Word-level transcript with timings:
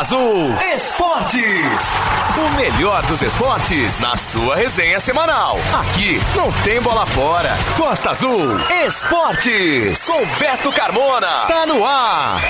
Azul 0.00 0.48
Esportes. 0.74 1.42
O 2.34 2.56
melhor 2.56 3.04
dos 3.04 3.20
esportes 3.20 4.00
na 4.00 4.16
sua 4.16 4.56
resenha 4.56 4.98
semanal. 4.98 5.58
Aqui 5.78 6.18
não 6.34 6.50
tem 6.64 6.80
bola 6.80 7.04
fora. 7.04 7.50
Costa 7.76 8.12
Azul 8.12 8.58
Esportes. 8.86 10.06
Com 10.06 10.24
Beto 10.38 10.72
Carmona. 10.72 11.44
Tá 11.46 11.66
no 11.66 11.84
ar. 11.84 12.40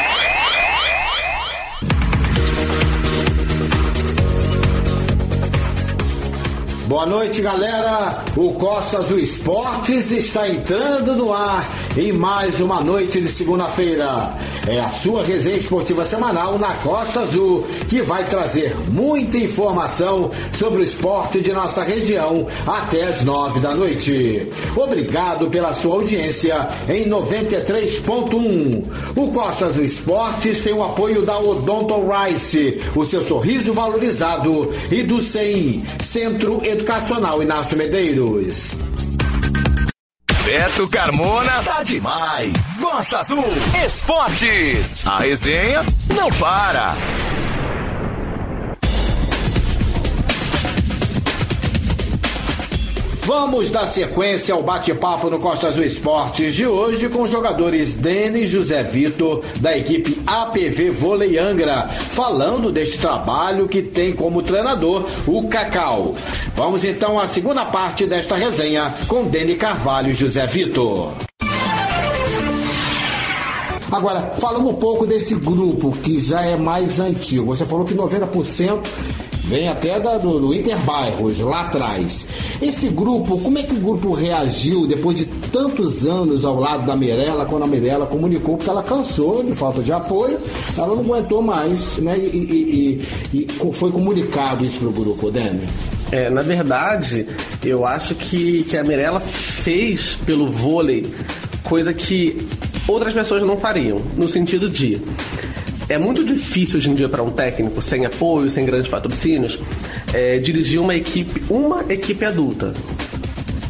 Boa 6.86 7.06
noite, 7.06 7.42
galera. 7.42 8.24
O 8.36 8.52
Costa 8.54 8.98
Azul 8.98 9.18
Esportes 9.18 10.12
está 10.12 10.48
entrando 10.48 11.16
no 11.16 11.32
ar 11.32 11.68
em 11.96 12.12
mais 12.12 12.60
uma 12.60 12.80
noite 12.80 13.20
de 13.20 13.28
segunda-feira. 13.28 14.36
É 14.70 14.78
a 14.78 14.88
sua 14.90 15.24
resenha 15.24 15.56
esportiva 15.56 16.04
semanal 16.04 16.56
na 16.56 16.72
Costa 16.74 17.22
Azul, 17.22 17.66
que 17.88 18.02
vai 18.02 18.24
trazer 18.24 18.72
muita 18.86 19.36
informação 19.36 20.30
sobre 20.52 20.82
o 20.82 20.84
esporte 20.84 21.40
de 21.40 21.52
nossa 21.52 21.82
região 21.82 22.46
até 22.64 23.02
as 23.02 23.24
nove 23.24 23.58
da 23.58 23.74
noite. 23.74 24.48
Obrigado 24.76 25.50
pela 25.50 25.74
sua 25.74 25.96
audiência 25.96 26.68
em 26.88 27.10
93.1. 27.10 28.84
O 29.16 29.32
Costa 29.32 29.66
Azul 29.66 29.84
Esportes 29.84 30.60
tem 30.60 30.72
o 30.72 30.84
apoio 30.84 31.22
da 31.22 31.36
Odonto 31.36 31.96
Rice, 32.08 32.80
o 32.94 33.04
seu 33.04 33.26
sorriso 33.26 33.72
valorizado, 33.72 34.72
e 34.88 35.02
do 35.02 35.20
CEI, 35.20 35.82
Centro 36.00 36.64
Educacional 36.64 37.42
Inácio 37.42 37.76
Medeiros. 37.76 38.70
Beto 40.50 40.88
Carmona 40.88 41.62
tá 41.62 41.84
demais. 41.84 42.80
Gosta 42.80 43.20
Azul 43.20 43.44
Esportes. 43.86 45.06
A 45.06 45.20
resenha 45.20 45.86
não 46.12 46.28
para. 46.32 46.96
Vamos 53.30 53.70
dar 53.70 53.86
sequência 53.86 54.52
ao 54.52 54.60
bate-papo 54.60 55.30
no 55.30 55.38
Costa 55.38 55.68
Azul 55.68 55.84
Esportes 55.84 56.52
de 56.52 56.66
hoje 56.66 57.08
com 57.08 57.22
os 57.22 57.30
jogadores 57.30 57.94
Denis 57.94 58.50
José 58.50 58.82
Vitor, 58.82 59.44
da 59.60 59.78
equipe 59.78 60.20
APV 60.26 60.90
Vôlei 60.90 61.38
Angra, 61.38 61.86
falando 62.10 62.72
deste 62.72 62.98
trabalho 62.98 63.68
que 63.68 63.82
tem 63.82 64.12
como 64.16 64.42
treinador 64.42 65.08
o 65.28 65.46
Cacau. 65.46 66.16
Vamos 66.56 66.82
então 66.82 67.20
à 67.20 67.28
segunda 67.28 67.64
parte 67.64 68.04
desta 68.04 68.34
resenha 68.34 68.96
com 69.06 69.22
Denis 69.22 69.58
Carvalho 69.58 70.10
e 70.10 70.14
José 70.14 70.44
Vitor. 70.48 71.12
Agora, 73.92 74.22
falando 74.38 74.68
um 74.68 74.74
pouco 74.74 75.06
desse 75.06 75.36
grupo 75.36 75.92
que 76.02 76.18
já 76.18 76.42
é 76.42 76.56
mais 76.56 76.98
antigo, 76.98 77.54
você 77.54 77.64
falou 77.64 77.84
que 77.84 77.94
90% 77.94 78.80
Vem 79.50 79.68
até 79.68 79.98
da, 79.98 80.16
do, 80.16 80.38
do 80.38 80.54
Interbairros, 80.54 81.40
lá 81.40 81.62
atrás. 81.62 82.24
Esse 82.62 82.88
grupo, 82.88 83.36
como 83.40 83.58
é 83.58 83.64
que 83.64 83.74
o 83.74 83.78
grupo 83.78 84.12
reagiu 84.12 84.86
depois 84.86 85.16
de 85.16 85.26
tantos 85.26 86.06
anos 86.06 86.44
ao 86.44 86.54
lado 86.54 86.86
da 86.86 86.94
Mirella, 86.94 87.44
quando 87.44 87.64
a 87.64 87.66
Mirella 87.66 88.06
comunicou 88.06 88.56
que 88.56 88.70
ela 88.70 88.80
cansou 88.80 89.42
de 89.42 89.52
falta 89.56 89.82
de 89.82 89.92
apoio, 89.92 90.38
ela 90.78 90.94
não 90.94 91.00
aguentou 91.00 91.42
mais, 91.42 91.96
né? 91.96 92.16
E, 92.16 93.00
e, 93.32 93.34
e, 93.34 93.48
e 93.48 93.72
foi 93.72 93.90
comunicado 93.90 94.64
isso 94.64 94.78
para 94.78 94.88
o 94.88 94.92
grupo, 94.92 95.32
Dani? 95.32 95.66
É, 96.12 96.30
na 96.30 96.42
verdade, 96.42 97.26
eu 97.64 97.84
acho 97.84 98.14
que, 98.14 98.62
que 98.62 98.76
a 98.76 98.84
Mirella 98.84 99.18
fez 99.18 100.16
pelo 100.24 100.48
vôlei 100.48 101.12
coisa 101.64 101.92
que 101.92 102.46
outras 102.86 103.12
pessoas 103.12 103.42
não 103.42 103.56
fariam, 103.56 104.00
no 104.16 104.28
sentido 104.28 104.68
de 104.68 105.00
é 105.90 105.98
muito 105.98 106.24
difícil 106.24 106.78
hoje 106.78 106.88
em 106.88 106.94
dia 106.94 107.08
para 107.08 107.22
um 107.22 107.30
técnico 107.30 107.82
sem 107.82 108.06
apoio, 108.06 108.48
sem 108.48 108.64
grandes 108.64 108.88
patrocínios, 108.88 109.58
é, 110.14 110.38
dirigir 110.38 110.80
uma 110.80 110.94
equipe, 110.94 111.42
uma 111.50 111.84
equipe 111.92 112.24
adulta 112.24 112.72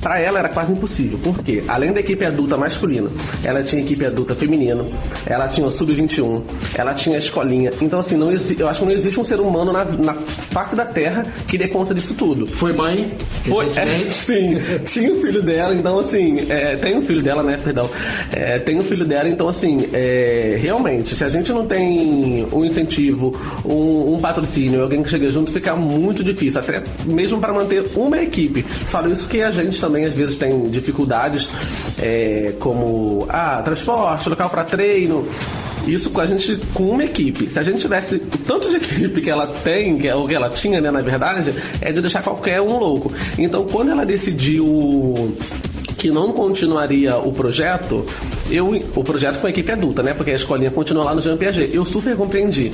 para 0.01 0.19
ela 0.19 0.39
era 0.39 0.49
quase 0.49 0.73
impossível. 0.73 1.19
Por 1.19 1.39
quê? 1.43 1.63
Além 1.69 1.93
da 1.93 2.01
equipe 2.01 2.25
adulta 2.25 2.57
masculina, 2.57 3.11
ela 3.45 3.63
tinha 3.63 3.83
equipe 3.83 4.05
adulta 4.05 4.35
feminina, 4.35 4.85
ela 5.27 5.49
tinha 5.49 5.67
o 5.67 5.71
sub-21, 5.71 6.43
ela 6.75 6.95
tinha 6.95 7.17
a 7.17 7.19
escolinha. 7.19 7.73
Então, 7.81 8.01
assim, 8.01 8.17
não 8.17 8.31
eu 8.31 8.69
acho 8.69 8.81
que 8.81 8.87
não 8.87 8.93
existe 8.93 9.21
um 9.21 9.25
ser 9.25 9.41
humano 9.41 9.73
na, 9.73 9.85
na 9.85 10.15
face 10.15 10.75
da 10.75 10.85
Terra 10.85 11.23
que 11.47 11.59
dê 11.59 11.69
conta 11.69 11.95
disso 11.95 12.15
tudo. 12.15 12.47
Foi 12.47 12.73
mãe? 12.73 13.11
Foi, 13.45 13.67
é, 13.77 14.07
sim. 14.11 14.59
tinha 14.87 15.13
o 15.13 15.21
filho 15.21 15.43
dela, 15.43 15.75
então, 15.75 15.99
assim, 15.99 16.47
é, 16.49 16.77
tem 16.77 16.97
o 16.97 17.03
filho 17.03 17.23
dela, 17.23 17.43
né? 17.43 17.59
Perdão. 17.63 17.89
É, 18.33 18.59
tem 18.59 18.79
o 18.79 18.83
filho 18.83 19.05
dela, 19.05 19.29
então, 19.29 19.49
assim, 19.49 19.89
é, 19.93 20.59
realmente, 20.61 21.15
se 21.15 21.25
a 21.25 21.29
gente 21.29 21.53
não 21.53 21.67
tem 21.67 22.47
um 22.53 22.65
incentivo, 22.65 23.39
um, 23.65 24.15
um 24.15 24.19
patrocínio, 24.21 24.83
alguém 24.83 25.03
que 25.03 25.11
chega 25.11 25.31
junto, 25.31 25.53
fica 25.53 25.75
muito 25.77 26.25
difícil, 26.25 26.61
até 26.61 26.83
mesmo 27.05 27.39
para 27.39 27.53
manter 27.53 27.85
uma 27.95 28.23
equipe. 28.23 28.63
Falo 28.63 29.11
isso 29.11 29.29
que 29.29 29.43
a 29.43 29.51
gente 29.51 29.81
também 29.81 29.90
também 29.91 30.07
às 30.07 30.15
vezes 30.15 30.37
tem 30.37 30.71
dificuldades, 30.71 31.49
é, 32.01 32.55
como 32.61 33.27
ah, 33.29 33.61
transporte, 33.63 34.29
local 34.29 34.49
para 34.49 34.65
treino. 34.65 35.27
Isso 35.87 36.11
com 36.11 36.21
a 36.21 36.27
gente, 36.27 36.61
com 36.73 36.85
uma 36.91 37.05
equipe. 37.05 37.49
Se 37.49 37.59
a 37.59 37.63
gente 37.63 37.81
tivesse 37.81 38.17
o 38.17 38.39
tanto 38.47 38.69
de 38.71 38.77
equipe 38.77 39.21
que 39.21 39.31
ela 39.31 39.47
tem, 39.47 39.99
que 39.99 40.07
é 40.07 40.15
o 40.15 40.27
que 40.27 40.35
ela 40.35 40.49
tinha, 40.49 40.81
né, 40.81 40.91
na 40.91 41.01
verdade, 41.01 41.53
é 41.81 41.91
de 41.91 42.01
deixar 42.01 42.23
qualquer 42.23 42.61
um 42.61 42.79
louco. 42.79 43.13
Então, 43.37 43.65
quando 43.65 43.91
ela 43.91 44.05
decidiu 44.05 45.35
que 45.97 46.11
não 46.11 46.33
continuaria 46.33 47.17
o 47.17 47.33
projeto, 47.33 48.07
eu, 48.51 48.69
o 48.95 49.03
projeto 49.03 49.41
com 49.41 49.47
a 49.47 49.51
equipe 49.51 49.73
adulta, 49.73 50.03
né? 50.03 50.15
Porque 50.15 50.31
a 50.31 50.37
escolinha 50.37 50.71
continua 50.71 51.05
lá 51.05 51.15
no 51.15 51.23
Jean 51.23 51.37
Piaget. 51.37 51.75
Eu 51.75 51.85
super 51.85 52.15
compreendi. 52.15 52.73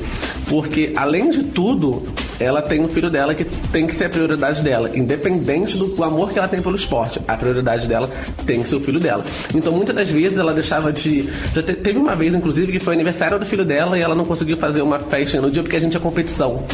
Porque, 0.49 0.93
além 0.97 1.31
de 1.31 1.45
tudo, 1.45 2.03
ela 2.39 2.63
tem 2.63 2.81
um 2.81 2.89
filho 2.89 3.11
dela 3.11 3.35
que 3.35 3.45
tem 3.45 3.87
que 3.87 3.95
ser 3.95 4.05
a 4.05 4.09
prioridade 4.09 4.63
dela, 4.63 4.91
independente 4.95 5.77
do 5.77 6.03
amor 6.03 6.33
que 6.33 6.39
ela 6.39 6.49
tem 6.49 6.61
pelo 6.61 6.77
esporte. 6.77 7.21
A 7.27 7.37
prioridade 7.37 7.87
dela 7.87 8.11
tem 8.47 8.63
que 8.63 8.69
ser 8.69 8.77
o 8.77 8.81
filho 8.81 9.01
dela. 9.01 9.25
Então, 9.55 9.73
muitas 9.73 9.95
das 9.95 10.09
vezes 10.09 10.39
ela 10.39 10.53
deixava 10.53 10.93
de. 10.93 11.29
Já 11.55 11.63
te, 11.63 11.75
teve 11.75 11.99
uma 11.99 12.15
vez, 12.15 12.35
inclusive, 12.35 12.73
que 12.73 12.79
foi 12.79 12.95
aniversário 12.95 13.39
do 13.39 13.47
filho 13.47 13.65
dela 13.65 13.99
e 13.99 14.03
ela 14.03 14.15
não 14.15 14.25
conseguiu 14.25 14.57
fazer 14.57 14.83
uma 14.83 14.99
festa 14.99 15.41
no 15.41 15.51
dia 15.51 15.63
porque 15.63 15.77
a 15.77 15.81
gente 15.81 15.93
tinha 15.93 16.01
competição. 16.01 16.65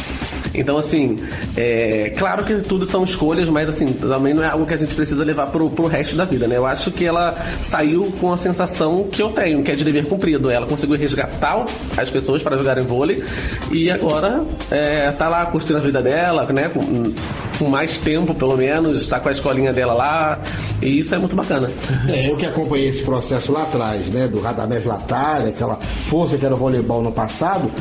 Então, 0.53 0.77
assim, 0.77 1.17
é 1.57 2.13
claro 2.17 2.43
que 2.43 2.55
tudo 2.61 2.85
são 2.85 3.03
escolhas, 3.03 3.49
mas 3.49 3.67
assim, 3.67 3.91
também 3.93 4.33
não 4.33 4.43
é 4.43 4.47
algo 4.47 4.65
que 4.65 4.73
a 4.73 4.77
gente 4.77 4.93
precisa 4.93 5.23
levar 5.23 5.47
pro, 5.47 5.69
pro 5.69 5.87
resto 5.87 6.15
da 6.15 6.25
vida, 6.25 6.47
né? 6.47 6.57
Eu 6.57 6.65
acho 6.65 6.91
que 6.91 7.05
ela 7.05 7.35
saiu 7.61 8.13
com 8.19 8.31
a 8.31 8.37
sensação 8.37 9.07
que 9.11 9.21
eu 9.21 9.29
tenho, 9.29 9.63
que 9.63 9.71
é 9.71 9.75
de 9.75 9.83
dever 9.83 10.05
cumprido. 10.05 10.51
Ela 10.51 10.67
conseguiu 10.67 10.95
resgatar 10.97 11.65
as 11.97 12.09
pessoas 12.09 12.43
para 12.43 12.55
jogarem 12.57 12.83
vôlei 12.83 13.23
e 13.71 13.89
agora 13.89 14.43
é, 14.69 15.11
tá 15.11 15.27
lá 15.27 15.45
curtindo 15.47 15.79
a 15.79 15.81
vida 15.81 16.01
dela, 16.01 16.45
né? 16.53 16.69
Com, 16.69 17.13
com 17.57 17.69
mais 17.69 17.97
tempo, 17.97 18.33
pelo 18.35 18.57
menos, 18.57 19.01
está 19.01 19.19
com 19.19 19.29
a 19.29 19.31
escolinha 19.31 19.73
dela 19.73 19.93
lá. 19.93 20.39
E 20.81 20.99
isso 20.99 21.15
é 21.15 21.17
muito 21.17 21.35
bacana. 21.35 21.71
É, 22.07 22.29
eu 22.29 22.35
que 22.35 22.45
acompanhei 22.45 22.89
esse 22.89 23.03
processo 23.03 23.51
lá 23.51 23.63
atrás, 23.63 24.07
né? 24.07 24.27
Do 24.27 24.39
Radamés 24.39 24.85
Latária, 24.85 25.49
aquela 25.49 25.77
força 25.77 26.37
que 26.37 26.45
era 26.45 26.53
o 26.53 26.57
voleibol 26.57 27.01
no 27.01 27.11
passado, 27.11 27.71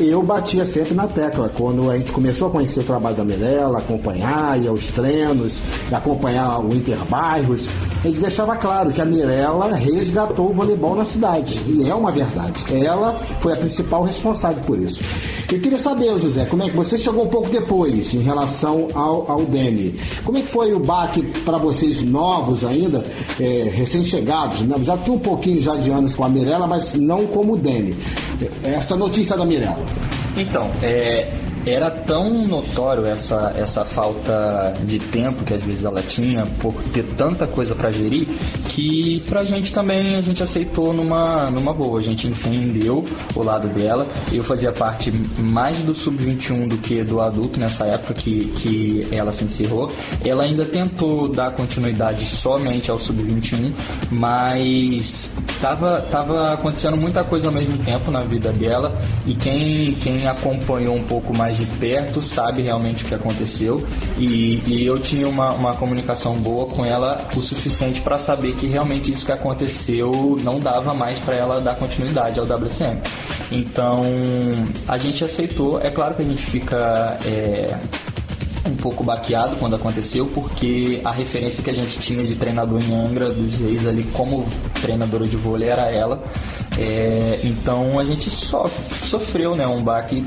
eu 0.00 0.22
batia 0.22 0.64
sempre 0.64 0.94
na 0.94 1.06
tecla. 1.06 1.48
Quando 1.48 1.90
a 1.90 1.96
gente 1.96 2.12
começou 2.12 2.48
a 2.48 2.50
conhecer 2.50 2.80
o 2.80 2.84
trabalho 2.84 3.16
da 3.16 3.24
Mirella, 3.24 3.78
acompanhar, 3.78 4.60
ir 4.60 4.68
aos 4.68 4.90
treinos, 4.90 5.60
acompanhar 5.92 6.60
o 6.60 6.74
Interbairros, 6.74 7.68
a 8.02 8.08
gente 8.08 8.20
deixava 8.20 8.56
claro 8.56 8.90
que 8.90 9.00
a 9.00 9.04
Mirella 9.04 9.74
resgatou 9.74 10.50
o 10.50 10.52
voleibol 10.52 10.96
na 10.96 11.04
cidade. 11.04 11.60
E 11.68 11.88
é 11.88 11.94
uma 11.94 12.10
verdade. 12.10 12.64
Ela 12.74 13.14
foi 13.40 13.52
a 13.52 13.56
principal 13.56 14.02
responsável 14.02 14.62
por 14.64 14.80
isso. 14.80 15.02
Eu 15.52 15.60
queria 15.60 15.78
saber, 15.78 16.18
José, 16.18 16.44
como 16.46 16.62
é 16.62 16.68
que 16.68 16.76
você 16.76 16.98
chegou 16.98 17.24
um 17.24 17.28
pouco 17.28 17.48
depois 17.48 18.12
em 18.14 18.20
relação 18.20 18.88
ao, 18.94 19.30
ao 19.30 19.42
Demi. 19.42 19.94
Como 20.24 20.38
é 20.38 20.40
que 20.40 20.48
foi 20.48 20.72
o 20.72 20.80
baque 20.80 21.22
para 21.44 21.58
vocês 21.58 22.02
novos 22.02 22.64
ainda, 22.64 23.04
é, 23.38 23.70
recém-chegados? 23.72 24.62
Né? 24.62 24.76
Já 24.82 24.96
tinha 24.96 25.14
um 25.14 25.20
pouquinho 25.20 25.60
já 25.60 25.76
de 25.76 25.90
anos 25.90 26.16
com 26.16 26.24
a 26.24 26.28
Mirella, 26.28 26.66
mas 26.66 26.94
não 26.94 27.26
como 27.26 27.52
o 27.52 27.56
Demi. 27.56 27.94
Essa 28.64 28.96
notícia 28.96 29.36
da 29.36 29.44
Mirella. 29.44 29.83
Então, 30.36 30.70
é, 30.82 31.30
era 31.66 31.90
tão 31.90 32.46
notório 32.46 33.06
essa, 33.06 33.54
essa 33.56 33.84
falta 33.84 34.74
de 34.84 34.98
tempo 34.98 35.44
que 35.44 35.54
às 35.54 35.62
vezes 35.62 35.84
ela 35.84 36.02
tinha 36.02 36.46
por 36.60 36.74
ter 36.92 37.04
tanta 37.16 37.46
coisa 37.46 37.74
para 37.74 37.90
gerir 37.90 38.26
que 38.74 39.22
pra 39.28 39.44
gente 39.44 39.72
também 39.72 40.16
a 40.16 40.20
gente 40.20 40.42
aceitou 40.42 40.92
numa, 40.92 41.48
numa 41.48 41.72
boa. 41.72 42.00
A 42.00 42.02
gente 42.02 42.26
entendeu 42.26 43.04
o 43.34 43.42
lado 43.42 43.68
dela. 43.68 44.04
Eu 44.32 44.42
fazia 44.42 44.72
parte 44.72 45.12
mais 45.38 45.82
do 45.82 45.94
sub-21 45.94 46.66
do 46.66 46.76
que 46.78 47.04
do 47.04 47.20
adulto 47.20 47.60
nessa 47.60 47.86
época 47.86 48.14
que, 48.14 48.52
que 48.56 49.06
ela 49.12 49.30
se 49.30 49.44
encerrou. 49.44 49.92
Ela 50.24 50.42
ainda 50.42 50.64
tentou 50.64 51.28
dar 51.28 51.52
continuidade 51.52 52.24
somente 52.24 52.90
ao 52.90 52.98
sub-21, 52.98 53.70
mas 54.10 55.30
tava, 55.60 56.00
tava 56.10 56.52
acontecendo 56.52 56.96
muita 56.96 57.22
coisa 57.22 57.48
ao 57.48 57.54
mesmo 57.54 57.78
tempo 57.78 58.10
na 58.10 58.22
vida 58.22 58.50
dela 58.52 58.92
e 59.24 59.34
quem, 59.34 59.92
quem 59.94 60.26
acompanhou 60.26 60.96
um 60.96 61.04
pouco 61.04 61.36
mais 61.36 61.53
de 61.56 61.64
perto 61.64 62.20
sabe 62.20 62.62
realmente 62.62 63.04
o 63.04 63.06
que 63.06 63.14
aconteceu 63.14 63.86
e, 64.18 64.62
e 64.66 64.86
eu 64.86 64.98
tinha 64.98 65.28
uma, 65.28 65.52
uma 65.52 65.74
comunicação 65.74 66.34
boa 66.34 66.66
com 66.66 66.84
ela 66.84 67.16
o 67.36 67.42
suficiente 67.42 68.00
para 68.00 68.18
saber 68.18 68.54
que 68.54 68.66
realmente 68.66 69.12
isso 69.12 69.24
que 69.24 69.32
aconteceu 69.32 70.38
não 70.42 70.60
dava 70.60 70.94
mais 70.94 71.18
para 71.18 71.34
ela 71.34 71.60
dar 71.60 71.74
continuidade 71.76 72.38
ao 72.38 72.46
WCM. 72.46 73.00
Então 73.50 74.02
a 74.88 74.98
gente 74.98 75.24
aceitou. 75.24 75.80
É 75.80 75.90
claro 75.90 76.14
que 76.14 76.22
a 76.22 76.24
gente 76.24 76.44
fica 76.44 77.18
é, 77.24 77.76
um 78.66 78.74
pouco 78.76 79.04
baqueado 79.04 79.56
quando 79.56 79.76
aconteceu, 79.76 80.26
porque 80.26 81.00
a 81.04 81.10
referência 81.10 81.62
que 81.62 81.70
a 81.70 81.74
gente 81.74 81.98
tinha 81.98 82.24
de 82.24 82.34
treinador 82.34 82.82
em 82.82 82.94
Angra, 82.94 83.30
dos 83.30 83.60
ex 83.60 83.86
ali 83.86 84.04
como 84.04 84.46
treinadora 84.80 85.26
de 85.26 85.36
vôlei, 85.36 85.68
era 85.68 85.90
ela. 85.90 86.22
É, 86.78 87.40
então 87.44 87.98
a 87.98 88.04
gente 88.04 88.28
sofreu 88.28 89.54
né, 89.54 89.66
um 89.66 89.82
baque 89.82 90.24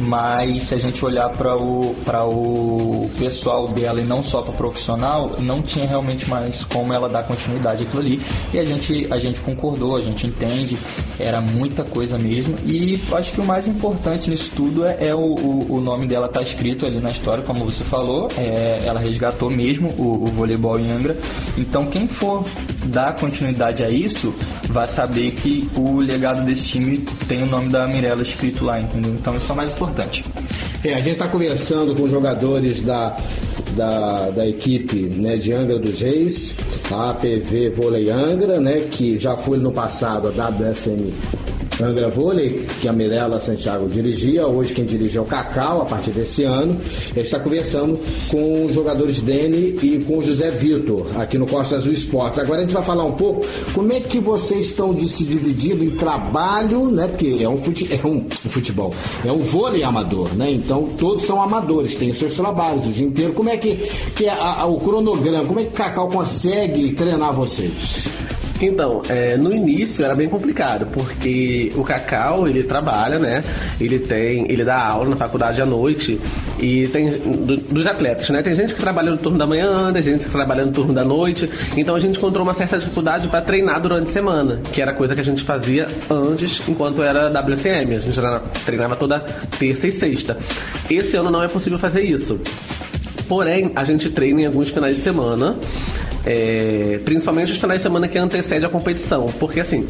mas 0.00 0.64
se 0.64 0.74
a 0.74 0.78
gente 0.78 1.04
olhar 1.04 1.28
para 1.30 1.56
o, 1.56 1.94
o 2.24 3.10
pessoal 3.18 3.68
dela 3.68 4.00
e 4.00 4.04
não 4.04 4.22
só 4.22 4.42
para 4.42 4.52
profissional, 4.52 5.36
não 5.38 5.62
tinha 5.62 5.86
realmente 5.86 6.28
mais 6.28 6.64
como 6.64 6.92
ela 6.92 7.08
dar 7.08 7.22
continuidade 7.24 7.84
àquilo 7.84 8.00
ali. 8.00 8.20
E 8.52 8.58
a 8.58 8.64
gente, 8.64 9.06
a 9.10 9.18
gente 9.18 9.40
concordou, 9.40 9.96
a 9.96 10.00
gente 10.00 10.26
entende, 10.26 10.76
era 11.18 11.40
muita 11.40 11.84
coisa 11.84 12.18
mesmo. 12.18 12.56
E 12.64 13.00
acho 13.12 13.32
que 13.32 13.40
o 13.40 13.44
mais 13.44 13.68
importante 13.68 14.30
nisso 14.30 14.50
tudo 14.54 14.86
é, 14.86 15.08
é 15.08 15.14
o, 15.14 15.18
o, 15.18 15.76
o, 15.76 15.80
nome 15.80 16.06
dela 16.06 16.28
tá 16.28 16.40
escrito 16.40 16.86
ali 16.86 16.98
na 16.98 17.10
história, 17.10 17.42
como 17.42 17.64
você 17.64 17.84
falou, 17.84 18.28
é, 18.36 18.80
ela 18.84 19.00
resgatou 19.00 19.50
mesmo 19.50 19.88
o, 19.98 20.24
o 20.24 20.26
voleibol 20.26 20.78
em 20.78 20.90
Angra. 20.90 21.16
Então 21.58 21.86
quem 21.86 22.06
for 22.06 22.44
dar 22.86 23.14
continuidade 23.16 23.84
a 23.84 23.90
isso, 23.90 24.34
vai 24.68 24.86
saber 24.88 25.32
que 25.32 25.68
o 25.76 25.89
legado 25.98 26.44
desse 26.44 26.68
time 26.68 26.98
tem 27.26 27.42
o 27.42 27.46
nome 27.46 27.68
da 27.68 27.86
Mirella 27.86 28.22
escrito 28.22 28.64
lá, 28.64 28.80
entendeu? 28.80 29.12
Então 29.12 29.36
isso 29.36 29.50
é 29.50 29.54
o 29.54 29.56
mais 29.56 29.72
importante. 29.72 30.24
É, 30.84 30.94
a 30.94 30.98
gente 30.98 31.12
está 31.12 31.28
conversando 31.28 31.94
com 31.94 32.08
jogadores 32.08 32.82
da, 32.82 33.16
da, 33.76 34.30
da 34.30 34.48
equipe 34.48 34.96
né, 34.96 35.36
de 35.36 35.52
Angra 35.52 35.78
dos 35.78 36.00
Reis, 36.00 36.54
a 36.90 37.10
APV 37.10 37.70
Vôlei 37.70 38.10
Angra, 38.10 38.60
né, 38.60 38.86
que 38.90 39.18
já 39.18 39.36
foi 39.36 39.58
no 39.58 39.72
passado 39.72 40.28
a 40.28 40.48
WSM 40.48 41.12
Angra 41.82 42.08
Vôlei, 42.08 42.66
que 42.80 42.88
a 42.88 42.92
Mirella 42.92 43.40
Santiago 43.40 43.88
dirigia, 43.88 44.46
hoje 44.46 44.72
quem 44.72 44.84
dirige 44.84 45.18
é 45.18 45.20
o 45.20 45.24
Cacau, 45.24 45.82
a 45.82 45.84
partir 45.84 46.10
desse 46.10 46.44
ano. 46.44 46.80
Está 47.16 47.38
conversando 47.38 47.98
com 48.28 48.66
os 48.66 48.74
jogadores 48.74 49.20
Dene 49.20 49.78
e 49.82 50.04
com 50.06 50.18
o 50.18 50.22
José 50.22 50.50
Vitor, 50.50 51.06
aqui 51.16 51.38
no 51.38 51.46
Costa 51.46 51.76
Azul 51.76 51.92
Esportes. 51.92 52.38
Agora 52.38 52.58
a 52.58 52.62
gente 52.62 52.74
vai 52.74 52.82
falar 52.82 53.04
um 53.04 53.12
pouco 53.12 53.46
como 53.72 53.92
é 53.92 54.00
que 54.00 54.18
vocês 54.18 54.66
estão 54.66 54.98
se 55.06 55.24
dividindo 55.24 55.84
em 55.84 55.90
trabalho, 55.90 56.90
né? 56.90 57.08
Porque 57.08 57.38
é 57.40 57.48
um, 57.48 57.56
fute, 57.56 57.88
é 57.92 58.06
um, 58.06 58.26
futebol, 58.30 58.94
é 59.24 59.32
um 59.32 59.40
vôlei 59.40 59.82
amador, 59.82 60.34
né? 60.34 60.50
Então 60.50 60.88
todos 60.98 61.24
são 61.24 61.40
amadores, 61.40 61.94
têm 61.94 62.10
os 62.10 62.18
seus 62.18 62.34
trabalhos 62.34 62.86
o 62.86 62.90
dia 62.90 63.06
inteiro. 63.06 63.32
Como 63.32 63.48
é 63.48 63.56
que, 63.56 63.76
que 64.14 64.26
é 64.26 64.30
a, 64.30 64.62
a, 64.62 64.66
o 64.66 64.80
cronograma, 64.80 65.44
como 65.44 65.60
é 65.60 65.64
que 65.64 65.70
o 65.70 65.72
Cacau 65.72 66.08
consegue 66.08 66.92
treinar 66.92 67.32
vocês? 67.32 68.08
Então, 68.60 69.00
é, 69.08 69.36
no 69.36 69.52
início 69.52 70.04
era 70.04 70.14
bem 70.14 70.28
complicado, 70.28 70.86
porque 70.92 71.72
o 71.74 71.82
Cacau, 71.82 72.46
ele 72.46 72.62
trabalha, 72.62 73.18
né? 73.18 73.42
Ele 73.80 73.98
tem, 73.98 74.50
ele 74.50 74.64
dá 74.64 74.78
aula 74.86 75.08
na 75.08 75.16
faculdade 75.16 75.60
à 75.62 75.66
noite 75.66 76.20
e 76.58 76.86
tem 76.88 77.10
do, 77.10 77.56
dos 77.56 77.86
atletas, 77.86 78.28
né? 78.30 78.42
Tem 78.42 78.54
gente 78.54 78.74
que 78.74 78.80
trabalha 78.80 79.10
no 79.10 79.16
turno 79.16 79.38
da 79.38 79.46
manhã, 79.46 79.90
tem 79.92 80.02
gente 80.02 80.26
que 80.26 80.30
trabalha 80.30 80.64
no 80.66 80.72
turno 80.72 80.92
da 80.92 81.04
noite. 81.04 81.48
Então 81.76 81.94
a 81.94 82.00
gente 82.00 82.18
encontrou 82.18 82.44
uma 82.44 82.54
certa 82.54 82.78
dificuldade 82.78 83.28
para 83.28 83.40
treinar 83.40 83.80
durante 83.80 84.08
a 84.08 84.12
semana, 84.12 84.60
que 84.72 84.82
era 84.82 84.92
coisa 84.92 85.14
que 85.14 85.20
a 85.20 85.24
gente 85.24 85.42
fazia 85.42 85.88
antes, 86.10 86.60
enquanto 86.68 87.02
era 87.02 87.28
WCM. 87.28 87.96
A 87.96 88.00
gente 88.00 88.18
treinava 88.66 88.94
toda 88.94 89.20
terça 89.58 89.88
e 89.88 89.92
sexta. 89.92 90.36
Esse 90.90 91.16
ano 91.16 91.30
não 91.30 91.42
é 91.42 91.48
possível 91.48 91.78
fazer 91.78 92.02
isso. 92.02 92.38
Porém, 93.28 93.70
a 93.76 93.84
gente 93.84 94.10
treina 94.10 94.42
em 94.42 94.46
alguns 94.46 94.70
finais 94.70 94.96
de 94.96 95.02
semana 95.02 95.56
é, 96.24 97.00
principalmente 97.04 97.52
os 97.52 97.58
finais 97.58 97.80
de 97.80 97.82
semana 97.82 98.08
que 98.08 98.18
antecede 98.18 98.64
a 98.64 98.68
competição. 98.68 99.26
Porque 99.38 99.60
assim, 99.60 99.86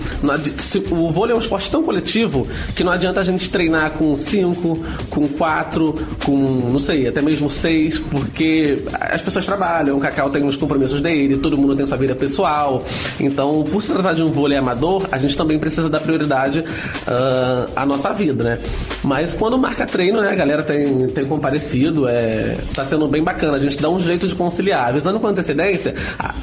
o 0.91 1.11
vôlei 1.11 1.35
é 1.35 1.37
um 1.37 1.41
esporte 1.41 1.71
tão 1.71 1.83
coletivo 1.83 2.47
que 2.75 2.85
não 2.85 2.93
adianta 2.93 3.21
a 3.21 3.25
gente 3.25 3.49
treinar 3.51 3.93
com 3.93 4.17
5, 4.17 4.79
com 5.09 5.29
4, 5.29 5.95
com, 6.25 6.37
não 6.71 6.81
sei, 6.81 7.09
até 7.09 7.21
mesmo 7.23 7.51
6, 7.51 7.99
porque 7.99 8.83
as 8.93 9.21
pessoas 9.23 9.47
trabalham, 9.47 9.97
o 9.97 10.01
Cacau 10.01 10.31
tem 10.31 10.45
os 10.45 10.57
compromissos 10.57 11.01
dele, 11.01 11.37
todo 11.37 11.57
mundo 11.57 11.77
tem 11.77 11.87
sua 11.87 11.97
vida 11.97 12.15
pessoal. 12.15 12.85
Então, 13.19 13.65
por 13.65 13.83
se 13.83 13.93
tratar 13.93 14.13
de 14.13 14.23
um 14.23 14.31
vôlei 14.31 14.59
amador, 14.59 15.07
a 15.11 15.19
gente 15.19 15.37
também 15.37 15.59
precisa 15.59 15.89
dar 15.89 16.01
prioridade 16.01 16.61
uh, 16.61 17.71
à 17.75 17.85
nossa 17.87 18.13
vida, 18.13 18.45
né? 18.45 18.59
Mas 19.03 19.35
quando 19.35 19.57
marca 19.59 19.87
treino, 19.87 20.21
né, 20.21 20.31
a 20.31 20.35
galera 20.35 20.63
tem, 20.63 21.07
tem 21.09 21.25
comparecido, 21.25 22.07
é, 22.07 22.57
tá 22.75 22.85
sendo 22.85 23.09
bem 23.09 23.23
bacana. 23.23 23.57
A 23.57 23.61
gente 23.61 23.81
dá 23.81 23.89
um 23.89 24.01
jeito 24.01 24.29
de 24.29 24.35
conciliar. 24.35 24.89
Avisando 24.89 25.19
com 25.19 25.27
antecedência, 25.27 25.95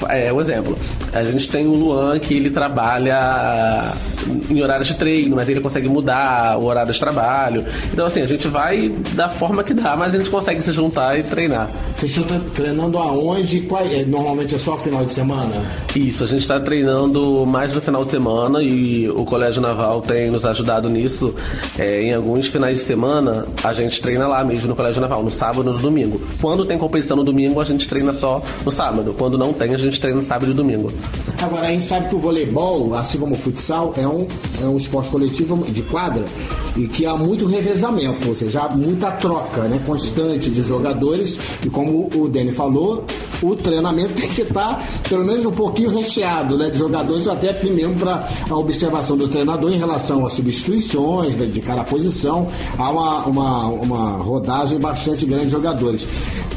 é 0.09 0.31
um 0.31 0.41
exemplo. 0.41 0.77
A 1.13 1.23
gente 1.23 1.49
tem 1.49 1.67
o 1.67 1.71
Luan 1.71 2.19
que 2.19 2.33
ele 2.33 2.49
trabalha 2.49 3.93
em 4.49 4.61
horários 4.61 4.87
de 4.87 4.95
treino, 4.95 5.35
mas 5.35 5.47
ele 5.49 5.59
consegue 5.59 5.87
mudar 5.87 6.57
o 6.57 6.65
horário 6.65 6.91
de 6.91 6.99
trabalho. 6.99 7.65
Então, 7.91 8.05
assim, 8.05 8.21
a 8.21 8.25
gente 8.25 8.47
vai 8.47 8.89
da 9.13 9.29
forma 9.29 9.63
que 9.63 9.73
dá, 9.73 9.95
mas 9.95 10.13
a 10.13 10.17
gente 10.17 10.29
consegue 10.29 10.61
se 10.61 10.71
juntar 10.71 11.17
e 11.17 11.23
treinar. 11.23 11.69
Vocês 11.95 12.15
estão 12.15 12.39
treinando 12.39 12.97
aonde? 12.97 13.67
É, 13.91 14.05
normalmente 14.05 14.55
é 14.55 14.59
só 14.59 14.77
final 14.77 15.05
de 15.05 15.13
semana? 15.13 15.53
Isso, 15.95 16.23
a 16.23 16.27
gente 16.27 16.41
está 16.41 16.59
treinando 16.59 17.45
mais 17.45 17.73
no 17.73 17.81
final 17.81 18.03
de 18.05 18.11
semana 18.11 18.61
e 18.61 19.09
o 19.09 19.25
Colégio 19.25 19.61
Naval 19.61 20.01
tem 20.01 20.29
nos 20.29 20.45
ajudado 20.45 20.89
nisso. 20.89 21.33
É, 21.77 22.01
em 22.03 22.13
alguns 22.13 22.47
finais 22.47 22.77
de 22.77 22.83
semana, 22.83 23.45
a 23.63 23.73
gente 23.73 24.01
treina 24.01 24.27
lá 24.27 24.43
mesmo 24.43 24.67
no 24.67 24.75
Colégio 24.75 25.01
Naval, 25.01 25.23
no 25.23 25.31
sábado 25.31 25.69
e 25.69 25.73
no 25.73 25.79
domingo. 25.79 26.21
Quando 26.41 26.65
tem 26.65 26.77
competição 26.77 27.17
no 27.17 27.23
domingo, 27.23 27.59
a 27.59 27.65
gente 27.65 27.87
treina 27.87 28.13
só 28.13 28.41
no 28.65 28.71
sábado. 28.71 29.15
Quando 29.17 29.37
não 29.37 29.53
tem, 29.53 29.66
a 29.73 29.77
gente 29.77 29.99
treina 29.99 30.21
sábado 30.23 30.51
e 30.51 30.53
domingo. 30.53 30.91
Agora, 31.41 31.67
a 31.67 31.71
gente 31.71 31.83
sabe 31.83 32.09
que 32.09 32.15
o 32.15 32.19
voleibol, 32.19 32.95
assim 32.95 33.19
como 33.19 33.35
o 33.35 33.37
futsal, 33.37 33.93
é 33.95 34.07
um, 34.07 34.27
é 34.61 34.65
um 34.65 34.77
esporte 34.77 35.09
coletivo 35.09 35.63
de 35.65 35.81
quadra 35.83 36.25
e 36.75 36.87
que 36.87 37.05
há 37.05 37.15
muito 37.15 37.45
revezamento, 37.47 38.29
ou 38.29 38.35
seja, 38.35 38.61
há 38.61 38.69
muita 38.69 39.11
troca 39.11 39.63
né, 39.63 39.79
constante 39.85 40.49
de 40.49 40.61
jogadores 40.61 41.39
e 41.65 41.69
como 41.69 42.09
o 42.15 42.27
Dani 42.27 42.51
falou, 42.51 43.03
o 43.41 43.55
treinamento 43.55 44.13
tem 44.13 44.29
que 44.29 44.41
estar 44.41 44.83
pelo 45.09 45.25
menos 45.25 45.45
um 45.45 45.51
pouquinho 45.51 45.89
recheado 45.89 46.57
né, 46.57 46.69
de 46.69 46.77
jogadores, 46.77 47.27
até 47.27 47.57
mesmo 47.63 47.95
para 47.95 48.27
a 48.49 48.55
observação 48.55 49.17
do 49.17 49.27
treinador 49.27 49.71
em 49.71 49.77
relação 49.77 50.25
às 50.25 50.33
substituições 50.33 51.35
de, 51.35 51.47
de 51.47 51.61
cada 51.61 51.83
posição. 51.83 52.47
Há 52.77 52.91
uma, 52.91 53.25
uma, 53.25 53.65
uma 53.67 54.09
rodagem 54.17 54.79
bastante 54.79 55.25
grande 55.25 55.45
de 55.45 55.51
jogadores. 55.51 56.07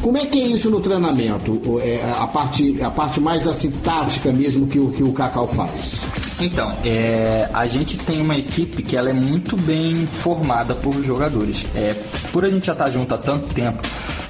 Como 0.02 0.16
é 0.16 0.24
que 0.24 0.40
é 0.40 0.46
isso 0.46 0.70
no 0.70 0.80
treinamento? 0.80 1.60
É, 1.82 2.10
a, 2.18 2.26
parte, 2.26 2.82
a 2.82 2.90
parte 2.90 3.20
mais 3.20 3.46
assim, 3.46 3.70
tática 3.70 4.32
mesmo 4.32 4.66
que 4.66 4.78
o, 4.78 4.90
que 4.90 5.02
o 5.02 5.12
Cacau 5.12 5.46
faz? 5.46 6.00
Então, 6.40 6.74
é, 6.84 7.48
a 7.52 7.66
gente 7.66 7.98
tem 7.98 8.22
uma 8.22 8.36
equipe 8.36 8.82
que 8.82 8.96
ela 8.96 9.10
é 9.10 9.12
muito 9.12 9.56
bem 9.58 10.06
formada 10.06 10.74
por 10.74 10.94
jogadores. 11.04 11.66
É, 11.74 11.94
por 12.32 12.46
a 12.46 12.48
gente 12.48 12.64
já 12.66 12.72
estar 12.72 12.86
tá 12.86 12.90
junto 12.90 13.14
há 13.14 13.18
tanto 13.18 13.52
tempo, 13.52 13.82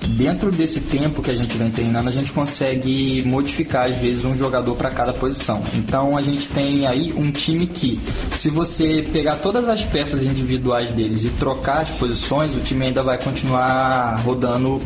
dentro 0.09 0.51
desse 0.51 0.81
tempo 0.81 1.23
que 1.23 1.31
a 1.31 1.37
gente 1.37 1.57
vem 1.57 1.71
treinando, 1.71 2.09
a 2.09 2.13
gente 2.13 2.33
consegue 2.33 3.23
modificar 3.25 3.89
às 3.89 3.97
vezes 3.97 4.25
um 4.25 4.37
jogador 4.37 4.75
para 4.75 4.91
cada 4.91 5.13
posição. 5.13 5.63
Então 5.75 6.17
a 6.17 6.23
gente 6.23 6.49
tem 6.49 6.87
aí 6.87 7.13
um 7.17 7.31
time 7.31 7.67
que, 7.67 8.01
se 8.33 8.51
você 8.51 9.07
pegar 9.13 9.37
todas 9.37 9.69
as 9.69 9.85
peças 9.85 10.25
individuais 10.25 10.91
deles 10.91 11.25
e 11.25 11.31
trocar 11.31 11.83
as 11.83 11.91
posições, 11.91 12.57
o 12.57 12.61
time 12.61 12.87
ainda 12.87 13.05
vai 13.05 13.23
continuar 13.23 14.21
rodando 14.25 14.81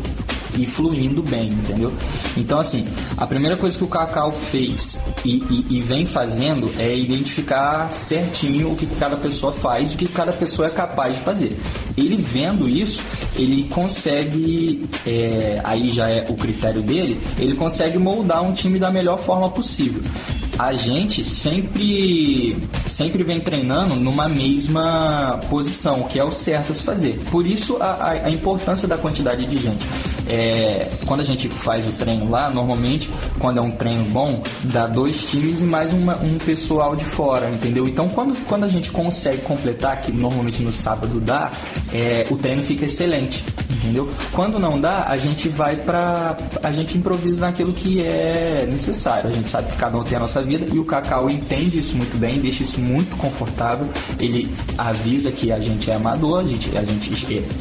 e 0.56 0.66
fluindo 0.66 1.22
bem, 1.22 1.48
entendeu? 1.48 1.92
Então, 2.36 2.58
assim, 2.58 2.86
a 3.16 3.26
primeira 3.26 3.56
coisa 3.56 3.76
que 3.76 3.84
o 3.84 3.86
Cacau 3.86 4.32
fez 4.32 4.98
e, 5.24 5.42
e, 5.50 5.78
e, 5.78 5.80
vem 5.80 6.06
fazendo 6.06 6.70
é 6.78 6.96
identificar 6.96 7.90
certinho 7.90 8.72
o 8.72 8.76
que 8.76 8.86
cada 8.86 9.16
pessoa 9.16 9.52
faz, 9.52 9.94
o 9.94 9.96
que 9.96 10.06
cada 10.06 10.32
pessoa 10.32 10.68
é 10.68 10.70
capaz 10.70 11.16
de 11.16 11.22
fazer. 11.22 11.56
Ele 11.96 12.16
vendo 12.16 12.68
isso, 12.68 13.02
ele 13.36 13.68
consegue, 13.68 14.86
é, 15.06 15.60
aí 15.64 15.90
já 15.90 16.08
é 16.08 16.24
o 16.28 16.34
critério 16.34 16.82
dele, 16.82 17.20
ele 17.38 17.54
consegue 17.54 17.98
moldar 17.98 18.42
um 18.42 18.52
time 18.52 18.78
da 18.78 18.90
melhor 18.90 19.18
forma 19.18 19.48
possível 19.50 20.02
a 20.58 20.72
gente 20.74 21.24
sempre 21.24 22.56
sempre 22.86 23.24
vem 23.24 23.40
treinando 23.40 23.96
numa 23.96 24.28
mesma 24.28 25.40
posição, 25.50 26.04
que 26.04 26.18
é 26.18 26.24
o 26.24 26.32
certo 26.32 26.70
a 26.70 26.74
se 26.74 26.82
fazer. 26.82 27.20
Por 27.30 27.46
isso 27.46 27.76
a, 27.80 28.10
a, 28.24 28.30
importância 28.30 28.86
da 28.86 28.96
quantidade 28.96 29.44
de 29.46 29.58
gente. 29.58 29.86
É, 30.28 30.88
quando 31.06 31.20
a 31.20 31.24
gente 31.24 31.48
faz 31.48 31.86
o 31.86 31.92
treino 31.92 32.30
lá, 32.30 32.50
normalmente, 32.50 33.10
quando 33.38 33.58
é 33.58 33.60
um 33.60 33.70
treino 33.70 34.04
bom, 34.04 34.42
dá 34.64 34.86
dois 34.86 35.30
times 35.30 35.60
e 35.60 35.64
mais 35.64 35.92
uma, 35.92 36.16
um 36.16 36.38
pessoal 36.38 36.96
de 36.96 37.04
fora, 37.04 37.50
entendeu? 37.50 37.86
Então, 37.86 38.08
quando, 38.08 38.34
quando 38.46 38.64
a 38.64 38.68
gente 38.68 38.90
consegue 38.90 39.42
completar, 39.42 40.00
que 40.00 40.12
normalmente 40.12 40.62
no 40.62 40.72
sábado 40.72 41.20
dá, 41.20 41.50
é, 41.92 42.26
o 42.30 42.36
treino 42.36 42.62
fica 42.62 42.84
excelente 42.84 43.44
entendeu? 43.84 44.08
Quando 44.32 44.58
não 44.58 44.80
dá, 44.80 45.04
a 45.08 45.16
gente 45.16 45.48
vai 45.48 45.76
pra. 45.76 46.36
a 46.62 46.72
gente 46.72 46.96
improvisa 46.96 47.42
naquilo 47.42 47.72
que 47.72 48.02
é 48.02 48.66
necessário. 48.68 49.28
A 49.28 49.32
gente 49.32 49.48
sabe 49.48 49.70
que 49.70 49.76
cada 49.76 49.96
um 49.98 50.02
tem 50.02 50.16
a 50.16 50.20
nossa 50.20 50.42
vida 50.44 50.66
e 50.72 50.78
o 50.78 50.84
Cacau 50.84 51.28
entende 51.28 51.78
isso 51.78 51.96
muito 51.96 52.16
bem, 52.18 52.38
deixa 52.38 52.62
isso 52.62 52.80
muito 52.80 53.16
confortável. 53.16 53.88
Ele 54.20 54.48
avisa 54.78 55.32
que 55.32 55.50
a 55.50 55.58
gente 55.58 55.90
é 55.90 55.94
amador, 55.94 56.40
a 56.40 56.46
gente, 56.46 56.76
a 56.76 56.84
gente 56.84 57.10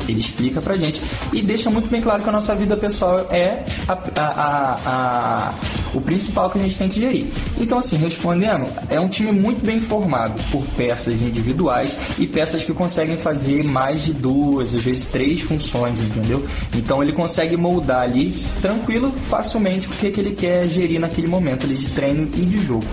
ele 0.07 0.19
explica 0.19 0.61
pra 0.61 0.77
gente 0.77 1.01
e 1.31 1.41
deixa 1.41 1.69
muito 1.69 1.89
bem 1.89 2.01
claro 2.01 2.21
que 2.21 2.29
a 2.29 2.31
nossa 2.31 2.55
vida 2.55 2.75
pessoal 2.75 3.27
é 3.29 3.63
a, 3.87 3.93
a, 4.19 4.79
a, 4.85 5.53
o 5.93 6.01
principal 6.01 6.49
que 6.49 6.57
a 6.57 6.61
gente 6.61 6.77
tem 6.77 6.89
que 6.89 6.99
gerir. 6.99 7.25
Então, 7.59 7.77
assim, 7.77 7.97
respondendo, 7.97 8.65
é 8.89 8.99
um 8.99 9.07
time 9.07 9.31
muito 9.31 9.65
bem 9.65 9.79
formado 9.79 10.41
por 10.51 10.63
peças 10.77 11.21
individuais 11.21 11.97
e 12.17 12.27
peças 12.27 12.63
que 12.63 12.73
conseguem 12.73 13.17
fazer 13.17 13.63
mais 13.63 14.05
de 14.05 14.13
duas, 14.13 14.73
às 14.73 14.83
vezes 14.83 15.05
três 15.05 15.41
funções, 15.41 15.99
entendeu? 15.99 16.45
Então 16.75 17.01
ele 17.01 17.13
consegue 17.13 17.55
moldar 17.55 18.01
ali 18.01 18.31
tranquilo, 18.61 19.11
facilmente 19.29 19.87
o 19.87 19.91
que, 19.91 20.11
que 20.11 20.19
ele 20.19 20.35
quer 20.35 20.67
gerir 20.67 20.99
naquele 20.99 21.27
momento 21.27 21.65
ali 21.65 21.75
de 21.75 21.87
treino 21.87 22.23
e 22.35 22.45
de 22.45 22.57
jogo. 22.59 22.85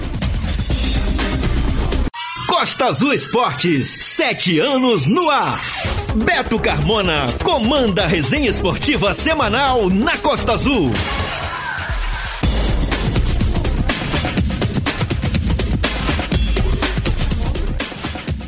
Costa 2.46 2.86
Azul 2.86 3.14
Esportes, 3.14 3.88
sete 3.88 4.58
anos 4.58 5.06
no 5.06 5.30
ar. 5.30 5.60
Beto 6.14 6.58
Carmona 6.58 7.26
comanda 7.42 8.04
a 8.04 8.06
resenha 8.06 8.50
esportiva 8.50 9.14
semanal 9.14 9.88
na 9.88 10.18
Costa 10.18 10.52
Azul. 10.52 10.90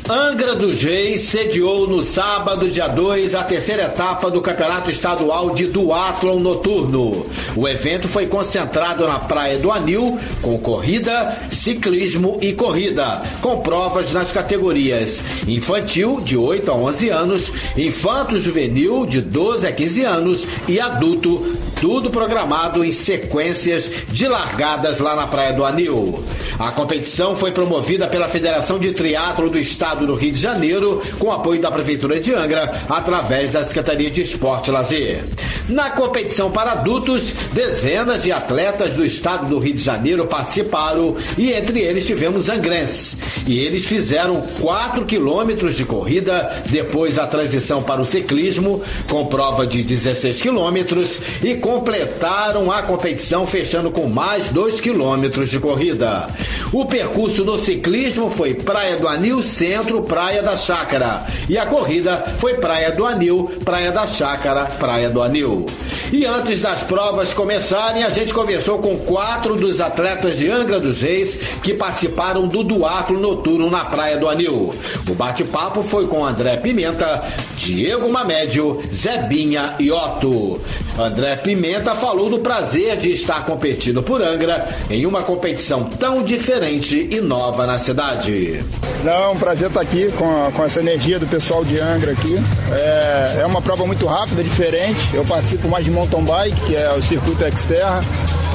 Angra 0.09 0.53
dos 0.53 0.81
Reis 0.81 1.29
sediou 1.29 1.87
no 1.87 2.03
sábado, 2.03 2.69
dia 2.69 2.89
2, 2.89 3.33
a 3.33 3.43
terceira 3.43 3.83
etapa 3.83 4.29
do 4.29 4.41
Campeonato 4.41 4.91
Estadual 4.91 5.51
de 5.51 5.67
Duatlon 5.67 6.41
Noturno. 6.41 7.25
O 7.55 7.65
evento 7.69 8.09
foi 8.09 8.27
concentrado 8.27 9.07
na 9.07 9.19
Praia 9.19 9.57
do 9.57 9.71
Anil, 9.71 10.19
com 10.41 10.57
corrida, 10.57 11.37
ciclismo 11.53 12.37
e 12.41 12.51
corrida, 12.51 13.21
com 13.41 13.61
provas 13.61 14.11
nas 14.11 14.33
categorias 14.33 15.21
infantil, 15.47 16.19
de 16.19 16.35
8 16.35 16.69
a 16.69 16.75
11 16.75 17.09
anos, 17.09 17.53
infanto 17.77 18.37
juvenil, 18.37 19.05
de 19.05 19.21
12 19.21 19.65
a 19.65 19.71
15 19.71 20.03
anos 20.03 20.47
e 20.67 20.81
adulto, 20.81 21.41
tudo 21.83 22.09
programado 22.09 22.81
em 22.81 22.93
sequências 22.93 23.91
de 24.09 24.25
largadas 24.25 24.99
lá 24.99 25.17
na 25.17 25.27
Praia 25.27 25.51
do 25.51 25.65
Anil. 25.65 26.23
A 26.57 26.71
competição 26.71 27.35
foi 27.35 27.51
promovida 27.51 28.07
pela 28.07 28.29
Federação 28.29 28.79
de 28.79 28.93
Triatlo 28.93 29.49
do 29.49 29.59
Estado 29.59 30.07
do 30.07 30.15
Rio 30.15 30.31
de 30.31 30.39
Janeiro, 30.39 31.01
com 31.19 31.29
apoio 31.29 31.59
da 31.59 31.69
Prefeitura 31.69 32.21
de 32.21 32.33
Angra, 32.33 32.83
através 32.87 33.51
da 33.51 33.67
Secretaria 33.67 34.09
de 34.09 34.21
Esporte 34.21 34.69
e 34.69 34.71
Lazer. 34.71 35.23
Na 35.69 35.91
competição 35.91 36.51
para 36.51 36.73
adultos, 36.73 37.33
dezenas 37.53 38.23
de 38.23 38.31
atletas 38.33 38.95
do 38.95 39.05
estado 39.05 39.47
do 39.47 39.59
Rio 39.59 39.73
de 39.73 39.83
Janeiro 39.83 40.27
participaram 40.27 41.15
e 41.37 41.53
entre 41.53 41.79
eles 41.79 42.05
tivemos 42.05 42.49
angrenses. 42.49 43.17
E 43.47 43.59
eles 43.59 43.85
fizeram 43.85 44.41
4 44.59 45.05
quilômetros 45.05 45.75
de 45.75 45.85
corrida, 45.85 46.63
depois 46.69 47.17
a 47.17 47.27
transição 47.27 47.81
para 47.81 48.01
o 48.01 48.05
ciclismo, 48.05 48.81
com 49.09 49.25
prova 49.27 49.65
de 49.65 49.83
16 49.83 50.41
quilômetros, 50.41 51.17
e 51.41 51.55
completaram 51.73 52.71
a 52.71 52.83
competição 52.83 53.47
fechando 53.47 53.89
com 53.89 54.07
mais 54.07 54.49
2 54.49 54.79
quilômetros 54.79 55.49
de 55.49 55.59
corrida. 55.59 56.27
O 56.71 56.85
percurso 56.85 57.43
no 57.43 57.57
ciclismo 57.57 58.29
foi 58.29 58.53
Praia 58.53 58.97
do 58.97 59.07
Anil 59.07 59.41
Centro, 59.41 60.03
Praia 60.03 60.43
da 60.43 60.55
Chácara. 60.55 61.25
E 61.49 61.57
a 61.57 61.65
corrida 61.65 62.25
foi 62.37 62.53
Praia 62.55 62.91
do 62.91 63.03
Anil, 63.03 63.51
Praia 63.65 63.91
da 63.91 64.05
Chácara, 64.05 64.65
Praia 64.65 65.09
do 65.09 65.19
Anil. 65.19 65.65
E 66.11 66.27
antes 66.27 66.61
das 66.61 66.83
provas 66.83 67.33
começarem, 67.33 68.03
a 68.03 68.11
gente 68.11 68.31
conversou 68.31 68.77
com 68.77 68.95
quatro 68.99 69.55
dos 69.55 69.81
atletas 69.81 70.37
de 70.37 70.51
Angra 70.51 70.79
dos 70.79 71.01
Reis 71.01 71.39
que 71.63 71.73
participaram 71.73 72.47
do 72.47 72.63
duato 72.63 73.13
noturno 73.13 73.67
na 73.67 73.83
Praia 73.83 74.17
do 74.19 74.29
Anil. 74.29 74.75
O 75.09 75.15
bate-papo 75.15 75.81
foi 75.81 76.05
com 76.05 76.23
André 76.23 76.57
Pimenta, 76.57 77.23
Diego 77.57 78.09
Mamédio, 78.11 78.81
Zebinha 78.93 79.75
e 79.79 79.91
Otto. 79.91 80.59
André 80.97 81.35
Pimenta 81.37 81.95
falou 81.95 82.29
do 82.29 82.39
prazer 82.39 82.97
de 82.97 83.11
estar 83.13 83.45
competindo 83.45 84.03
por 84.03 84.21
Angra 84.21 84.67
em 84.89 85.05
uma 85.05 85.23
competição 85.23 85.83
tão 85.83 86.23
diferente 86.23 87.07
e 87.09 87.19
nova 87.19 87.65
na 87.65 87.79
cidade. 87.79 88.63
Não, 89.03 89.23
é 89.23 89.27
um 89.29 89.37
prazer 89.37 89.67
estar 89.67 89.81
aqui 89.81 90.11
com, 90.11 90.51
com 90.51 90.63
essa 90.63 90.79
energia 90.79 91.19
do 91.19 91.27
pessoal 91.27 91.65
de 91.65 91.79
Angra 91.79 92.11
aqui. 92.11 92.35
É, 92.71 93.41
é 93.41 93.45
uma 93.45 93.61
prova 93.61 93.85
muito 93.85 94.05
rápida, 94.05 94.43
diferente. 94.43 95.13
Eu 95.13 95.25
participo 95.25 95.67
mais 95.67 95.83
de 95.83 95.91
mountain 95.91 96.23
bike, 96.23 96.61
que 96.67 96.75
é 96.75 96.91
o 96.93 97.01
circuito 97.01 97.43
Xterra 97.57 98.01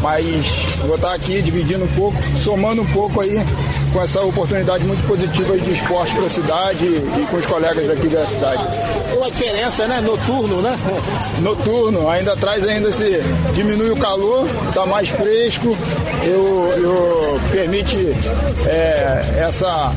mas 0.03 0.25
vou 0.87 0.97
estar 0.97 1.15
aqui 1.15 1.41
dividindo 1.43 1.85
um 1.85 1.89
pouco, 1.89 2.19
somando 2.43 2.83
um 2.83 2.87
pouco 2.87 3.21
aí 3.21 3.37
com 3.93 4.03
essa 4.03 4.21
oportunidade 4.23 4.85
muito 4.85 5.07
positiva 5.07 5.59
de 5.59 5.71
esporte 5.73 6.15
para 6.15 6.27
a 6.27 6.31
cidade 6.31 6.85
e 6.87 7.27
com 7.27 7.37
os 7.37 7.47
colegas 7.47 7.87
daqui 7.87 8.09
da 8.09 8.25
cidade. 8.25 8.63
Uma 9.17 9.31
diferença, 9.31 9.87
né? 9.87 10.01
Noturno, 10.01 10.61
né? 10.63 10.79
Noturno, 11.41 12.09
ainda 12.09 12.37
traz 12.37 12.67
ainda 12.67 12.93
se 12.93 13.21
diminui 13.55 13.91
o 13.91 13.97
calor, 13.97 14.47
está 14.69 14.87
mais 14.87 15.09
fresco, 15.09 15.77
eu, 16.25 16.71
eu 16.77 17.41
permite 17.51 17.97
é, 18.67 19.45
essa 19.49 19.93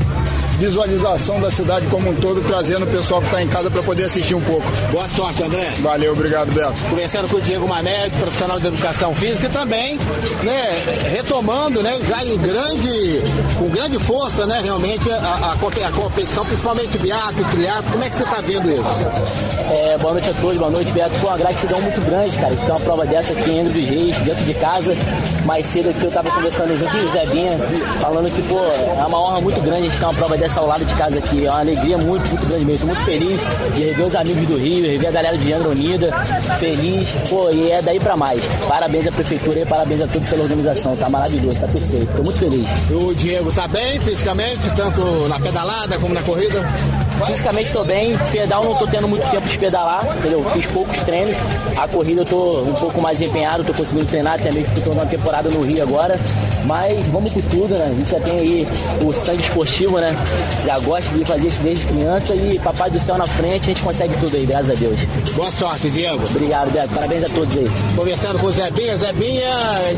visualização 0.62 1.40
da 1.40 1.50
cidade 1.50 1.86
como 1.88 2.08
um 2.08 2.14
todo, 2.14 2.40
trazendo 2.46 2.84
o 2.84 2.86
pessoal 2.86 3.20
que 3.20 3.26
está 3.26 3.42
em 3.42 3.48
casa 3.48 3.68
para 3.68 3.82
poder 3.82 4.04
assistir 4.04 4.36
um 4.36 4.40
pouco. 4.42 4.62
Boa 4.92 5.08
sorte, 5.08 5.42
André. 5.42 5.72
Valeu, 5.80 6.12
obrigado, 6.12 6.52
Beto. 6.52 6.80
Conversando 6.88 7.28
com 7.28 7.36
o 7.36 7.40
Diego 7.40 7.66
Mané, 7.66 8.08
profissional 8.10 8.60
de 8.60 8.68
educação 8.68 9.12
física, 9.16 9.46
e 9.46 9.48
também, 9.48 9.98
né, 10.44 10.84
retomando, 11.10 11.82
né, 11.82 11.98
já 12.06 12.24
em 12.24 12.36
grande, 12.38 13.22
com 13.58 13.68
grande 13.70 13.98
força, 13.98 14.46
né, 14.46 14.60
realmente, 14.62 15.10
a, 15.10 15.16
a, 15.16 15.52
a 15.52 15.92
competição, 15.92 16.44
principalmente 16.44 16.96
biato, 16.98 17.44
triatlo, 17.50 17.90
como 17.90 18.04
é 18.04 18.10
que 18.10 18.16
você 18.16 18.22
está 18.22 18.40
vendo 18.40 18.70
isso? 18.70 19.42
É, 19.68 19.98
boa 19.98 20.12
noite 20.12 20.30
a 20.30 20.34
todos, 20.34 20.56
boa 20.58 20.70
noite, 20.70 20.92
Beto. 20.92 21.14
Foi 21.16 21.30
uma 21.30 21.38
gratidão 21.38 21.80
muito 21.80 22.00
grande, 22.02 22.38
cara, 22.38 22.54
de 22.54 22.64
ter 22.64 22.70
uma 22.70 22.80
prova 22.80 23.06
dessa 23.06 23.32
aqui 23.32 23.50
em 23.50 23.60
Andro 23.60 23.72
dos 23.72 23.88
Reis, 23.88 24.16
dentro 24.18 24.44
de 24.44 24.54
casa. 24.54 24.94
Mais 25.44 25.66
cedo 25.66 25.90
aqui 25.90 26.02
eu 26.02 26.08
estava 26.08 26.30
conversando 26.30 26.76
junto 26.76 26.92
com 26.92 26.98
o 26.98 27.10
Zé 27.10 27.26
Binha, 27.26 27.58
falando 28.00 28.30
que, 28.30 28.42
pô, 28.42 28.60
é 28.60 29.04
uma 29.04 29.18
honra 29.18 29.40
muito 29.40 29.60
grande 29.60 29.80
a 29.80 29.84
gente 29.84 29.98
ter 29.98 30.04
uma 30.04 30.14
prova 30.14 30.36
dessa 30.36 30.51
ao 30.58 30.66
lado 30.66 30.84
de 30.84 30.94
casa 30.94 31.18
aqui. 31.18 31.46
É 31.46 31.50
uma 31.50 31.60
alegria 31.60 31.98
muito, 31.98 32.28
muito 32.28 32.46
grande 32.46 32.64
mesmo. 32.64 32.72
Estou 32.72 32.88
muito 32.88 33.04
feliz 33.04 33.74
de 33.74 33.82
rever 33.84 34.06
os 34.06 34.14
amigos 34.14 34.46
do 34.46 34.56
Rio, 34.58 34.86
rever 34.86 35.08
a 35.08 35.12
galera 35.12 35.38
de 35.38 35.52
Angra 35.52 35.68
Unida. 35.68 36.12
Feliz, 36.58 37.08
pô, 37.28 37.50
e 37.50 37.70
é 37.70 37.82
daí 37.82 38.00
pra 38.00 38.16
mais. 38.16 38.42
Parabéns 38.68 39.06
à 39.06 39.12
prefeitura 39.12 39.60
e 39.60 39.66
parabéns 39.66 40.02
a 40.02 40.06
todos 40.06 40.28
pela 40.28 40.42
organização. 40.42 40.96
Tá 40.96 41.08
maravilhoso, 41.08 41.60
tá 41.60 41.68
perfeito. 41.68 42.12
Tô 42.16 42.22
muito 42.22 42.38
feliz. 42.38 42.68
O 42.90 43.14
Diego 43.14 43.52
tá 43.52 43.68
bem 43.68 44.00
fisicamente, 44.00 44.70
tanto 44.74 45.28
na 45.28 45.38
pedalada 45.38 45.98
como 45.98 46.14
na 46.14 46.22
corrida? 46.22 46.62
Fisicamente 47.26 47.68
estou 47.68 47.84
bem, 47.84 48.18
pedal 48.32 48.64
não 48.64 48.72
estou 48.72 48.88
tendo 48.88 49.06
muito 49.06 49.28
tempo 49.30 49.46
de 49.46 49.56
pedalar, 49.56 50.04
entendeu? 50.18 50.44
Fiz 50.52 50.66
poucos 50.66 50.96
treinos, 51.02 51.36
a 51.76 51.86
corrida 51.86 52.20
eu 52.20 52.24
estou 52.24 52.64
um 52.64 52.72
pouco 52.72 53.00
mais 53.00 53.20
empenhado, 53.20 53.60
estou 53.60 53.74
conseguindo 53.76 54.06
treinar, 54.06 54.34
até 54.34 54.50
mesmo 54.50 54.64
porque 54.64 54.80
estou 54.80 54.94
na 54.94 55.06
temporada 55.06 55.48
no 55.48 55.62
Rio 55.62 55.82
agora. 55.82 56.18
Mas 56.64 57.06
vamos 57.08 57.30
com 57.30 57.40
tudo, 57.42 57.74
né? 57.74 57.86
A 57.90 57.94
gente 57.94 58.10
já 58.10 58.20
tem 58.20 58.38
aí 58.38 58.68
o 59.04 59.12
sangue 59.12 59.42
esportivo, 59.42 59.98
né? 59.98 60.16
Já 60.64 60.78
gosta 60.78 61.16
de 61.16 61.24
fazer 61.24 61.48
isso 61.48 61.60
desde 61.62 61.86
criança 61.86 62.34
e 62.34 62.58
papai 62.58 62.90
do 62.90 63.00
céu 63.00 63.18
na 63.18 63.26
frente, 63.26 63.70
a 63.70 63.74
gente 63.74 63.82
consegue 63.82 64.14
tudo 64.18 64.36
aí, 64.36 64.46
graças 64.46 64.70
a 64.70 64.74
Deus. 64.74 64.98
Boa 65.34 65.50
sorte, 65.50 65.90
Diego. 65.90 66.22
Obrigado, 66.30 66.70
Beto. 66.72 66.94
Parabéns 66.94 67.24
a 67.24 67.28
todos 67.28 67.56
aí. 67.56 67.70
Conversando 67.96 68.38
com 68.38 68.46
o 68.46 68.52
Zebinha. 68.52 68.96
Zebinha 68.96 69.48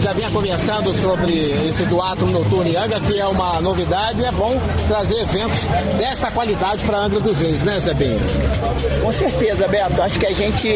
já 0.00 0.12
vinha 0.12 0.30
conversando 0.30 0.94
sobre 1.00 1.33
esse 1.68 1.85
duato 1.87 2.25
noturno 2.26 2.68
em 2.68 2.76
Anga, 2.76 3.00
que 3.00 3.18
é 3.18 3.26
uma 3.26 3.61
novidade. 3.61 4.25
É 4.25 4.33
bom 4.33 4.61
trazer 4.88 5.23
eventos 5.23 5.61
desta 5.99 6.30
qualidade 6.30 6.85
para 6.85 6.99
Angra 6.99 7.21
dos 7.21 7.40
Reis, 7.40 7.62
né, 7.62 7.78
Zebinha? 7.78 8.18
Com 9.02 9.12
certeza, 9.12 9.68
Beto. 9.68 10.02
Acho 10.02 10.18
que 10.18 10.26
a 10.26 10.33
gente, 10.33 10.68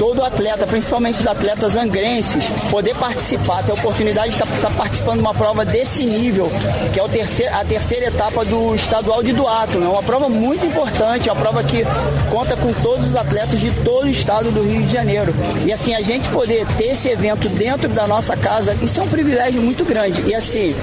todo 0.00 0.24
atleta, 0.24 0.66
principalmente 0.66 1.20
os 1.20 1.26
atletas 1.26 1.76
angrenses, 1.76 2.46
poder 2.70 2.96
participar, 2.96 3.62
ter 3.62 3.72
a 3.72 3.74
oportunidade 3.74 4.30
de 4.30 4.36
estar 4.36 4.46
tá, 4.46 4.68
tá 4.68 4.70
participando 4.70 5.16
de 5.16 5.20
uma 5.20 5.34
prova 5.34 5.62
desse 5.62 6.06
nível, 6.06 6.50
que 6.90 6.98
é 6.98 7.02
o 7.02 7.08
terceiro, 7.08 7.54
a 7.54 7.62
terceira 7.66 8.06
etapa 8.06 8.42
do 8.46 8.74
estadual 8.74 9.22
de 9.22 9.34
duato. 9.34 9.76
É 9.76 9.86
uma 9.86 10.02
prova 10.02 10.30
muito 10.30 10.64
importante, 10.64 11.28
é 11.28 11.32
uma 11.32 11.42
prova 11.42 11.62
que 11.62 11.84
conta 12.30 12.56
com 12.56 12.72
todos 12.82 13.08
os 13.08 13.14
atletas 13.14 13.60
de 13.60 13.70
todo 13.84 14.06
o 14.06 14.08
estado 14.08 14.50
do 14.50 14.62
Rio 14.62 14.80
de 14.86 14.90
Janeiro. 14.90 15.34
E 15.66 15.72
assim, 15.72 15.94
a 15.94 16.00
gente 16.00 16.30
poder 16.30 16.66
ter 16.78 16.92
esse 16.92 17.08
evento 17.10 17.46
dentro 17.50 17.86
da 17.90 18.06
nossa 18.06 18.34
casa, 18.34 18.74
isso 18.80 19.00
é 19.00 19.02
um 19.02 19.08
privilégio 19.08 19.60
muito 19.60 19.84
grande. 19.84 20.22
E 20.26 20.34
assim, 20.34 20.74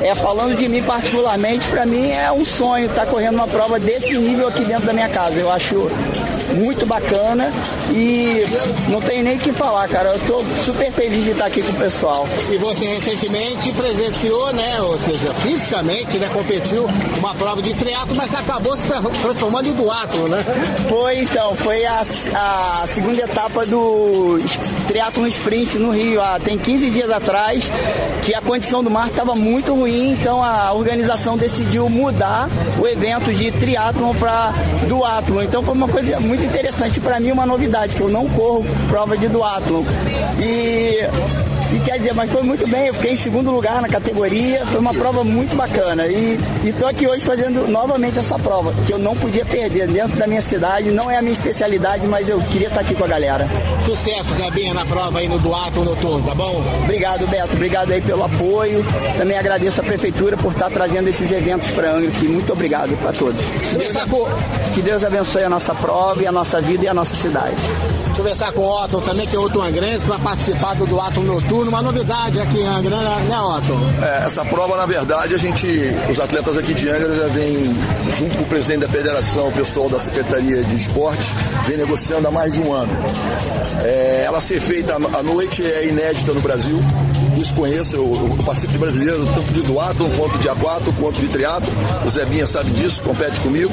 é, 0.00 0.14
falando 0.14 0.56
de 0.56 0.68
mim 0.68 0.84
particularmente, 0.84 1.66
para 1.70 1.84
mim 1.84 2.08
é 2.12 2.30
um 2.30 2.44
sonho 2.44 2.86
estar 2.86 3.04
tá 3.04 3.10
correndo 3.10 3.34
uma 3.34 3.48
prova 3.48 3.80
desse 3.80 4.16
nível 4.16 4.46
aqui 4.46 4.64
dentro 4.64 4.86
da 4.86 4.92
minha 4.92 5.08
casa. 5.08 5.40
Eu 5.40 5.50
acho 5.50 5.90
muito 6.54 6.86
bacana 6.86 7.52
e 7.90 8.44
não 8.88 9.00
tem 9.00 9.22
nem 9.22 9.36
o 9.36 9.40
que 9.40 9.52
falar, 9.52 9.88
cara. 9.88 10.10
Eu 10.10 10.18
tô 10.20 10.44
super 10.64 10.90
feliz 10.92 11.24
de 11.24 11.30
estar 11.30 11.46
aqui 11.46 11.62
com 11.62 11.72
o 11.72 11.76
pessoal. 11.76 12.28
E 12.50 12.56
você 12.56 12.84
recentemente 12.84 13.72
presenciou, 13.72 14.52
né, 14.52 14.80
ou 14.82 14.98
seja, 14.98 15.32
fisicamente, 15.34 16.18
né, 16.18 16.28
competiu 16.32 16.88
uma 17.18 17.34
prova 17.34 17.62
de 17.62 17.74
triatlo, 17.74 18.14
mas 18.16 18.30
que 18.30 18.36
acabou 18.36 18.76
se 18.76 18.82
transformando 19.22 19.68
em 19.68 19.72
duatlo, 19.72 20.28
né? 20.28 20.44
Foi 20.88 21.18
então, 21.18 21.54
foi 21.56 21.84
a, 21.84 22.02
a 22.34 22.86
segunda 22.86 23.22
etapa 23.22 23.66
do 23.66 24.38
triatlo 24.90 25.24
sprint 25.28 25.78
no 25.78 25.92
Rio, 25.92 26.20
ah, 26.20 26.40
tem 26.42 26.58
15 26.58 26.90
dias 26.90 27.12
atrás, 27.12 27.70
que 28.24 28.34
a 28.34 28.40
condição 28.40 28.82
do 28.82 28.90
mar 28.90 29.06
estava 29.06 29.36
muito 29.36 29.72
ruim, 29.72 30.10
então 30.10 30.42
a 30.42 30.72
organização 30.72 31.36
decidiu 31.36 31.88
mudar 31.88 32.48
o 32.76 32.88
evento 32.88 33.32
de 33.32 33.52
triatlon 33.52 34.12
para 34.16 34.52
duatlon. 34.88 35.42
Então 35.42 35.62
foi 35.62 35.74
uma 35.74 35.86
coisa 35.86 36.18
muito 36.18 36.42
interessante 36.42 36.98
para 36.98 37.20
mim, 37.20 37.30
uma 37.30 37.46
novidade, 37.46 37.94
que 37.94 38.02
eu 38.02 38.08
não 38.08 38.28
corro 38.30 38.66
prova 38.88 39.16
de 39.16 39.28
duatlon. 39.28 39.84
E 40.40 41.06
e 41.72 41.80
quer 41.80 41.98
dizer, 41.98 42.12
mas 42.14 42.30
foi 42.30 42.42
muito 42.42 42.66
bem, 42.66 42.88
eu 42.88 42.94
fiquei 42.94 43.12
em 43.12 43.18
segundo 43.18 43.50
lugar 43.50 43.80
na 43.80 43.88
categoria, 43.88 44.66
foi 44.66 44.80
uma 44.80 44.92
prova 44.92 45.22
muito 45.22 45.54
bacana. 45.54 46.06
E 46.06 46.38
estou 46.64 46.88
aqui 46.88 47.06
hoje 47.06 47.24
fazendo 47.24 47.68
novamente 47.68 48.18
essa 48.18 48.38
prova, 48.38 48.72
que 48.86 48.92
eu 48.92 48.98
não 48.98 49.14
podia 49.16 49.44
perder 49.44 49.86
dentro 49.86 50.16
da 50.16 50.26
minha 50.26 50.42
cidade, 50.42 50.90
não 50.90 51.10
é 51.10 51.18
a 51.18 51.22
minha 51.22 51.32
especialidade, 51.32 52.06
mas 52.06 52.28
eu 52.28 52.40
queria 52.52 52.68
estar 52.68 52.80
aqui 52.80 52.94
com 52.94 53.04
a 53.04 53.08
galera. 53.08 53.48
Sucesso, 53.84 54.34
Zabinha, 54.34 54.74
na 54.74 54.84
prova 54.84 55.20
aí 55.20 55.28
no 55.28 55.38
Duato 55.38 55.84
Noturno, 55.84 56.26
tá 56.26 56.34
bom? 56.34 56.62
Obrigado, 56.84 57.26
Beto, 57.28 57.52
obrigado 57.54 57.92
aí 57.92 58.00
pelo 58.00 58.24
apoio. 58.24 58.84
Também 59.16 59.38
agradeço 59.38 59.80
a 59.80 59.84
Prefeitura 59.84 60.36
por 60.36 60.52
estar 60.52 60.70
trazendo 60.70 61.08
esses 61.08 61.30
eventos 61.30 61.70
para 61.70 61.92
Angra 61.92 62.08
aqui. 62.08 62.26
Muito 62.26 62.52
obrigado 62.52 62.96
para 63.00 63.12
todos. 63.12 63.42
Que 64.74 64.82
Deus 64.82 65.04
abençoe 65.04 65.44
a 65.44 65.48
nossa 65.48 65.74
prova 65.74 66.22
e 66.22 66.26
a 66.26 66.32
nossa 66.32 66.60
vida 66.60 66.84
e 66.84 66.88
a 66.88 66.94
nossa 66.94 67.16
cidade 67.16 67.56
conversar 68.20 68.52
com 68.52 68.60
o 68.60 68.84
Otto 68.84 69.00
também, 69.00 69.26
que 69.26 69.34
é 69.34 69.38
outro 69.38 69.62
angrense, 69.62 70.00
que 70.00 70.06
vai 70.06 70.18
participar 70.18 70.74
do 70.74 70.86
Duato 70.86 71.22
Noturno. 71.22 71.59
Uma 71.68 71.82
novidade 71.82 72.40
aqui 72.40 72.58
em 72.58 72.66
Angra, 72.66 72.96
né, 72.96 73.26
né, 73.28 73.40
Otto? 73.40 73.72
É, 74.02 74.26
essa 74.26 74.44
prova, 74.44 74.76
na 74.76 74.86
verdade, 74.86 75.34
a 75.34 75.38
gente, 75.38 75.66
os 76.10 76.18
atletas 76.18 76.58
aqui 76.58 76.74
de 76.74 76.88
Angra 76.88 77.14
já 77.14 77.26
vem, 77.28 77.76
junto 78.18 78.36
com 78.38 78.42
o 78.42 78.46
presidente 78.46 78.80
da 78.80 78.88
federação, 78.88 79.48
o 79.48 79.52
pessoal 79.52 79.88
da 79.88 79.98
Secretaria 79.98 80.62
de 80.62 80.76
Esportes, 80.76 81.26
vem 81.66 81.76
negociando 81.76 82.26
há 82.28 82.30
mais 82.30 82.52
de 82.52 82.60
um 82.60 82.72
ano. 82.72 82.92
É, 83.84 84.22
ela 84.26 84.40
ser 84.40 84.60
feita 84.60 84.94
à 84.94 85.22
noite 85.22 85.62
é 85.64 85.86
inédita 85.86 86.32
no 86.32 86.40
Brasil 86.40 86.80
desconheço, 87.30 87.96
eu, 87.96 88.36
eu 88.38 88.44
participo 88.44 88.72
de 88.72 88.78
brasileiro, 88.78 89.26
tanto 89.26 89.52
de 89.52 89.62
duato 89.62 90.08
quanto 90.16 90.38
de 90.38 90.48
aquato, 90.48 90.92
quanto 90.94 91.20
de 91.20 91.28
triatlo. 91.28 91.70
O 92.04 92.08
Zebinha 92.08 92.46
sabe 92.46 92.70
disso, 92.70 93.02
compete 93.02 93.40
comigo. 93.40 93.70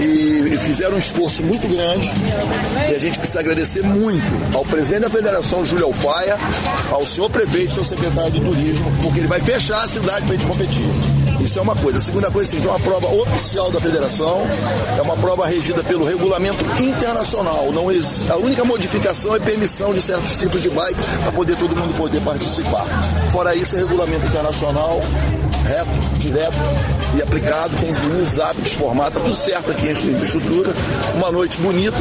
E, 0.00 0.54
e, 0.54 0.58
fizeram 0.58 0.96
um 0.96 0.98
esforço 0.98 1.42
muito 1.42 1.66
grande. 1.68 2.10
E 2.90 2.94
a 2.94 2.98
gente 2.98 3.18
precisa 3.18 3.40
agradecer 3.40 3.82
muito 3.82 4.56
ao 4.56 4.64
presidente 4.64 5.02
da 5.02 5.10
federação, 5.10 5.64
Júlio 5.64 5.86
Alfaia, 5.86 6.36
ao 6.90 7.04
senhor 7.04 7.30
prefeito, 7.30 7.72
seu 7.72 7.84
secretário 7.84 8.32
de 8.32 8.40
turismo, 8.40 8.92
porque 9.02 9.20
ele 9.20 9.28
vai 9.28 9.40
fechar 9.40 9.84
a 9.84 9.88
cidade 9.88 10.24
para 10.26 10.34
a 10.34 10.36
gente 10.36 10.46
competir. 10.46 11.17
É 11.58 11.60
uma 11.60 11.74
coisa. 11.74 11.98
A 11.98 12.00
segunda 12.00 12.30
coisa, 12.30 12.56
assim, 12.56 12.64
é 12.64 12.70
uma 12.70 12.78
prova 12.78 13.08
oficial 13.08 13.68
da 13.72 13.80
federação, 13.80 14.46
é 14.96 15.02
uma 15.02 15.16
prova 15.16 15.44
regida 15.44 15.82
pelo 15.82 16.06
regulamento 16.06 16.64
internacional. 16.80 17.72
Não 17.72 17.90
A 18.30 18.36
única 18.36 18.64
modificação 18.64 19.34
é 19.34 19.40
permissão 19.40 19.92
de 19.92 20.00
certos 20.00 20.36
tipos 20.36 20.62
de 20.62 20.70
bike 20.70 21.00
para 21.24 21.32
poder 21.32 21.56
todo 21.56 21.74
mundo 21.74 21.96
poder 21.96 22.20
participar. 22.20 22.86
Fora 23.32 23.56
isso, 23.56 23.74
é 23.74 23.80
regulamento 23.80 24.24
internacional, 24.24 25.00
reto, 25.66 25.90
direto 26.18 26.56
e 27.16 27.22
aplicado, 27.22 27.74
com 27.76 27.94
juízes 27.94 28.38
hábitos, 28.38 28.72
formato, 28.72 29.12
tá 29.12 29.20
tudo 29.20 29.34
certo 29.34 29.70
aqui 29.70 29.86
em 29.86 29.90
infraestrutura. 29.90 30.72
Uma 31.14 31.30
noite 31.30 31.58
bonita 31.58 31.98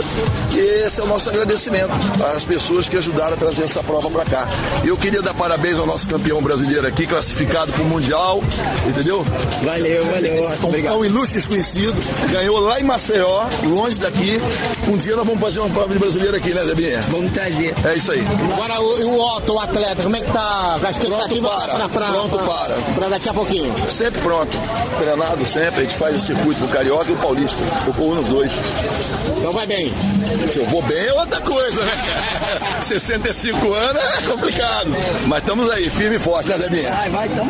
e 0.53 0.59
esse 0.59 0.99
é 0.99 1.03
o 1.03 1.07
nosso 1.07 1.29
agradecimento 1.29 1.91
às 2.35 2.43
pessoas 2.43 2.87
que 2.89 2.97
ajudaram 2.97 3.33
a 3.33 3.37
trazer 3.37 3.63
essa 3.63 3.83
prova 3.83 4.09
para 4.09 4.25
cá. 4.25 4.47
Eu 4.83 4.97
queria 4.97 5.21
dar 5.21 5.33
parabéns 5.33 5.79
ao 5.79 5.85
nosso 5.85 6.07
campeão 6.07 6.41
brasileiro 6.41 6.85
aqui, 6.85 7.05
classificado 7.05 7.71
para 7.71 7.81
o 7.81 7.85
Mundial, 7.85 8.43
entendeu? 8.87 9.25
Valeu, 9.63 10.05
valeu. 10.05 10.49
Obrigado. 10.63 10.93
É 10.93 10.97
um 10.97 11.05
ilustre 11.05 11.37
desconhecido, 11.37 11.95
ganhou 12.31 12.59
lá 12.59 12.79
em 12.79 12.83
Maceió, 12.83 13.47
longe 13.63 13.97
daqui. 13.99 14.39
Um 14.87 14.97
dia 14.97 15.15
nós 15.15 15.25
vamos 15.25 15.41
fazer 15.41 15.59
uma 15.59 15.69
prova 15.69 15.89
de 15.89 15.99
brasileiro 15.99 16.35
aqui, 16.35 16.53
né, 16.53 16.63
Zebinha? 16.63 17.01
Vamos 17.09 17.31
trazer. 17.31 17.73
É 17.85 17.95
isso 17.95 18.11
aí. 18.11 18.25
Agora 18.53 18.81
o, 18.81 19.07
o 19.07 19.19
Otto, 19.19 19.53
o 19.53 19.59
atleta, 19.59 20.03
como 20.03 20.15
é 20.15 20.21
que 20.21 20.31
tá 20.31 20.79
a 20.81 20.91
expectativa 20.91 21.49
pronto 21.49 21.71
para, 21.71 21.89
pra, 21.89 22.07
pronto 22.07 22.37
para. 22.37 22.75
Pra 22.95 23.09
daqui 23.09 23.29
a 23.29 23.33
pouquinho? 23.33 23.73
Sempre 23.89 24.21
pronto. 24.21 24.57
Treinado 24.97 25.45
sempre, 25.45 25.81
a 25.81 25.83
gente 25.83 25.95
faz 25.97 26.15
o 26.15 26.19
circuito 26.19 26.59
do 26.61 26.67
Carioca 26.69 27.09
e 27.09 27.13
o 27.13 27.17
Paulista. 27.17 27.57
Eu 27.85 27.93
corro 27.93 28.15
nos 28.15 28.27
dois. 28.29 28.53
Então 29.37 29.51
vai 29.51 29.67
bem. 29.67 29.93
Se 30.47 30.59
eu 30.59 30.65
vou 30.65 30.81
bem 30.83 31.05
é 31.05 31.13
outra 31.13 31.39
coisa, 31.41 31.81
né? 31.83 31.91
65 32.87 33.73
anos 33.73 34.03
é 34.03 34.21
complicado. 34.23 34.95
Mas 35.27 35.39
estamos 35.39 35.69
aí, 35.71 35.89
firme 35.89 36.15
e 36.15 36.19
forte, 36.19 36.49
né, 36.49 36.57
Zebinha? 36.57 36.91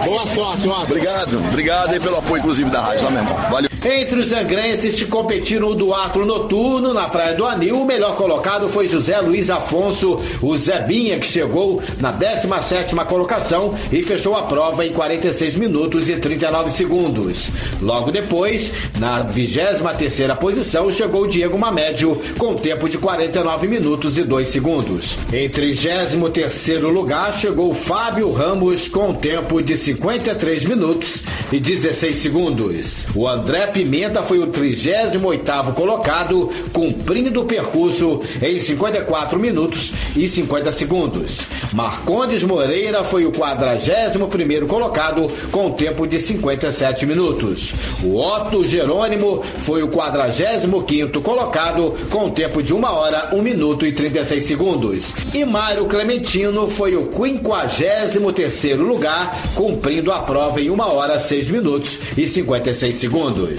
Boa 0.04 0.28
sorte, 0.28 0.68
Otto. 0.68 0.84
Obrigado, 0.84 1.38
obrigado 1.50 1.92
aí 1.92 2.00
pelo 2.00 2.18
apoio, 2.18 2.40
inclusive, 2.40 2.70
da 2.70 2.82
rádio, 2.82 3.06
tá, 3.06 3.12
meu 3.12 3.22
irmão? 3.22 3.38
Valeu. 3.50 3.67
Entre 3.86 4.20
os 4.20 4.32
angrenses 4.32 4.96
que 4.96 5.06
competiram 5.06 5.68
o 5.68 5.76
duatlo 5.76 6.26
noturno 6.26 6.94
na 6.94 7.08
Praia 7.08 7.36
do 7.36 7.46
Anil, 7.46 7.82
o 7.82 7.86
melhor 7.86 8.16
colocado 8.16 8.68
foi 8.70 8.88
José 8.90 9.20
Luiz 9.20 9.50
Afonso, 9.50 10.20
o 10.42 10.58
Zebinha, 10.58 11.20
que 11.20 11.28
chegou 11.28 11.82
na 12.00 12.12
17ª 12.12 13.06
colocação 13.06 13.76
e 13.92 14.02
fechou 14.02 14.36
a 14.36 14.44
prova 14.44 14.86
em 14.86 14.92
46 14.92 15.56
minutos 15.56 16.10
e 16.10 16.16
39 16.18 16.72
segundos. 16.72 17.50
Logo 17.82 18.12
depois, 18.12 18.72
na 19.00 19.24
23ª 19.24 20.36
posição, 20.38 20.92
chegou 20.92 21.28
Diego 21.28 21.58
Mamédio, 21.58 22.20
com 22.38 22.56
tempo 22.56 22.90
de 22.90 22.98
49 22.98 23.68
minutos 23.68 24.18
e 24.18 24.24
2 24.24 24.48
segundos. 24.48 25.16
Em 25.32 25.48
33º 25.48 26.90
lugar, 26.90 27.32
chegou 27.34 27.74
Fábio 27.74 28.32
Ramos, 28.32 28.88
com 28.88 29.14
tempo 29.14 29.62
de 29.62 29.78
53 29.78 30.66
minutos 30.66 31.24
e 31.52 31.60
16 31.60 32.16
segundos. 32.16 33.08
O 33.16 33.28
André 33.28 33.68
Pimenta 33.78 34.24
foi 34.24 34.40
o 34.40 34.48
38º 34.48 35.72
colocado, 35.76 36.50
cumprindo 36.74 37.42
o 37.42 37.46
percurso 37.46 38.24
em 38.42 38.60
54 38.60 39.40
minutos 39.40 39.94
e 40.16 40.28
50 40.28 40.72
segundos. 40.72 41.42
Marcondes 41.74 42.42
Moreira 42.42 43.04
foi 43.04 43.28
o 43.28 43.32
41º 43.32 44.66
colocado, 44.66 45.32
com 45.52 45.70
tempo 45.70 46.08
de 46.08 46.20
57 46.20 47.06
minutos. 47.06 47.76
O 48.02 48.18
Otto 48.18 48.66
Jerônimo 48.66 49.44
foi 49.44 49.84
o 49.84 49.90
45º 49.90 51.22
colocado, 51.22 51.96
com 52.10 52.32
tempo 52.32 52.64
de 52.64 52.74
1 52.74 52.84
hora, 52.84 53.30
1 53.32 53.42
minuto 53.44 53.86
e 53.86 53.92
36 53.92 54.44
segundos. 54.44 55.14
E 55.36 55.46
Mário 55.46 55.86
Clementino 55.86 56.68
foi 56.68 56.96
o 56.96 57.10
53º 57.10 58.78
lugar, 58.78 59.40
cumprindo 59.54 60.12
a 60.12 60.18
prova 60.20 60.60
em 60.60 60.72
1 60.72 60.80
hora, 60.80 61.20
6 61.20 61.52
minutos 61.52 62.00
e 62.18 62.28
56 62.28 62.96
segundos. 62.96 63.57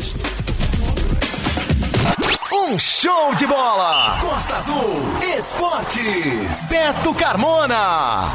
Um 2.52 2.78
show 2.78 3.34
de 3.34 3.44
bola! 3.48 4.18
Costa 4.20 4.58
Azul 4.58 5.02
Esportes. 5.36 6.68
Beto 6.70 7.12
Carmona. 7.14 8.30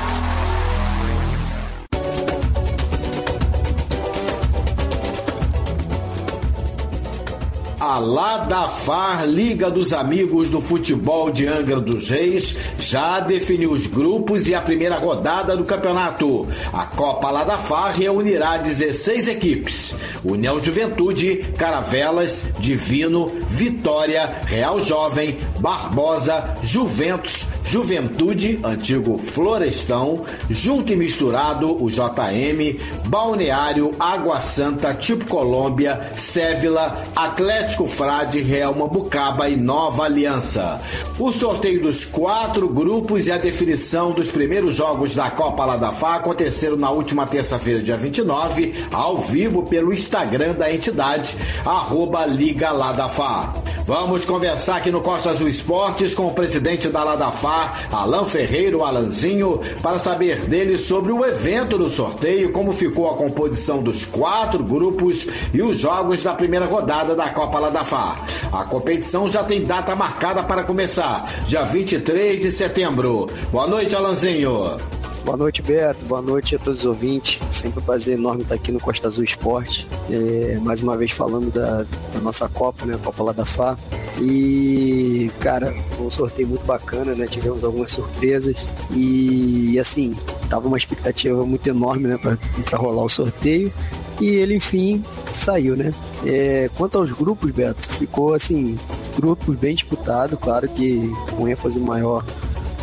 A 7.80 7.98
Ladafar, 7.98 9.26
Liga 9.26 9.72
dos 9.72 9.94
Amigos 9.94 10.50
do 10.50 10.62
Futebol 10.62 11.32
de 11.32 11.48
Angra 11.48 11.80
dos 11.80 12.10
Reis, 12.10 12.58
já 12.84 13.20
definiu 13.20 13.72
os 13.72 13.88
grupos 13.88 14.48
e 14.48 14.54
a 14.54 14.62
primeira 14.62 14.96
rodada 14.96 15.56
do 15.56 15.64
campeonato. 15.64 16.48
A 16.72 16.86
Copa 16.86 17.32
Ladafar 17.32 17.96
reunirá 17.96 18.58
16 18.58 19.28
equipes. 19.28 19.96
União 20.24 20.62
Juventude, 20.62 21.38
Caravelas, 21.58 22.44
Divino, 22.60 23.32
Vitória, 23.50 24.26
Real 24.46 24.80
Jovem, 24.82 25.38
Barbosa, 25.64 26.58
Juventus, 26.62 27.46
Juventude, 27.64 28.60
antigo 28.66 29.18
Florestão, 29.18 30.26
Junto 30.50 30.92
e 30.92 30.96
Misturado, 30.98 31.82
o 31.82 31.90
JM, 31.90 32.78
Balneário, 33.06 33.92
Água 33.98 34.42
Santa, 34.42 34.94
Tipo 34.94 35.26
Colômbia, 35.26 36.12
Sévila, 36.18 37.02
Atlético 37.16 37.88
Frade, 37.88 38.42
Real 38.42 38.74
Bucaba 38.74 39.48
e 39.48 39.56
Nova 39.56 40.04
Aliança. 40.04 40.82
O 41.18 41.32
sorteio 41.32 41.82
dos 41.82 42.04
quatro 42.04 42.68
grupos 42.68 43.28
e 43.28 43.32
a 43.32 43.38
definição 43.38 44.12
dos 44.12 44.30
primeiros 44.30 44.76
jogos 44.76 45.16
da 45.16 45.32
Copa 45.32 45.64
Ladafá 45.64 46.16
aconteceram 46.16 46.76
na 46.76 46.92
última 46.92 47.26
terça-feira, 47.26 47.82
dia 47.82 47.96
29, 47.96 48.74
ao 48.92 49.20
vivo 49.20 49.64
pelo 49.64 49.94
Instagram 49.94 50.56
da 50.56 50.74
entidade, 50.74 51.34
arroba 51.66 52.26
Liga 52.26 52.70
Ladafá. 52.72 53.54
Vamos 53.86 54.24
conversar 54.24 54.78
aqui 54.78 54.90
no 54.90 55.02
Costa 55.02 55.32
Azul 55.32 55.53
Esportes 55.54 56.16
com 56.16 56.28
o 56.28 56.34
presidente 56.34 56.90
da 56.90 57.04
Ladafar, 57.04 57.88
Alan 57.92 58.26
Ferreiro, 58.26 58.84
Alanzinho, 58.84 59.62
para 59.82 60.00
saber 60.00 60.42
dele 60.48 60.78
sobre 60.80 61.12
o 61.12 61.24
evento 61.24 61.78
do 61.78 61.90
sorteio, 61.90 62.52
como 62.52 62.74
ficou 62.74 63.10
a 63.10 63.16
composição 63.16 63.84
dos 63.84 64.04
quatro 64.04 64.64
grupos 64.64 65.28
e 65.54 65.62
os 65.62 65.78
jogos 65.78 66.24
da 66.24 66.34
primeira 66.34 66.66
rodada 66.66 67.16
da 67.16 67.30
Copa 67.30 67.60
Ladafar. 67.60 68.26
A 68.52 68.64
competição 68.66 69.30
já 69.30 69.44
tem 69.44 69.64
data 69.64 69.96
marcada 69.96 70.42
para 70.44 70.64
começar, 70.64 71.32
dia 71.48 71.64
23 71.66 72.42
de 72.42 72.52
setembro. 72.52 73.30
Boa 73.52 73.68
noite, 73.68 73.96
Alanzinho. 73.96 74.93
Boa 75.24 75.38
noite, 75.38 75.62
Beto. 75.62 76.04
Boa 76.06 76.22
noite 76.22 76.58
a 76.58 76.60
todos 76.60 76.82
os 76.82 76.86
ouvintes. 76.86 77.40
Sempre 77.50 77.80
um 77.80 77.84
prazer 77.84 78.18
enorme 78.18 78.44
estar 78.44 78.56
aqui 78.56 78.74
no 78.74 78.80
Costa 78.80 79.08
Azul 79.08 79.24
Esporte. 79.24 79.88
É, 80.10 80.60
mais 80.62 80.82
uma 80.82 80.98
vez 80.98 81.12
falando 81.12 81.50
da, 81.50 81.84
da, 82.14 82.20
nossa 82.22 82.50
Copa, 82.50 82.86
né? 82.86 83.00
Copa 83.02 83.24
lá 83.24 83.32
da 83.32 83.46
Fá. 83.46 83.78
E, 84.22 85.32
cara, 85.40 85.74
foi 85.92 86.08
um 86.08 86.12
sorteio 86.12 86.50
muito 86.50 86.66
bacana, 86.66 87.16
né? 87.16 87.26
Tivemos 87.26 87.64
algumas 87.64 87.92
surpresas. 87.92 88.58
E, 88.92 89.80
assim, 89.80 90.14
tava 90.50 90.68
uma 90.68 90.78
expectativa 90.78 91.46
muito 91.46 91.66
enorme, 91.70 92.10
né? 92.10 92.18
Para 92.18 92.78
rolar 92.78 93.04
o 93.04 93.10
sorteio. 93.10 93.72
E 94.20 94.28
ele, 94.28 94.56
enfim, 94.58 95.02
saiu, 95.34 95.78
né? 95.78 95.92
É, 96.26 96.70
quanto 96.76 96.98
aos 96.98 97.14
grupos, 97.14 97.50
Beto, 97.50 97.88
ficou, 97.94 98.34
assim, 98.34 98.78
grupos 99.16 99.56
bem 99.56 99.74
disputados. 99.74 100.38
Claro 100.38 100.68
que 100.68 101.10
com 101.38 101.48
ênfase 101.48 101.80
maior 101.80 102.26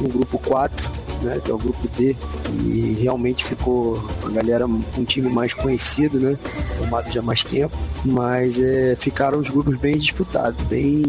no 0.01 0.09
grupo 0.09 0.39
4 0.39 1.00
né, 1.23 1.41
que 1.45 1.51
é 1.51 1.55
o 1.55 1.59
grupo 1.59 1.89
D, 1.97 2.17
e 2.65 2.99
realmente 3.01 3.45
ficou 3.45 4.03
a 4.25 4.31
galera 4.31 4.67
um 4.67 5.05
time 5.05 5.29
mais 5.29 5.53
conhecido, 5.53 6.19
né, 6.19 6.39
formado 6.79 7.11
já 7.13 7.21
há 7.21 7.23
mais 7.23 7.43
tempo, 7.43 7.77
mas 8.05 8.61
é, 8.61 8.97
ficaram 8.97 9.39
os 9.39 9.49
grupos 9.49 9.77
bem 9.79 9.99
disputados, 9.99 10.61
bem 10.67 11.03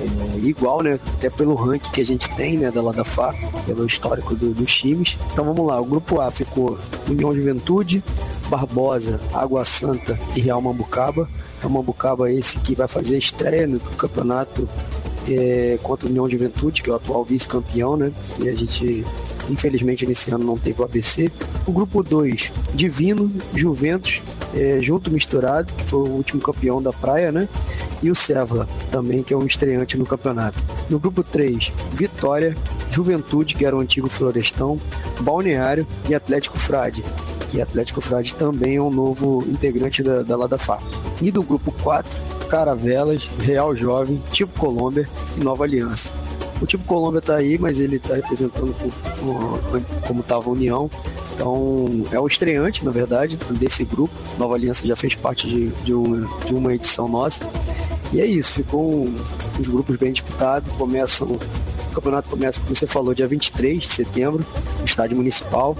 é, 0.00 0.38
igual, 0.46 0.82
né, 0.82 0.98
até 1.16 1.30
pelo 1.30 1.54
ranking 1.54 1.90
que 1.90 2.00
a 2.00 2.06
gente 2.06 2.28
tem, 2.36 2.58
né, 2.58 2.70
da 2.70 2.80
Ladafá, 2.80 3.34
pelo 3.66 3.86
histórico 3.86 4.34
do, 4.34 4.52
dos 4.54 4.74
times. 4.74 5.16
Então 5.32 5.44
vamos 5.44 5.66
lá, 5.66 5.80
o 5.80 5.84
grupo 5.84 6.20
A 6.20 6.30
ficou 6.30 6.78
União 7.08 7.34
Juventude, 7.34 8.02
Barbosa, 8.48 9.20
Água 9.32 9.64
Santa 9.64 10.18
e 10.34 10.40
Real 10.40 10.60
Mambucaba. 10.60 11.28
É 11.62 11.68
Mambucaba 11.68 12.30
esse 12.30 12.58
que 12.60 12.74
vai 12.74 12.88
fazer 12.88 13.18
estreia 13.18 13.66
no 13.66 13.78
campeonato 13.80 14.68
é, 15.28 15.78
contra 15.82 16.06
o 16.06 16.10
União 16.10 16.28
Juventude, 16.28 16.82
que 16.82 16.88
é 16.88 16.92
o 16.92 16.96
atual 16.96 17.24
vice-campeão, 17.24 17.96
né? 17.96 18.12
E 18.38 18.48
a 18.48 18.54
gente 18.54 19.04
Infelizmente, 19.48 20.06
nesse 20.06 20.30
ano 20.30 20.44
não 20.44 20.58
teve 20.58 20.80
o 20.80 20.84
ABC. 20.84 21.30
O 21.66 21.72
grupo 21.72 22.02
2, 22.02 22.52
Divino, 22.74 23.30
Juventus, 23.54 24.20
é, 24.54 24.78
junto 24.80 25.10
misturado, 25.10 25.72
que 25.72 25.84
foi 25.84 26.00
o 26.00 26.12
último 26.12 26.40
campeão 26.40 26.82
da 26.82 26.92
praia, 26.92 27.32
né? 27.32 27.48
E 28.02 28.10
o 28.10 28.14
Sevla, 28.14 28.68
também, 28.90 29.22
que 29.22 29.34
é 29.34 29.36
um 29.36 29.46
estreante 29.46 29.96
no 29.96 30.06
campeonato. 30.06 30.62
No 30.88 30.98
grupo 30.98 31.22
3, 31.22 31.72
Vitória, 31.92 32.56
Juventude, 32.90 33.54
que 33.54 33.64
era 33.64 33.76
o 33.76 33.80
antigo 33.80 34.08
Florestão, 34.08 34.78
Balneário 35.20 35.86
e 36.08 36.14
Atlético 36.14 36.58
Frade. 36.58 37.02
Que 37.50 37.60
Atlético 37.60 38.00
Frade 38.00 38.34
também 38.34 38.76
é 38.76 38.82
um 38.82 38.90
novo 38.90 39.42
integrante 39.48 40.02
da, 40.02 40.22
da 40.22 40.36
Ladafá. 40.36 40.78
E 41.20 41.30
do 41.30 41.42
grupo 41.42 41.72
4, 41.82 42.10
Caravelas, 42.48 43.28
Real 43.40 43.74
Jovem, 43.74 44.22
Tipo 44.32 44.58
Colômbia 44.58 45.08
e 45.36 45.40
Nova 45.42 45.64
Aliança. 45.64 46.10
O 46.60 46.66
tipo 46.66 46.84
Colômbia 46.84 47.20
tá 47.20 47.36
aí, 47.36 47.56
mas 47.58 47.78
ele 47.78 47.98
tá 47.98 48.14
representando 48.14 48.74
como 50.06 50.20
estava 50.20 50.48
a 50.48 50.52
União. 50.52 50.90
Então, 51.34 51.86
é 52.10 52.18
o 52.18 52.26
estreante, 52.26 52.84
na 52.84 52.90
verdade, 52.90 53.38
desse 53.52 53.84
grupo. 53.84 54.12
Nova 54.36 54.54
Aliança 54.54 54.84
já 54.84 54.96
fez 54.96 55.14
parte 55.14 55.48
de, 55.48 55.68
de, 55.84 55.94
uma, 55.94 56.26
de 56.44 56.52
uma 56.52 56.74
edição 56.74 57.08
nossa. 57.08 57.48
E 58.12 58.20
é 58.20 58.26
isso, 58.26 58.52
ficou 58.52 59.04
um, 59.04 59.14
os 59.60 59.68
grupos 59.68 59.96
bem 59.96 60.12
disputados. 60.12 60.72
Começam, 60.72 61.28
o 61.28 61.94
campeonato 61.94 62.28
começa, 62.28 62.60
como 62.60 62.74
você 62.74 62.88
falou, 62.88 63.14
dia 63.14 63.28
23 63.28 63.80
de 63.80 63.86
setembro, 63.86 64.44
no 64.80 64.84
estádio 64.84 65.16
municipal. 65.16 65.76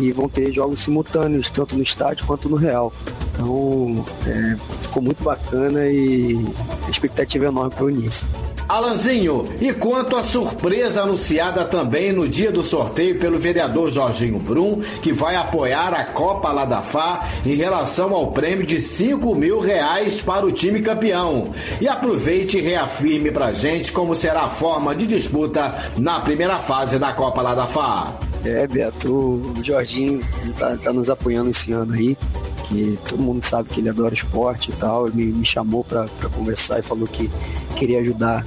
E 0.00 0.10
vão 0.10 0.26
ter 0.26 0.50
jogos 0.52 0.82
simultâneos, 0.82 1.50
tanto 1.50 1.76
no 1.76 1.82
estádio 1.82 2.26
quanto 2.26 2.48
no 2.48 2.56
Real. 2.56 2.90
Então, 3.34 4.04
é, 4.26 4.56
ficou 4.80 5.02
muito 5.02 5.22
bacana 5.22 5.86
e 5.86 6.38
a 6.86 6.90
expectativa 6.90 7.44
é 7.44 7.48
enorme 7.48 7.74
para 7.74 7.84
o 7.84 7.90
início. 7.90 8.26
Alanzinho, 8.68 9.46
e 9.60 9.72
quanto 9.74 10.16
à 10.16 10.24
surpresa 10.24 11.02
anunciada 11.02 11.64
também 11.64 12.12
no 12.12 12.26
dia 12.28 12.50
do 12.50 12.64
sorteio 12.64 13.18
pelo 13.18 13.38
vereador 13.38 13.90
Jorginho 13.90 14.38
Brum, 14.38 14.80
que 15.02 15.12
vai 15.12 15.36
apoiar 15.36 15.92
a 15.92 16.04
Copa 16.04 16.50
Ladafá 16.50 17.28
em 17.44 17.54
relação 17.54 18.14
ao 18.14 18.32
prêmio 18.32 18.66
de 18.66 18.80
5 18.80 19.34
mil 19.34 19.60
reais 19.60 20.22
para 20.22 20.46
o 20.46 20.52
time 20.52 20.80
campeão. 20.80 21.52
E 21.80 21.86
aproveite 21.86 22.56
e 22.56 22.62
reafirme 22.62 23.30
pra 23.30 23.52
gente 23.52 23.92
como 23.92 24.14
será 24.14 24.44
a 24.44 24.50
forma 24.50 24.94
de 24.94 25.06
disputa 25.06 25.74
na 25.98 26.20
primeira 26.20 26.56
fase 26.56 26.98
da 26.98 27.12
Copa 27.12 27.42
Ladafá. 27.42 28.14
É, 28.44 28.66
Beto, 28.66 29.12
o 29.12 29.54
Jorginho 29.62 30.20
tá, 30.58 30.76
tá 30.76 30.92
nos 30.92 31.10
apoiando 31.10 31.50
esse 31.50 31.72
ano 31.72 31.92
aí 31.94 32.16
que 32.64 32.98
todo 33.08 33.22
mundo 33.22 33.44
sabe 33.44 33.68
que 33.68 33.80
ele 33.80 33.88
adora 33.88 34.14
esporte 34.14 34.70
e 34.70 34.74
tal, 34.74 35.06
ele 35.06 35.16
me, 35.16 35.32
me 35.32 35.44
chamou 35.44 35.84
para 35.84 36.06
conversar 36.34 36.78
e 36.78 36.82
falou 36.82 37.06
que 37.06 37.30
queria 37.74 38.00
ajudar 38.00 38.44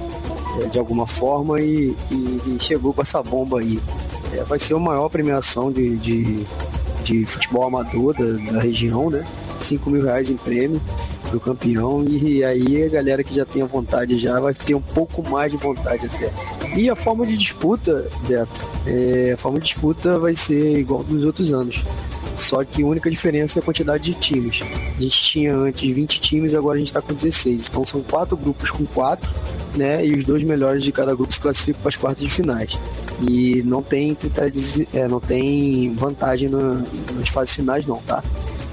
é, 0.60 0.66
de 0.66 0.78
alguma 0.78 1.06
forma 1.06 1.60
e, 1.60 1.94
e, 2.10 2.14
e, 2.14 2.56
chegou 2.60 2.92
com 2.92 3.02
essa 3.02 3.22
bomba 3.22 3.60
aí. 3.60 3.78
É, 4.32 4.42
vai 4.42 4.58
ser 4.58 4.74
a 4.74 4.78
maior 4.78 5.08
premiação 5.08 5.70
de, 5.70 5.96
de, 5.96 6.44
de 7.04 7.24
futebol 7.24 7.66
amador 7.66 8.14
da, 8.14 8.52
da, 8.52 8.60
região, 8.60 9.10
né? 9.10 9.24
5 9.62 9.90
mil 9.90 10.02
reais 10.02 10.30
em 10.30 10.36
prêmio 10.36 10.80
pro 11.28 11.40
campeão 11.40 12.04
e, 12.04 12.42
aí 12.44 12.82
a 12.84 12.88
galera 12.88 13.22
que 13.22 13.34
já 13.34 13.44
tem 13.44 13.60
a 13.60 13.66
vontade 13.66 14.18
já 14.18 14.40
vai 14.40 14.54
ter 14.54 14.74
um 14.74 14.80
pouco 14.80 15.28
mais 15.28 15.50
de 15.50 15.58
vontade 15.58 16.06
até. 16.06 16.32
E 16.76 16.88
a 16.88 16.96
forma 16.96 17.26
de 17.26 17.36
disputa, 17.36 18.06
Beto, 18.26 18.66
é, 18.86 19.32
a 19.32 19.36
forma 19.36 19.58
de 19.58 19.64
disputa 19.64 20.18
vai 20.18 20.34
ser 20.34 20.78
igual 20.78 21.02
dos 21.02 21.24
outros 21.24 21.52
anos. 21.52 21.84
Só 22.38 22.64
que 22.64 22.82
a 22.82 22.86
única 22.86 23.10
diferença 23.10 23.58
é 23.58 23.60
a 23.60 23.64
quantidade 23.64 24.04
de 24.04 24.14
times. 24.14 24.60
A 24.96 25.02
gente 25.02 25.22
tinha 25.22 25.54
antes 25.54 25.94
20 25.94 26.20
times, 26.20 26.54
agora 26.54 26.76
a 26.76 26.78
gente 26.78 26.88
está 26.88 27.02
com 27.02 27.12
16. 27.12 27.66
Então 27.68 27.84
são 27.84 28.00
quatro 28.02 28.36
grupos 28.36 28.70
com 28.70 28.86
quatro, 28.86 29.28
né? 29.74 30.06
E 30.06 30.14
os 30.14 30.24
dois 30.24 30.42
melhores 30.42 30.82
de 30.82 30.92
cada 30.92 31.14
grupo 31.14 31.32
se 31.32 31.40
classificam 31.40 31.80
para 31.82 31.88
as 31.88 31.96
quartas 31.96 32.24
de 32.24 32.30
finais. 32.30 32.78
E 33.28 33.62
não 33.64 33.82
tem 33.82 34.16
é, 34.94 35.08
não 35.08 35.18
tem 35.18 35.92
vantagem 35.94 36.48
na, 36.48 36.82
nas 37.14 37.28
fases 37.28 37.54
finais 37.54 37.84
não, 37.84 37.98
tá? 38.02 38.22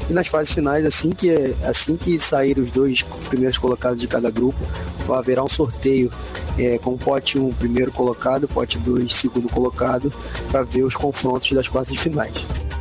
E 0.07 0.13
nas 0.13 0.27
fases 0.27 0.53
finais, 0.53 0.85
assim 0.85 1.09
que, 1.09 1.33
assim 1.63 1.97
que 1.97 2.19
sair 2.19 2.59
os 2.59 2.69
dois 2.69 3.01
primeiros 3.27 3.57
colocados 3.57 3.99
de 3.99 4.07
cada 4.07 4.29
grupo, 4.29 4.59
haverá 5.09 5.43
um 5.43 5.49
sorteio 5.49 6.11
é, 6.59 6.77
com 6.77 6.95
pote 6.95 7.39
1 7.39 7.47
um, 7.47 7.51
primeiro 7.51 7.91
colocado, 7.91 8.47
pote 8.47 8.77
2 8.77 9.13
segundo 9.13 9.49
colocado, 9.49 10.13
para 10.51 10.61
ver 10.61 10.83
os 10.83 10.95
confrontos 10.95 11.51
das 11.53 11.67
quartas 11.67 11.93
de 11.93 11.99
finais. 11.99 12.33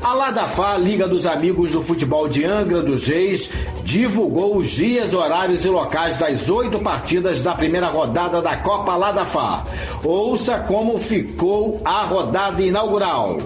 A 0.04 0.12
Ladafá, 0.12 0.76
Liga 0.76 1.08
dos 1.08 1.24
Amigos 1.24 1.70
do 1.70 1.82
Futebol 1.82 2.28
de 2.28 2.44
Angra 2.44 2.82
dos 2.82 3.06
Reis, 3.06 3.50
divulgou 3.84 4.58
os 4.58 4.68
dias, 4.68 5.14
horários 5.14 5.64
e 5.64 5.68
locais 5.70 6.18
das 6.18 6.50
oito 6.50 6.78
partidas 6.78 7.40
da 7.40 7.54
primeira 7.54 7.86
rodada 7.86 8.42
da 8.42 8.54
Copa 8.58 8.96
Ladafá. 8.96 9.64
Ouça 10.04 10.58
como 10.58 10.98
ficou 10.98 11.80
a 11.82 12.02
rodada 12.02 12.60
inaugural. 12.60 13.38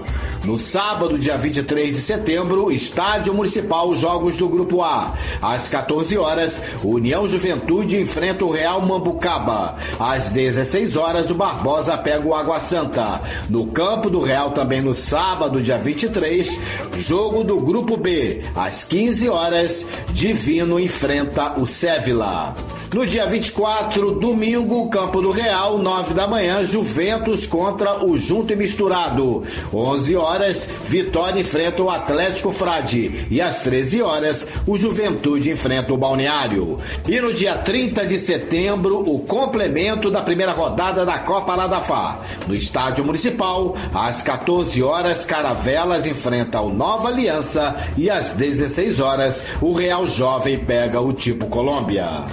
No 0.49 0.59
sábado, 0.59 1.19
dia 1.19 1.37
23 1.37 1.95
de 1.95 2.01
setembro, 2.01 2.73
Estádio 2.73 3.35
Municipal 3.35 3.95
Jogos 3.95 4.39
do 4.39 4.49
Grupo 4.49 4.83
A. 4.83 5.13
Às 5.43 5.69
14 5.69 6.17
horas, 6.17 6.63
União 6.83 7.29
Juventude 7.29 8.01
enfrenta 8.01 8.47
o 8.47 8.51
Real 8.51 8.81
Mambucaba. 8.81 9.77
Às 10.01 10.31
16 10.31 10.97
horas, 10.97 11.31
o 11.31 11.35
Barbosa 11.35 11.99
pega 11.99 12.27
o 12.27 12.35
Água 12.35 12.63
Santa. 12.63 13.21
No 13.51 13.67
campo 13.67 14.09
do 14.09 14.23
Real, 14.23 14.53
também 14.53 14.81
no 14.81 14.95
sábado, 14.95 15.61
dia 15.61 15.77
23, 15.77 16.59
jogo 16.97 17.45
do 17.45 17.61
Grupo 17.61 17.99
B. 17.99 18.43
Às 18.57 18.85
15 18.85 19.29
horas, 19.29 19.87
Divino 20.15 20.81
enfrenta 20.81 21.61
o 21.61 21.67
Sévila. 21.67 22.55
No 22.93 23.07
dia 23.07 23.27
24, 23.27 24.13
domingo, 24.13 24.89
Campo 24.89 25.21
do 25.21 25.31
Real, 25.31 25.77
9 25.77 26.15
da 26.15 26.27
manhã, 26.27 26.65
Juventus 26.65 27.47
contra 27.47 28.03
o 28.03 28.17
Junto 28.17 28.55
e 28.55 28.57
Misturado. 28.57 29.43
11 29.73 30.17
horas, 30.17 30.67
Vitória 30.87 31.39
enfrenta 31.39 31.83
o 31.83 31.91
Atlético 31.91 32.51
Frade. 32.51 33.27
E 33.31 33.43
às 33.43 33.61
13 33.61 34.01
horas, 34.01 34.49
o 34.67 34.79
Juventude 34.79 35.51
enfrenta 35.51 35.93
o 35.93 35.99
Balneário. 35.99 36.79
E 37.07 37.21
no 37.21 37.33
dia 37.33 37.59
30 37.59 38.07
de 38.07 38.19
setembro, 38.19 39.01
o 39.01 39.19
complemento 39.19 40.11
da 40.11 40.23
primeira 40.23 40.53
rodada 40.53 41.05
da 41.05 41.19
Copa 41.19 41.55
Ladafá. 41.55 42.21
No 42.47 42.55
Estádio 42.55 43.05
Municipal, 43.05 43.77
às 43.93 44.23
14 44.23 44.83
horas, 44.83 45.27
Caravelas 45.27 46.07
enfrenta 46.07 46.63
o 46.63 46.73
Nova 46.73 47.09
Aliança. 47.09 47.77
E 47.99 48.09
às 48.09 48.33
16 48.33 48.99
horas, 48.99 49.45
o 49.61 49.75
Real 49.75 50.07
Jovem 50.07 50.59
pega 50.59 51.03
o 51.03 51.13
Tipo 51.13 51.49
Colômbia. 51.49 52.25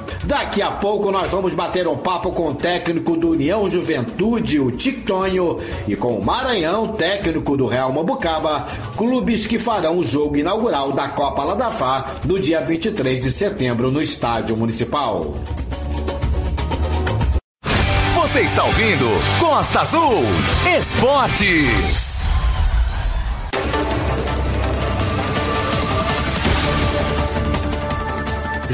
Daqui 0.46 0.62
a 0.62 0.72
pouco 0.72 1.12
nós 1.12 1.32
vamos 1.32 1.56
bater 1.56 1.88
um 1.88 1.98
papo 1.98 2.32
com 2.32 2.50
o 2.50 2.56
técnico 2.56 3.18
do 3.18 3.32
União 3.32 3.68
Juventude, 3.68 4.60
o 4.60 4.72
Tictonho, 4.72 5.60
e 5.88 5.96
com 5.96 6.20
o 6.20 6.24
Maranhão, 6.24 6.90
técnico 6.90 7.58
do 7.58 7.66
Real 7.66 7.92
Mambucaba, 7.92 8.68
clubes 8.96 9.48
que 9.48 9.58
farão 9.58 9.98
o 9.98 10.04
jogo 10.04 10.38
inaugural 10.38 10.92
da 10.92 11.10
Copa 11.10 11.44
Ladafá 11.44 12.18
no 12.26 12.40
dia 12.40 12.62
23 12.62 13.24
de 13.24 13.32
setembro 13.32 13.90
no 13.90 14.00
Estádio 14.00 14.56
Municipal. 14.56 15.34
Você 18.16 18.42
está 18.42 18.66
ouvindo 18.66 19.10
Costa 19.40 19.82
Azul 19.82 20.22
Esportes. 20.78 22.24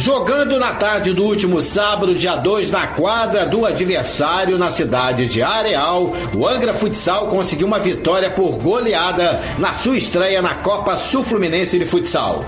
Jogando 0.01 0.57
na 0.57 0.73
tarde 0.73 1.13
do 1.13 1.23
último 1.23 1.61
sábado, 1.61 2.15
dia 2.15 2.35
2, 2.35 2.71
na 2.71 2.87
quadra 2.87 3.45
do 3.45 3.67
adversário 3.67 4.57
na 4.57 4.71
cidade 4.71 5.27
de 5.27 5.43
Areal, 5.43 6.11
o 6.33 6.47
Angra 6.47 6.73
Futsal 6.73 7.27
conseguiu 7.27 7.67
uma 7.67 7.77
vitória 7.77 8.27
por 8.31 8.57
goleada 8.57 9.39
na 9.59 9.75
sua 9.75 9.95
estreia 9.95 10.41
na 10.41 10.55
Copa 10.55 10.97
Sul 10.97 11.23
Fluminense 11.23 11.77
de 11.77 11.85
Futsal. 11.85 12.43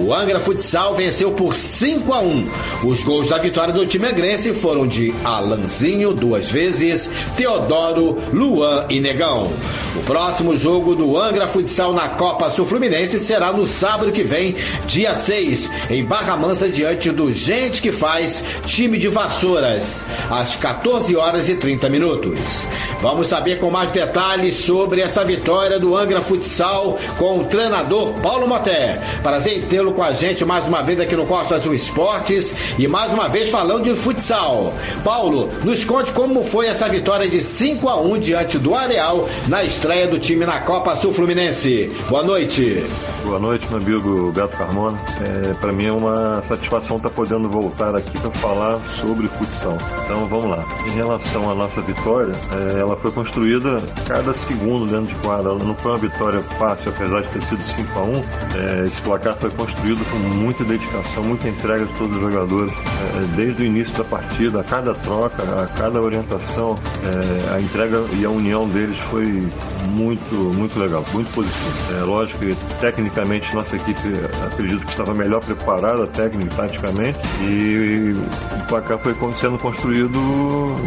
O 0.00 0.12
Angra 0.12 0.40
Futsal 0.40 0.96
venceu 0.96 1.30
por 1.30 1.54
5 1.54 2.12
a 2.12 2.18
1. 2.18 2.50
Os 2.82 3.04
gols 3.04 3.28
da 3.28 3.38
vitória 3.38 3.72
do 3.72 3.86
time 3.86 4.08
angrense 4.08 4.52
foram 4.52 4.84
de 4.84 5.14
Alanzinho 5.22 6.12
duas 6.12 6.50
vezes, 6.50 7.08
Teodoro, 7.36 8.20
Luan 8.32 8.84
e 8.90 8.98
Negão. 8.98 9.52
O 9.94 10.00
próximo 10.00 10.56
jogo 10.56 10.96
do 10.96 11.16
Angra 11.16 11.46
Futsal 11.46 11.92
na 11.92 12.08
Copa 12.10 12.50
Sul 12.50 12.66
Fluminense 12.66 13.20
será 13.20 13.52
no 13.52 13.64
sábado 13.64 14.10
que 14.10 14.24
vem, 14.24 14.56
dia 14.88 15.14
6, 15.14 15.70
em 15.88 16.04
Barra 16.04 16.36
Mansa, 16.36 16.68
diante 16.68 16.95
do 16.96 17.32
Gente 17.32 17.82
que 17.82 17.92
Faz, 17.92 18.42
time 18.66 18.98
de 18.98 19.08
Vassouras, 19.08 20.02
às 20.30 20.56
14 20.56 21.14
horas 21.14 21.48
e 21.48 21.54
30 21.54 21.88
minutos. 21.90 22.66
Vamos 23.00 23.28
saber 23.28 23.58
com 23.58 23.70
mais 23.70 23.90
detalhes 23.90 24.56
sobre 24.56 25.00
essa 25.00 25.24
vitória 25.24 25.78
do 25.78 25.96
Angra 25.96 26.20
Futsal 26.20 26.98
com 27.18 27.38
o 27.40 27.44
treinador 27.44 28.14
Paulo 28.20 28.48
Moté. 28.48 29.00
Prazer 29.22 29.64
tê-lo 29.68 29.92
com 29.92 30.02
a 30.02 30.12
gente 30.12 30.44
mais 30.44 30.66
uma 30.66 30.82
vez 30.82 30.98
aqui 30.98 31.14
no 31.14 31.26
Costa 31.26 31.56
Azul 31.56 31.74
Esportes 31.74 32.54
e 32.78 32.88
mais 32.88 33.12
uma 33.12 33.28
vez 33.28 33.50
falando 33.50 33.84
de 33.84 34.00
futsal. 34.00 34.72
Paulo, 35.04 35.50
nos 35.64 35.84
conte 35.84 36.12
como 36.12 36.44
foi 36.44 36.66
essa 36.66 36.88
vitória 36.88 37.28
de 37.28 37.44
5 37.44 37.88
a 37.88 38.00
1 38.00 38.18
diante 38.18 38.58
do 38.58 38.74
Areal 38.74 39.28
na 39.48 39.62
estreia 39.62 40.06
do 40.06 40.18
time 40.18 40.46
na 40.46 40.60
Copa 40.60 40.96
Sul 40.96 41.12
Fluminense. 41.12 41.90
Boa 42.08 42.22
noite. 42.22 42.84
Boa 43.26 43.40
noite, 43.40 43.66
meu 43.70 43.78
amigo 43.78 44.30
Beto 44.30 44.56
Carmona. 44.56 44.96
É, 45.20 45.52
para 45.54 45.72
mim 45.72 45.86
é 45.86 45.92
uma 45.92 46.40
satisfação 46.42 46.96
estar 46.96 47.08
tá 47.08 47.14
podendo 47.14 47.48
voltar 47.48 47.94
aqui 47.96 48.16
para 48.20 48.30
falar 48.30 48.78
sobre 48.86 49.26
futsal. 49.26 49.76
Então 50.04 50.28
vamos 50.28 50.50
lá. 50.50 50.64
Em 50.86 50.90
relação 50.90 51.50
à 51.50 51.54
nossa 51.54 51.80
vitória, 51.80 52.32
é, 52.52 52.78
ela 52.78 52.96
foi 52.96 53.10
construída 53.10 53.82
cada 54.06 54.32
segundo 54.32 54.86
dentro 54.86 55.12
de 55.12 55.20
quadra. 55.22 55.50
Ela 55.50 55.64
não 55.64 55.74
foi 55.74 55.90
uma 55.90 55.98
vitória 55.98 56.40
fácil, 56.40 56.92
apesar 56.94 57.22
de 57.22 57.28
ter 57.30 57.42
sido 57.42 57.64
5 57.64 57.98
a 57.98 58.02
1 58.04 58.12
é, 58.12 58.84
Esse 58.84 59.02
placar 59.02 59.34
foi 59.34 59.50
construído 59.50 60.08
com 60.08 60.18
muita 60.18 60.62
dedicação, 60.62 61.24
muita 61.24 61.48
entrega 61.48 61.84
de 61.84 61.92
todos 61.94 62.16
os 62.16 62.22
jogadores. 62.22 62.72
É, 62.72 63.34
desde 63.34 63.64
o 63.64 63.66
início 63.66 63.98
da 63.98 64.04
partida, 64.04 64.60
a 64.60 64.64
cada 64.64 64.94
troca, 64.94 65.42
a 65.42 65.66
cada 65.76 66.00
orientação, 66.00 66.76
é, 67.04 67.56
a 67.56 67.60
entrega 67.60 68.04
e 68.20 68.24
a 68.24 68.30
união 68.30 68.68
deles 68.68 68.96
foi 69.10 69.48
muito, 69.86 70.34
muito 70.34 70.78
legal, 70.78 71.04
muito 71.12 71.30
positivo. 71.32 71.98
É 71.98 72.02
lógico 72.02 72.38
que 72.38 72.54
tecnicamente 72.80 73.54
nossa 73.54 73.76
equipe 73.76 74.00
acredito 74.46 74.84
que 74.84 74.90
estava 74.90 75.14
melhor 75.14 75.42
preparada, 75.42 76.06
técnica 76.06 76.52
e 76.52 76.56
taticamente, 76.56 77.18
e 77.42 78.14
o 78.60 78.66
placar 78.66 78.98
foi 78.98 79.14
sendo 79.36 79.58
construído 79.58 80.18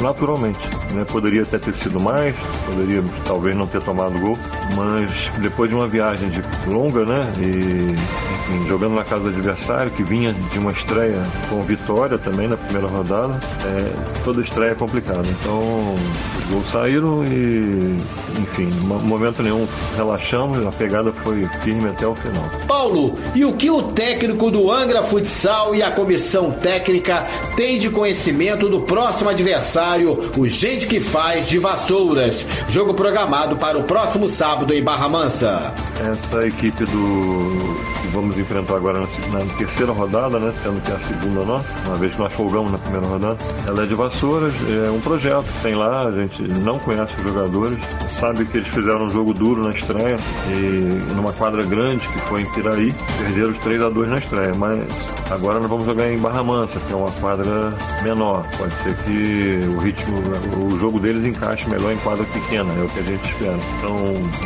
naturalmente. 0.02 0.68
Né? 0.94 1.06
Poderia 1.06 1.44
até 1.44 1.58
ter 1.58 1.74
sido 1.74 2.00
mais, 2.00 2.36
poderia 2.66 3.04
talvez 3.26 3.56
não 3.56 3.68
ter 3.68 3.82
tomado 3.82 4.20
gol, 4.20 4.38
mas 4.76 5.32
depois 5.40 5.70
de 5.70 5.76
uma 5.76 5.88
viagem 5.88 6.30
de 6.30 6.42
longa, 6.68 7.06
né? 7.06 7.24
E 7.40 8.30
enfim, 8.50 8.68
jogando 8.68 8.96
na 8.96 9.04
casa 9.04 9.24
do 9.24 9.30
adversário, 9.30 9.92
que 9.92 10.04
vinha 10.04 10.34
de 10.34 10.60
uma 10.60 10.72
estreia 10.72 11.22
com 11.50 11.62
vitória 11.62 12.18
também 12.18 12.48
na 12.48 12.58
primeira 12.58 12.88
rodada, 12.88 13.40
é, 13.66 14.24
toda 14.24 14.42
estreia 14.42 14.72
é 14.72 14.76
complicada. 14.76 15.28
Então 15.28 15.96
os 16.40 16.46
gols 16.50 16.70
saíram 16.72 17.24
e, 17.26 17.98
enfim, 18.40 18.70
momento 18.98 19.44
nenhum 19.44 19.68
relaxamos, 19.96 20.66
a 20.66 20.72
pegada 20.72 21.12
foi 21.12 21.46
firme 21.62 21.90
até 21.90 22.08
o 22.08 22.16
final. 22.16 22.44
Paulo, 22.68 23.18
e 23.36 23.46
o 23.46 23.54
que 23.54 23.70
o 23.70 23.84
técnico 23.84 24.50
do 24.50 24.72
Angra 24.72 25.04
Futsal 25.04 25.76
e 25.76 25.84
a 25.84 25.92
comissão 25.92 26.52
técnica 26.52 27.28
têm 27.56 27.80
de 27.80 27.90
conhecimento 27.90 28.68
do 28.70 28.82
próximo 28.82 29.30
adversário, 29.30 30.32
o 30.38 30.48
Gente 30.48 30.88
que 30.88 31.00
Faz 31.00 31.48
de 31.48 31.60
Vassouras, 31.60 32.46
jogo 32.70 32.94
programado 32.94 33.56
para 33.56 33.78
o 33.78 33.84
próximo 33.84 34.28
sábado 34.28 34.74
em 34.74 34.84
Barra 34.84 35.08
Mansa? 35.08 35.74
Essa 36.00 36.48
equipe 36.48 36.86
do 36.86 38.00
que 38.02 38.08
vamos 38.08 38.38
enfrentar 38.38 38.76
agora 38.76 39.02
na, 39.02 39.40
na 39.40 39.46
terceira 39.58 39.92
rodada, 39.92 40.40
né, 40.40 40.52
sendo 40.62 40.82
que 40.82 40.92
é 40.92 40.96
a 40.96 41.00
segunda 41.00 41.44
nossa, 41.44 41.66
uma 41.86 41.96
vez 41.96 42.14
que 42.14 42.20
nós 42.20 42.34
folgamos 42.34 42.72
na 42.72 42.78
primeira 42.78 43.06
rodada, 43.06 43.38
ela 43.68 43.84
é 43.84 43.86
de 43.86 43.96
Vassouras, 43.96 44.54
é 44.86 44.90
um 44.90 45.00
projeto 45.00 45.44
que 45.44 45.62
tem 45.64 45.76
lá, 45.76 46.08
a 46.08 46.12
gente 46.12 46.42
não 46.42 46.80
conhece 46.80 47.14
os 47.18 47.24
jogadores, 47.24 47.80
sabe 48.12 48.46
que 48.46 48.58
eles 48.58 48.70
fizeram 48.80 49.06
um 49.06 49.10
jogo 49.10 49.34
duro 49.34 49.64
na 49.64 49.72
estreia 49.72 50.16
e 50.48 51.14
numa 51.14 51.34
quadra 51.34 51.64
grande 51.64 52.08
que 52.08 52.20
foi 52.22 52.42
em 52.44 52.52
Piraí, 52.54 52.94
perderam 53.18 53.50
os 53.50 53.58
3 53.58 53.82
a 53.84 53.90
2 53.90 54.10
na 54.10 54.18
estreia, 54.18 54.54
mas 54.56 54.86
agora 55.30 55.60
nós 55.60 55.70
vamos 55.70 55.86
jogar 55.86 56.10
em 56.10 56.18
Barra 56.18 56.42
Mansa, 56.42 56.80
que 56.80 56.94
é 56.94 56.96
uma 56.96 57.12
quadra 57.12 57.74
menor. 58.04 58.46
Pode 58.58 58.74
ser 58.76 58.96
que 59.04 59.60
o 59.68 59.80
ritmo, 59.80 60.18
o 60.66 60.80
jogo 60.80 61.00
deles 61.00 61.26
encaixe 61.26 61.70
melhor 61.70 61.92
em 61.92 61.98
quadra 61.98 62.26
pequena, 62.26 62.74
é 62.74 62.84
o 62.84 62.88
que 62.88 63.00
a 63.00 63.04
gente 63.04 63.32
espera. 63.32 63.58
Então 63.78 63.96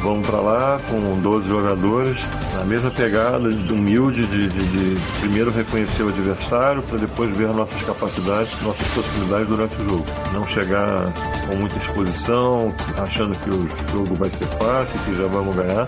vamos 0.01 0.27
para 0.27 0.39
lá 0.39 0.79
com 0.89 1.19
12 1.21 1.47
jogadores, 1.47 2.17
na 2.55 2.65
mesma 2.65 2.89
pegada, 2.89 3.49
de 3.49 3.73
humilde, 3.73 4.25
de, 4.25 4.47
de, 4.47 4.67
de 4.67 5.01
primeiro 5.19 5.51
reconhecer 5.51 6.03
o 6.03 6.09
adversário 6.09 6.81
para 6.83 6.97
depois 6.97 7.37
ver 7.37 7.49
nossas 7.49 7.81
capacidades, 7.83 8.61
nossas 8.61 8.87
possibilidades 8.93 9.47
durante 9.47 9.75
o 9.75 9.89
jogo. 9.89 10.05
Não 10.33 10.45
chegar 10.47 11.13
com 11.47 11.55
muita 11.55 11.77
exposição, 11.77 12.73
achando 12.97 13.37
que 13.37 13.49
o 13.49 13.67
jogo 13.91 14.15
vai 14.23 14.29
ser 14.29 14.47
fácil, 14.57 14.99
que 15.05 15.15
já 15.15 15.27
vamos 15.27 15.55
ganhar, 15.55 15.85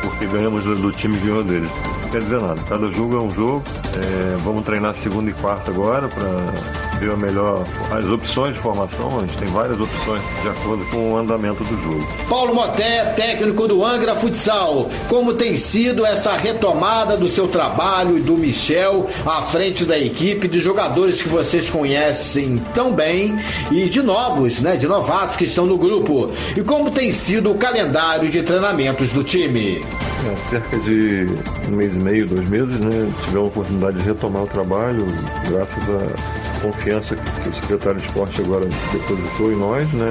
porque 0.00 0.26
ganhamos 0.26 0.64
do 0.64 0.90
time 0.92 1.18
que 1.18 1.26
ganhou 1.26 1.44
deles. 1.44 1.70
Não 2.02 2.10
quer 2.10 2.18
dizer 2.18 2.40
nada. 2.40 2.60
Cada 2.68 2.90
jogo 2.92 3.16
é 3.16 3.20
um 3.20 3.30
jogo. 3.30 3.62
É, 3.96 4.36
vamos 4.38 4.64
treinar 4.64 4.94
segunda 4.94 5.30
e 5.30 5.34
quarta 5.34 5.70
agora 5.70 6.08
para 6.08 6.93
ver 7.04 7.12
a 7.12 7.16
melhor 7.16 7.64
as 7.90 8.04
opções 8.06 8.54
de 8.54 8.60
formação. 8.60 9.18
A 9.18 9.20
gente 9.20 9.36
tem 9.36 9.48
várias 9.48 9.78
opções 9.78 10.22
de 10.42 10.48
acordo 10.48 10.84
com 10.86 11.12
o 11.12 11.18
andamento 11.18 11.62
do 11.64 11.82
jogo. 11.82 12.06
Paulo 12.28 12.54
Moté, 12.54 13.04
técnico 13.16 13.68
do 13.68 13.84
Angra 13.84 14.14
Futsal, 14.14 14.90
como 15.08 15.34
tem 15.34 15.56
sido 15.56 16.04
essa 16.04 16.36
retomada 16.36 17.16
do 17.16 17.28
seu 17.28 17.46
trabalho 17.48 18.18
e 18.18 18.20
do 18.20 18.36
Michel 18.36 19.08
à 19.26 19.42
frente 19.42 19.84
da 19.84 19.98
equipe 19.98 20.48
de 20.48 20.58
jogadores 20.60 21.20
que 21.20 21.28
vocês 21.28 21.68
conhecem 21.68 22.58
tão 22.74 22.92
bem 22.92 23.36
e 23.70 23.88
de 23.88 24.02
novos, 24.02 24.60
né, 24.60 24.76
de 24.76 24.86
novatos 24.86 25.36
que 25.36 25.44
estão 25.44 25.66
no 25.66 25.76
grupo. 25.76 26.32
E 26.56 26.62
como 26.62 26.90
tem 26.90 27.12
sido 27.12 27.50
o 27.50 27.54
calendário 27.56 28.28
de 28.30 28.42
treinamentos 28.42 29.10
do 29.10 29.22
time? 29.22 29.84
É, 30.24 30.36
cerca 30.36 30.78
de 30.78 31.26
um 31.68 31.76
mês 31.76 31.92
e 31.92 31.98
meio, 31.98 32.26
dois 32.26 32.48
meses, 32.48 32.80
né? 32.80 33.12
Tivemos 33.24 33.36
a 33.36 33.40
oportunidade 33.40 33.98
de 33.98 34.04
retomar 34.04 34.44
o 34.44 34.46
trabalho, 34.46 35.06
graças 35.48 35.84
a 35.90 36.43
confiança 36.64 37.14
que 37.14 37.48
o 37.48 37.54
secretário 37.54 38.00
de 38.00 38.06
esporte 38.06 38.40
agora 38.40 38.66
depositou 38.92 39.52
em 39.52 39.56
nós, 39.56 39.92
né? 39.92 40.06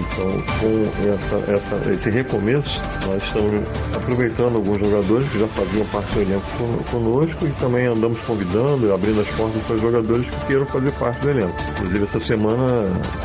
Então, 0.00 0.30
com 0.60 1.10
essa, 1.12 1.52
essa, 1.52 1.90
esse 1.90 2.10
recomeço, 2.10 2.80
nós 3.06 3.22
estamos 3.22 3.62
aproveitando 3.94 4.56
alguns 4.56 4.78
jogadores 4.78 5.28
que 5.28 5.38
já 5.38 5.48
faziam 5.48 5.84
parte 5.86 6.14
do 6.14 6.22
elenco 6.22 6.84
conosco 6.90 7.46
e 7.46 7.52
também 7.54 7.86
andamos 7.86 8.20
convidando, 8.20 8.94
abrindo 8.94 9.20
as 9.20 9.28
portas 9.28 9.62
para 9.64 9.76
os 9.76 9.82
jogadores 9.82 10.26
que 10.26 10.46
queiram 10.46 10.66
fazer 10.66 10.92
parte 10.92 11.20
do 11.20 11.30
elenco. 11.30 11.54
Inclusive, 11.72 12.04
essa 12.04 12.20
semana, 12.20 12.64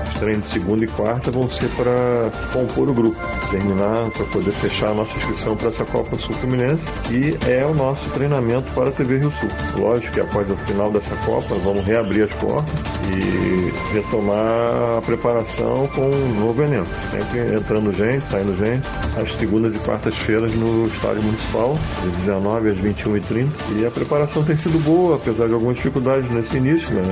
os 0.07 0.13
treinos 0.15 0.43
de 0.45 0.49
segunda 0.49 0.83
e 0.83 0.87
quarta 0.87 1.29
vão 1.31 1.49
ser 1.49 1.69
para 1.69 2.31
compor 2.51 2.89
o 2.89 2.93
grupo, 2.93 3.17
terminar, 3.51 4.09
para 4.09 4.25
poder 4.25 4.51
fechar 4.51 4.89
a 4.89 4.93
nossa 4.95 5.15
inscrição 5.17 5.55
para 5.55 5.69
essa 5.69 5.85
Copa 5.85 6.17
Sul 6.17 6.33
Fluminense, 6.35 6.83
que 7.03 7.37
é 7.47 7.63
o 7.65 7.73
nosso 7.73 8.09
treinamento 8.09 8.71
para 8.73 8.89
a 8.89 8.91
TV 8.91 9.19
Rio 9.19 9.31
Sul. 9.31 9.49
Lógico 9.77 10.13
que 10.13 10.19
após 10.19 10.49
o 10.49 10.55
final 10.57 10.91
dessa 10.91 11.15
Copa, 11.17 11.55
vamos 11.59 11.85
reabrir 11.85 12.14
as 12.23 12.33
portas 12.35 12.73
e 13.13 13.93
retomar 13.93 14.97
a 14.97 15.01
preparação 15.01 15.87
com 15.87 16.09
um 16.09 16.39
novo 16.39 16.63
elenco. 16.63 16.87
Sempre 17.11 17.55
entrando 17.55 17.91
gente, 17.91 18.27
saindo 18.29 18.55
gente, 18.57 18.87
às 19.17 19.33
segundas 19.35 19.75
e 19.75 19.79
quartas-feiras 19.79 20.53
no 20.55 20.87
estádio 20.87 21.23
municipal, 21.23 21.77
de 22.03 22.09
19 22.21 22.69
às 22.71 22.77
21h30. 22.77 23.49
E 23.77 23.85
a 23.85 23.91
preparação 23.91 24.43
tem 24.43 24.57
sido 24.57 24.79
boa, 24.83 25.15
apesar 25.15 25.47
de 25.47 25.53
algumas 25.53 25.75
dificuldades 25.75 26.29
nesse 26.31 26.57
início, 26.57 26.93
né, 26.93 27.03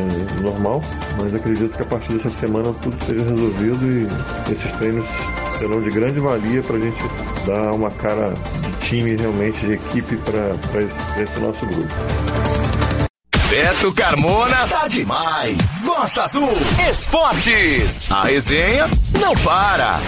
normal, 0.42 0.82
mas 1.18 1.34
acredito 1.36 1.76
que 1.76 1.82
a 1.82 1.86
partir 1.86 2.14
dessa 2.14 2.30
semana 2.30 2.74
tudo 2.82 2.96
seja 3.04 3.24
resolvido 3.24 3.92
e 3.92 4.52
esses 4.52 4.72
treinos 4.74 5.06
serão 5.58 5.82
de 5.82 5.90
grande 5.92 6.20
valia 6.20 6.62
para 6.62 6.78
a 6.78 6.80
gente 6.80 7.04
dar 7.46 7.72
uma 7.74 7.92
cara 7.92 8.34
de 8.34 8.72
time, 8.88 9.16
realmente, 9.16 9.66
de 9.66 9.74
equipe 9.74 10.18
para 10.18 11.22
esse 11.22 11.40
nosso 11.40 11.66
grupo. 11.66 12.53
Beto 13.54 13.94
Carmona 13.94 14.68
tá 14.68 14.88
demais. 14.88 15.84
Gosta 15.86 16.24
Azul 16.24 16.58
Esportes. 16.90 18.12
A 18.12 18.24
resenha 18.24 18.90
não 19.20 19.36
para. 19.44 20.00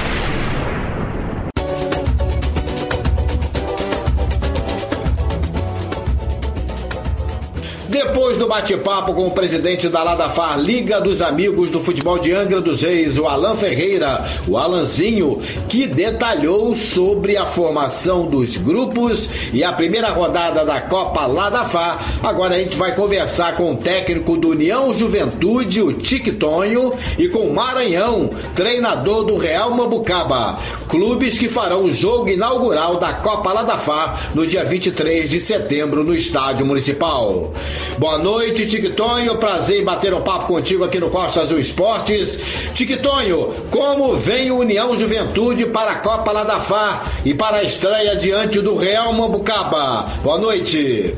Depois 7.96 8.38
do 8.38 8.46
bate-papo 8.46 9.14
com 9.14 9.28
o 9.28 9.32
presidente 9.32 9.88
da 9.88 10.04
Ladafar 10.04 10.60
Liga 10.60 11.00
dos 11.00 11.22
Amigos 11.22 11.72
do 11.72 11.82
Futebol 11.82 12.20
de 12.20 12.34
Angra 12.34 12.60
dos 12.60 12.82
Reis, 12.82 13.18
o 13.18 13.26
Alan 13.26 13.56
Ferreira, 13.56 14.22
o 14.50 14.58
Alanzinho, 14.58 15.40
que 15.70 15.88
detalhou 15.88 16.76
sobre 16.76 17.38
a 17.38 17.46
formação 17.46 18.26
dos 18.26 18.58
grupos 18.58 19.30
e 19.54 19.64
a 19.64 19.72
primeira 19.72 20.10
rodada 20.10 20.66
da 20.66 20.82
Copa 20.82 21.26
Ladafar. 21.26 22.20
Agora 22.22 22.56
a 22.56 22.60
gente 22.60 22.76
vai 22.76 22.94
conversar 22.94 23.56
com 23.56 23.72
o 23.72 23.78
técnico 23.78 24.36
do 24.36 24.50
União 24.50 24.94
Juventude, 24.94 25.82
o 25.82 25.94
Tictonho, 25.94 26.92
e 27.18 27.30
com 27.30 27.48
o 27.48 27.54
Maranhão, 27.54 28.30
treinador 28.54 29.24
do 29.24 29.38
Real 29.38 29.72
Mambucaba. 29.72 30.60
Clubes 30.90 31.38
que 31.38 31.48
farão 31.48 31.86
o 31.86 31.94
jogo 31.94 32.28
inaugural 32.28 32.98
da 32.98 33.14
Copa 33.14 33.54
Ladafar 33.54 34.32
no 34.36 34.46
dia 34.46 34.66
23 34.66 35.30
de 35.30 35.40
setembro 35.40 36.04
no 36.04 36.14
Estádio 36.14 36.66
Municipal. 36.66 37.54
Boa 37.98 38.18
noite, 38.18 38.68
Tictonho. 38.68 39.38
Prazer 39.38 39.82
em 39.82 39.84
bater 39.84 40.14
um 40.14 40.22
papo 40.22 40.48
contigo 40.48 40.84
aqui 40.84 41.00
no 41.00 41.10
Costa 41.10 41.42
Azul 41.42 41.60
Esportes. 41.60 42.40
Tictonho, 42.74 43.54
como 43.72 44.14
vem 44.16 44.52
o 44.52 44.60
União 44.60 44.98
Juventude 44.98 45.66
para 45.68 45.92
a 45.92 46.00
Copa 46.00 46.32
Ladafá 46.32 47.06
e 47.24 47.34
para 47.34 47.58
a 47.58 47.64
estreia 47.64 48.16
diante 48.16 48.60
do 48.60 48.76
Real 48.76 49.14
Mambucaba? 49.14 50.12
Boa 50.24 50.38
noite. 50.38 51.16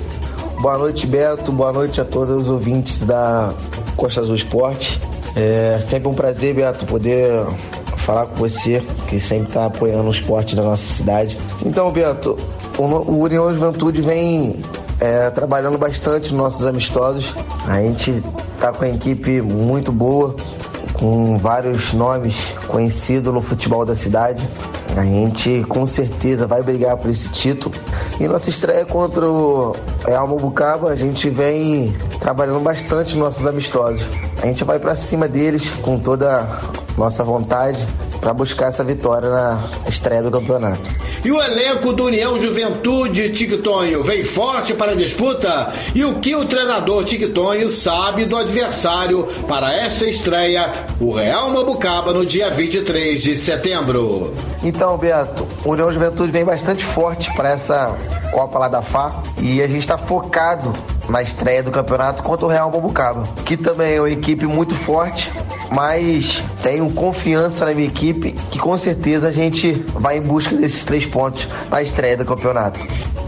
Boa 0.59 0.77
noite, 0.77 1.07
Beto. 1.07 1.51
Boa 1.51 1.73
noite 1.73 1.99
a 2.01 2.05
todos 2.05 2.43
os 2.43 2.49
ouvintes 2.49 3.03
da 3.03 3.53
Costa 3.95 4.21
Azul 4.21 4.35
Esporte. 4.35 4.99
É 5.35 5.79
sempre 5.81 6.07
um 6.07 6.13
prazer, 6.13 6.53
Beto, 6.53 6.85
poder 6.85 7.45
falar 7.97 8.25
com 8.25 8.35
você, 8.35 8.81
que 9.07 9.19
sempre 9.19 9.49
está 9.49 9.65
apoiando 9.65 10.07
o 10.07 10.11
esporte 10.11 10.55
da 10.55 10.63
nossa 10.63 10.87
cidade. 10.87 11.37
Então, 11.65 11.91
Beto, 11.91 12.37
o 12.77 13.23
União 13.23 13.53
Juventude 13.53 14.01
vem 14.01 14.61
é, 14.99 15.29
trabalhando 15.29 15.77
bastante 15.77 16.31
nos 16.31 16.41
nossos 16.41 16.65
amistosos. 16.65 17.33
A 17.67 17.81
gente 17.81 18.23
tá 18.59 18.71
com 18.71 18.83
a 18.83 18.89
equipe 18.89 19.41
muito 19.41 19.91
boa, 19.91 20.35
com 20.93 21.37
vários 21.37 21.93
nomes 21.93 22.53
conhecidos 22.67 23.33
no 23.33 23.41
futebol 23.41 23.85
da 23.85 23.95
cidade. 23.95 24.47
A 24.95 25.03
gente 25.03 25.63
com 25.69 25.85
certeza 25.85 26.47
vai 26.47 26.63
brigar 26.63 26.97
por 26.97 27.09
esse 27.09 27.29
título. 27.29 27.75
E 28.19 28.27
nossa 28.27 28.49
estreia 28.49 28.85
contra 28.85 29.29
o 29.29 29.75
Real 30.05 30.27
a 30.89 30.95
gente 30.95 31.29
vem 31.29 31.95
trabalhando 32.19 32.61
bastante 32.61 33.13
nos 33.13 33.25
nossos 33.25 33.45
amistosos. 33.45 34.01
A 34.41 34.47
gente 34.47 34.63
vai 34.63 34.79
para 34.79 34.95
cima 34.95 35.27
deles 35.27 35.69
com 35.69 35.99
toda 35.99 36.41
a 36.41 36.99
nossa 36.99 37.23
vontade 37.23 37.85
para 38.19 38.33
buscar 38.33 38.67
essa 38.67 38.83
vitória 38.83 39.29
na 39.29 39.59
estreia 39.87 40.21
do 40.21 40.31
campeonato. 40.31 40.81
E 41.23 41.31
o 41.31 41.41
elenco 41.41 41.93
do 41.93 42.05
União 42.05 42.39
Juventude 42.39 43.29
Tictonho 43.31 44.03
vem 44.03 44.23
forte 44.23 44.73
para 44.73 44.91
a 44.91 44.95
disputa? 44.95 45.73
E 45.93 46.05
o 46.05 46.15
que 46.19 46.35
o 46.35 46.45
treinador 46.45 47.03
Tictonho 47.03 47.69
sabe 47.69 48.25
do 48.25 48.37
adversário 48.37 49.23
para 49.47 49.73
esta 49.73 50.05
estreia, 50.05 50.71
o 50.99 51.13
Real 51.13 51.49
Mabucaba, 51.49 52.13
no 52.13 52.25
dia 52.25 52.49
23 52.49 53.21
de 53.21 53.35
setembro? 53.35 54.33
Então, 54.63 54.97
Beto, 54.97 55.47
o 55.65 55.71
União 55.71 55.91
Juventude 55.91 56.31
vem 56.31 56.45
bastante 56.45 56.85
forte 56.85 57.33
para 57.35 57.49
essa 57.49 57.95
Copa 58.31 58.59
lá 58.59 58.67
da 58.67 58.81
FA 58.81 59.11
e 59.41 59.61
a 59.61 59.67
gente 59.67 59.79
está 59.79 59.97
focado 59.97 60.71
na 61.09 61.21
estreia 61.21 61.63
do 61.63 61.71
campeonato 61.71 62.21
contra 62.21 62.45
o 62.45 62.49
Real 62.49 62.69
Mabucaba, 62.69 63.23
que 63.45 63.55
também 63.55 63.95
é 63.95 63.99
uma 63.99 64.09
equipe 64.09 64.45
muito 64.45 64.75
forte 64.75 65.31
mas 65.71 66.43
tenho 66.61 66.89
confiança 66.91 67.65
na 67.65 67.73
minha 67.73 67.87
equipe 67.87 68.31
que 68.51 68.59
com 68.59 68.77
certeza 68.77 69.27
a 69.27 69.31
gente 69.31 69.73
vai 69.93 70.17
em 70.17 70.21
busca 70.21 70.55
desses 70.55 70.85
três 70.85 71.05
pontos 71.05 71.47
na 71.69 71.81
estreia 71.81 72.17
do 72.17 72.25
campeonato. 72.25 72.79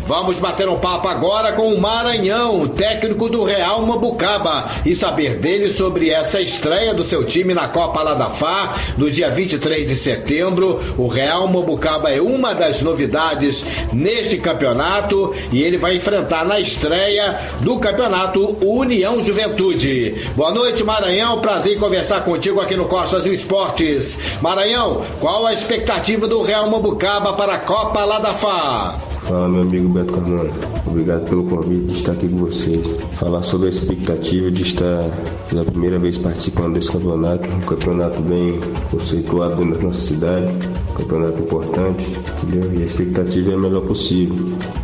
Vamos 0.10 0.40
bater 0.40 0.68
um 0.68 0.76
papo 0.76 1.08
agora 1.08 1.52
com 1.52 1.72
o 1.72 1.80
Maranhão, 1.80 2.68
técnico 2.68 3.30
do 3.30 3.44
Real 3.44 3.86
Mambucaba, 3.86 4.68
e 4.84 4.96
saber 4.96 5.36
dele 5.36 5.72
sobre 5.72 6.10
essa 6.10 6.42
estreia 6.42 6.96
do 6.96 7.04
seu 7.04 7.24
time 7.24 7.54
na 7.54 7.68
Copa 7.68 8.02
Ladafá, 8.02 8.74
no 8.98 9.12
dia 9.12 9.30
23 9.30 9.88
de 9.88 9.96
setembro. 9.96 10.82
O 10.98 11.08
Real 11.08 11.48
Mambucaba 11.48 12.10
é 12.10 12.20
uma 12.20 12.56
das 12.56 12.82
novidades 12.82 13.64
neste 13.94 14.40
campeonato 14.40 15.32
e 15.52 15.62
ele 15.62 15.78
vai 15.78 15.98
enfrentar 15.98 16.44
na 16.44 16.60
estreia 16.60 17.40
do 17.62 17.78
campeonato 17.78 18.58
União 18.66 19.24
Juventude. 19.24 20.28
Boa 20.36 20.52
noite, 20.52 20.84
Maranhão. 20.84 21.40
Prazer 21.40 21.76
em 21.76 21.80
conversar 21.80 22.22
contigo 22.22 22.60
aqui 22.60 22.76
no 22.76 22.86
Costas 22.86 23.28
e 23.28 23.34
Esportes. 23.36 24.18
Maranhão, 24.42 25.06
qual 25.20 25.46
a 25.46 25.54
expectativa 25.54 26.28
do 26.28 26.42
Real 26.42 26.68
Mambucaba 26.68 27.34
para 27.34 27.54
a 27.54 27.60
Copa 27.60 28.04
Ladafá? 28.04 29.09
Fala, 29.30 29.48
meu 29.48 29.62
amigo 29.62 29.90
Beto 29.90 30.12
Carmona. 30.12 30.50
Obrigado 30.88 31.30
pelo 31.30 31.44
convite 31.44 31.86
de 31.86 31.92
estar 31.92 32.14
aqui 32.14 32.28
com 32.28 32.38
vocês. 32.38 32.84
Falar 33.12 33.44
sobre 33.44 33.68
a 33.68 33.70
expectativa 33.70 34.50
de 34.50 34.64
estar 34.64 35.08
pela 35.48 35.64
primeira 35.64 36.00
vez 36.00 36.18
participando 36.18 36.74
desse 36.74 36.92
campeonato. 36.92 37.48
Um 37.48 37.60
campeonato 37.60 38.24
bem 38.24 38.60
conceituado 38.90 39.58
dentro 39.58 39.78
da 39.78 39.84
nossa 39.84 40.00
cidade. 40.00 40.52
Um 40.90 40.94
campeonato 40.96 41.44
importante, 41.44 42.10
entendeu? 42.42 42.74
E 42.74 42.82
a 42.82 42.86
expectativa 42.88 43.52
é 43.52 43.54
a 43.54 43.58
melhor 43.60 43.86
possível. 43.86 44.36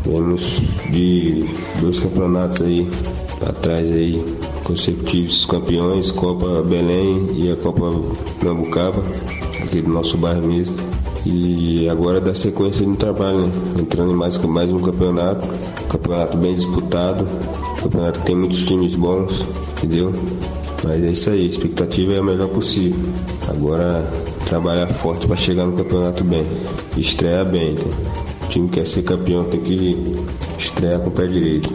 Vemos 0.06 0.62
de 0.92 1.46
dois 1.82 1.98
campeonatos 1.98 2.62
aí 2.62 2.88
atrás 3.42 3.92
aí 3.92 4.24
consecutivos 4.64 5.44
campeões, 5.48 6.12
Copa 6.12 6.62
Belém 6.62 7.30
e 7.34 7.52
a 7.52 7.56
Copa 7.56 7.92
Nambucaba, 8.44 9.04
aqui 9.64 9.82
do 9.82 9.90
nosso 9.90 10.20
bairro 10.20 10.48
mesmo. 10.48 10.95
E 11.26 11.90
agora 11.90 12.22
dá 12.22 12.36
sequência 12.36 12.86
no 12.86 12.96
trabalho, 12.96 13.48
né? 13.48 13.52
entrando 13.80 14.12
em 14.12 14.16
mais, 14.16 14.38
mais 14.46 14.72
um 14.72 14.80
campeonato, 14.80 15.48
campeonato 15.90 16.38
bem 16.38 16.54
disputado, 16.54 17.28
campeonato 17.82 18.20
que 18.20 18.26
tem 18.28 18.36
muitos 18.36 18.64
times 18.64 18.94
bons, 18.94 19.44
entendeu? 19.76 20.14
Mas 20.84 21.04
é 21.04 21.12
isso 21.12 21.32
aí, 21.32 21.48
a 21.48 21.50
expectativa 21.50 22.14
é 22.14 22.20
a 22.20 22.24
melhor 22.24 22.48
possível. 22.50 23.00
Agora 23.50 24.04
trabalhar 24.46 24.88
forte 24.88 25.26
para 25.26 25.36
chegar 25.36 25.66
no 25.66 25.76
campeonato 25.76 26.24
bem, 26.24 26.46
estrear 26.96 27.44
bem. 27.44 27.76
O 27.76 28.48
time 28.48 28.68
que 28.70 28.76
quer 28.76 28.86
ser 28.86 29.02
campeão 29.02 29.46
tem 29.46 29.60
que 29.62 30.16
estrear 30.60 31.00
com 31.00 31.10
o 31.10 31.12
pé 31.12 31.26
direito. 31.26 31.74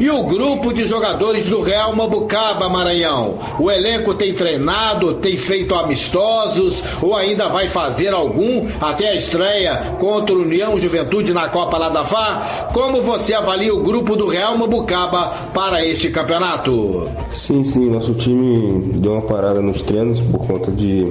E 0.00 0.10
o 0.10 0.24
grupo 0.24 0.72
de 0.72 0.84
jogadores 0.86 1.48
do 1.48 1.60
Real 1.60 1.94
Mambucaba, 1.94 2.68
Maranhão? 2.68 3.38
O 3.60 3.70
elenco 3.70 4.12
tem 4.14 4.34
treinado, 4.34 5.14
tem 5.14 5.36
feito 5.36 5.74
amistosos 5.74 6.82
ou 7.00 7.14
ainda 7.14 7.48
vai 7.48 7.68
fazer 7.68 8.12
algum 8.12 8.68
até 8.80 9.10
a 9.10 9.14
estreia 9.14 9.96
contra 10.00 10.34
o 10.34 10.42
União 10.42 10.76
Juventude 10.78 11.32
na 11.32 11.48
Copa 11.48 11.78
Ladafá? 11.78 12.70
Como 12.72 13.02
você 13.02 13.34
avalia 13.34 13.72
o 13.72 13.84
grupo 13.84 14.16
do 14.16 14.26
Real 14.26 14.58
Mambucaba 14.58 15.50
para 15.54 15.86
este 15.86 16.10
campeonato? 16.10 17.08
Sim, 17.32 17.62
sim, 17.62 17.88
nosso 17.88 18.14
time 18.14 18.82
deu 18.94 19.12
uma 19.12 19.22
parada 19.22 19.60
nos 19.60 19.80
treinos 19.80 20.20
por 20.20 20.44
conta 20.44 20.72
de 20.72 21.04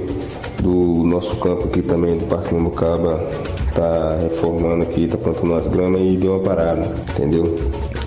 do 0.62 1.04
nosso 1.04 1.36
campo 1.36 1.64
aqui 1.64 1.82
também 1.82 2.16
do 2.16 2.26
Parque 2.26 2.54
Mambucaba 2.54 3.20
tá 3.74 4.18
reformando 4.22 4.82
aqui, 4.84 5.06
tá 5.08 5.18
plantando 5.18 5.54
as 5.54 5.66
gramas 5.66 6.00
e 6.00 6.16
deu 6.16 6.32
uma 6.32 6.40
parada, 6.40 6.90
entendeu? 7.10 7.56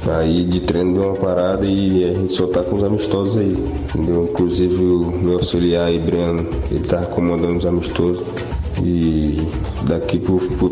Aí 0.08 0.44
de 0.44 0.62
treino 0.62 0.94
deu 0.94 1.04
uma 1.10 1.16
parada 1.16 1.66
e 1.66 2.06
a 2.06 2.14
gente 2.14 2.34
só 2.34 2.48
tá 2.48 2.64
com 2.64 2.76
os 2.78 2.84
amistosos 2.84 3.38
aí. 3.38 3.56
Entendeu? 3.96 4.30
Inclusive 4.32 4.84
o 4.84 5.12
meu 5.12 5.34
auxiliar 5.34 5.88
aí, 5.88 6.00
Breno, 6.00 6.48
ele 6.72 6.88
tá 6.88 7.04
comandando 7.06 7.58
os 7.58 7.66
amistosos. 7.66 8.24
E 8.84 9.42
daqui 9.88 10.22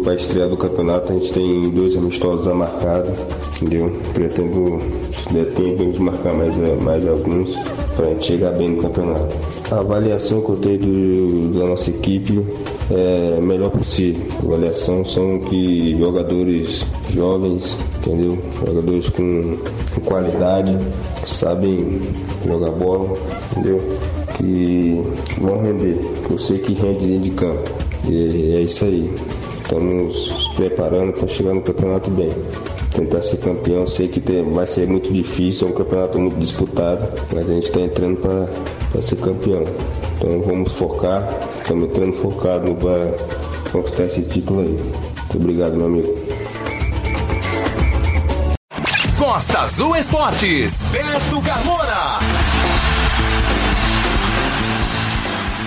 pra 0.04 0.14
estreia 0.14 0.48
do 0.48 0.56
campeonato 0.56 1.12
a 1.12 1.16
gente 1.16 1.34
tem 1.34 1.72
dois 1.72 1.96
amistosos 1.98 2.48
a 2.48 2.54
marcado, 2.54 3.12
entendeu? 3.62 3.92
Pretendo, 4.14 4.80
se 5.12 5.34
der 5.34 5.52
tempo, 5.54 5.84
a 5.98 6.04
marcar 6.04 6.34
mais, 6.34 6.56
mais 6.84 7.08
alguns 7.08 7.56
pra 7.96 8.06
gente 8.08 8.26
chegar 8.26 8.52
bem 8.52 8.72
no 8.72 8.82
campeonato. 8.82 9.36
A 9.72 9.80
avaliação 9.80 10.42
que 10.42 10.50
eu 10.50 10.58
tenho 10.58 10.78
do, 10.78 11.60
da 11.60 11.66
nossa 11.66 11.90
equipe 11.90 12.44
é 12.92 13.40
melhor 13.42 13.72
possível. 13.72 14.22
A 14.42 14.46
avaliação 14.46 15.04
são 15.06 15.40
que 15.40 15.98
jogadores 15.98 16.86
jovens, 17.10 17.76
entendeu? 17.98 18.38
Jogadores 18.66 19.10
com, 19.10 19.58
com 19.94 20.02
qualidade, 20.02 20.78
que 21.24 21.30
sabem 21.30 22.02
jogar 22.46 22.72
bola, 22.72 23.18
entendeu? 23.52 23.82
Que 24.38 25.04
vão 25.40 25.62
render, 25.62 25.98
eu 26.30 26.38
sei 26.38 26.60
que 26.60 26.74
rende 26.74 27.08
dentro 27.08 27.24
de 27.24 27.32
campo. 27.32 27.72
E 28.08 28.56
é 28.56 28.62
isso 28.62 28.86
aí. 28.86 29.12
Estamos 29.64 30.52
preparando 30.56 31.14
para 31.14 31.28
chegar 31.28 31.54
no 31.54 31.62
campeonato 31.62 32.12
bem. 32.12 32.30
Tentar 32.94 33.22
ser 33.24 33.38
campeão, 33.38 33.86
sei 33.88 34.08
que 34.08 34.22
tem, 34.22 34.44
vai 34.44 34.66
ser 34.66 34.88
muito 34.88 35.12
difícil, 35.12 35.68
é 35.68 35.72
um 35.72 35.74
campeonato 35.74 36.18
muito 36.20 36.38
disputado, 36.38 37.06
mas 37.34 37.50
a 37.50 37.54
gente 37.54 37.66
está 37.66 37.82
entrando 37.82 38.18
para 38.22 39.02
ser 39.02 39.18
campeão. 39.18 39.64
Então 40.16 40.40
vamos 40.42 40.72
focar, 40.72 41.28
estamos 41.66 41.90
entrando 41.90 42.14
focado 42.14 42.76
para 42.76 43.72
conquistar 43.72 44.04
esse 44.04 44.22
título 44.22 44.62
aí. 44.62 44.68
Muito 44.70 45.38
obrigado, 45.38 45.76
meu 45.76 45.88
amigo. 45.88 46.16
Costa 49.18 49.62
Azul 49.62 49.96
Esportes, 49.96 50.84
Beto 50.92 51.42
Carmona. 51.42 52.20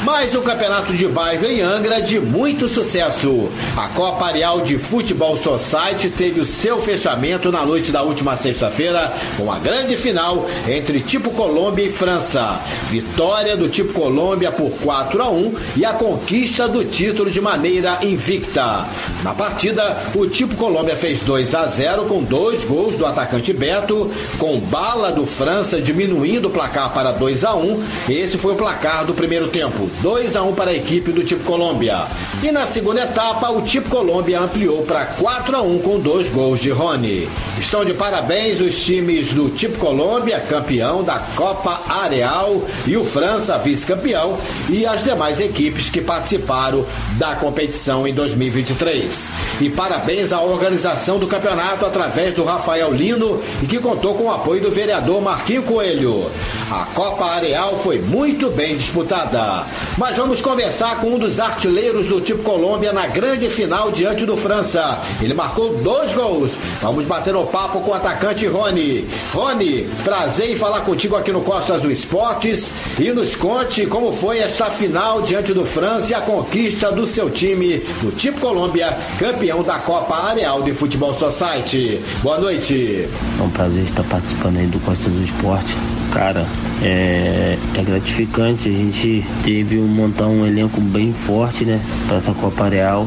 Mais 0.08 0.34
um 0.34 0.40
campeonato 0.40 0.94
de 0.94 1.06
bairro 1.06 1.44
em 1.44 1.60
Angra 1.60 2.00
de 2.00 2.18
muito 2.18 2.66
sucesso. 2.66 3.50
A 3.76 3.88
Copa 3.88 4.24
Areal 4.24 4.62
de 4.62 4.78
Futebol 4.78 5.36
Society 5.36 6.08
teve 6.08 6.40
o 6.40 6.46
seu 6.46 6.80
fechamento 6.80 7.52
na 7.52 7.62
noite 7.66 7.92
da 7.92 8.02
última 8.02 8.34
sexta-feira 8.34 9.12
com 9.36 9.52
a 9.52 9.58
grande 9.58 9.98
final 9.98 10.48
entre 10.66 11.00
Tipo 11.00 11.30
Colômbia 11.32 11.84
e 11.84 11.92
França. 11.92 12.58
Vitória 12.88 13.54
do 13.54 13.68
Tipo 13.68 13.92
Colômbia 13.92 14.50
por 14.50 14.70
4 14.78 15.22
a 15.22 15.30
1 15.30 15.54
e 15.76 15.84
a 15.84 15.92
conquista 15.92 16.66
do 16.66 16.82
título 16.86 17.30
de 17.30 17.42
maneira 17.42 17.98
invicta. 18.02 18.88
Na 19.22 19.34
partida, 19.34 20.04
o 20.14 20.26
Tipo 20.26 20.56
Colômbia 20.56 20.96
fez 20.96 21.20
2 21.20 21.54
a 21.54 21.66
0 21.66 22.06
com 22.06 22.22
dois 22.22 22.64
gols 22.64 22.96
do 22.96 23.04
atacante 23.04 23.52
Beto, 23.52 24.10
com 24.38 24.58
bala 24.58 25.12
do 25.12 25.26
França 25.26 25.82
diminuindo 25.82 26.48
o 26.48 26.50
placar 26.50 26.94
para 26.94 27.12
2 27.12 27.44
a 27.44 27.54
1. 27.54 27.84
Esse 28.08 28.38
foi 28.38 28.54
o 28.54 28.56
placar 28.56 29.04
do 29.04 29.12
primeiro 29.12 29.48
tempo, 29.48 29.86
2 30.02 30.36
a 30.36 30.42
1 30.42 30.54
para 30.54 30.70
a 30.70 30.74
equipe 30.74 31.10
do 31.10 31.24
Tipo 31.24 31.44
Colômbia. 31.44 32.06
E 32.42 32.52
na 32.52 32.66
segunda 32.66 33.02
etapa, 33.02 33.50
o 33.50 33.62
Tipo 33.62 33.90
Colômbia 33.90 34.40
ampliou 34.40 34.82
para 34.82 35.06
4 35.06 35.56
a 35.56 35.62
1 35.62 35.78
com 35.80 35.98
dois 35.98 36.28
gols 36.28 36.60
de 36.60 36.70
Rony. 36.70 37.28
Estão 37.58 37.84
de 37.84 37.92
parabéns 37.94 38.60
os 38.60 38.84
times 38.84 39.32
do 39.32 39.50
Tipo 39.50 39.78
Colômbia, 39.78 40.38
campeão 40.40 41.02
da 41.02 41.18
Copa 41.34 41.80
Areal, 41.88 42.62
e 42.86 42.96
o 42.96 43.04
França, 43.04 43.58
vice-campeão, 43.58 44.38
e 44.68 44.86
as 44.86 45.02
demais 45.02 45.40
equipes 45.40 45.90
que 45.90 46.00
participaram 46.00 46.86
da 47.18 47.34
competição 47.34 48.06
em 48.06 48.14
2023. 48.14 49.28
E 49.60 49.68
parabéns 49.68 50.32
à 50.32 50.40
organização 50.40 51.18
do 51.18 51.26
campeonato 51.26 51.84
através 51.84 52.34
do 52.34 52.44
Rafael 52.44 52.92
Lino 52.92 53.42
e 53.60 53.66
que 53.66 53.78
contou 53.78 54.14
com 54.14 54.24
o 54.24 54.32
apoio 54.32 54.62
do 54.62 54.70
vereador 54.70 55.20
Marquinho 55.20 55.62
Coelho. 55.64 56.30
A 56.70 56.84
Copa 56.94 57.24
Areal 57.24 57.78
foi 57.82 57.98
muito 57.98 58.50
bem 58.50 58.76
disputada. 58.76 59.66
Mas 59.96 60.16
vamos 60.16 60.40
conversar 60.40 61.00
com 61.00 61.14
um 61.14 61.18
dos 61.18 61.40
artilheiros 61.40 62.06
do 62.06 62.20
Tipo 62.20 62.42
Colômbia 62.42 62.92
na 62.92 63.06
grande 63.06 63.48
final 63.48 63.90
diante 63.90 64.24
do 64.24 64.36
França. 64.36 65.00
Ele 65.20 65.34
marcou 65.34 65.74
dois 65.78 66.12
gols. 66.12 66.56
Vamos 66.80 67.04
bater 67.06 67.34
o 67.34 67.46
papo 67.46 67.80
com 67.80 67.90
o 67.90 67.94
atacante 67.94 68.46
Rony. 68.46 69.08
Rony, 69.32 69.88
prazer 70.04 70.50
em 70.50 70.56
falar 70.56 70.80
contigo 70.80 71.16
aqui 71.16 71.32
no 71.32 71.42
Costa 71.42 71.74
Azul 71.74 71.90
Esportes 71.90 72.70
e 72.98 73.10
nos 73.12 73.34
conte 73.36 73.86
como 73.86 74.12
foi 74.12 74.38
esta 74.38 74.66
final 74.66 75.22
diante 75.22 75.52
do 75.52 75.64
França 75.64 76.12
e 76.12 76.14
a 76.14 76.20
conquista 76.20 76.92
do 76.92 77.06
seu 77.06 77.30
time, 77.30 77.78
do 78.00 78.14
Tipo 78.16 78.40
Colômbia, 78.40 78.96
campeão 79.18 79.62
da 79.62 79.78
Copa 79.78 80.14
Areal 80.14 80.62
de 80.62 80.72
Futebol 80.72 81.14
Society. 81.18 82.00
Boa 82.22 82.38
noite. 82.38 83.08
É 83.38 83.42
um 83.42 83.50
prazer 83.50 83.84
estar 83.84 84.04
participando 84.04 84.58
aí 84.58 84.66
do 84.66 84.78
Costa 84.80 85.08
do 85.08 85.24
Esporte. 85.24 85.74
Cara, 86.12 86.46
é, 86.82 87.58
é 87.74 87.82
gratificante. 87.82 88.68
A 88.68 88.72
gente 88.72 89.24
teve 89.44 89.78
um 89.78 89.86
montar 89.86 90.26
um 90.26 90.46
elenco 90.46 90.80
bem 90.80 91.12
forte, 91.12 91.64
né, 91.64 91.80
para 92.06 92.16
essa 92.16 92.32
Copa 92.32 92.64
Areal 92.64 93.06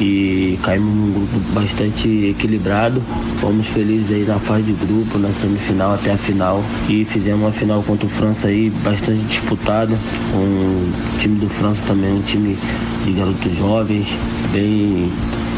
e 0.00 0.58
caímos 0.62 0.94
num 0.94 1.12
grupo 1.12 1.38
bastante 1.52 2.08
equilibrado. 2.26 3.02
Fomos 3.40 3.66
felizes 3.68 4.10
aí 4.10 4.24
na 4.24 4.38
fase 4.38 4.64
de 4.64 4.72
grupo, 4.72 5.18
na 5.18 5.32
semifinal 5.32 5.94
até 5.94 6.12
a 6.12 6.16
final 6.16 6.62
e 6.88 7.04
fizemos 7.04 7.42
uma 7.42 7.52
final 7.52 7.82
contra 7.82 8.06
o 8.06 8.10
França 8.10 8.48
aí 8.48 8.70
bastante 8.82 9.22
disputada. 9.24 9.94
O 10.34 11.18
time 11.18 11.38
do 11.38 11.48
França 11.48 11.82
também, 11.86 12.12
um 12.12 12.22
time 12.22 12.58
de 13.04 13.12
garotos 13.12 13.56
jovens, 13.56 14.08
bem 14.52 15.10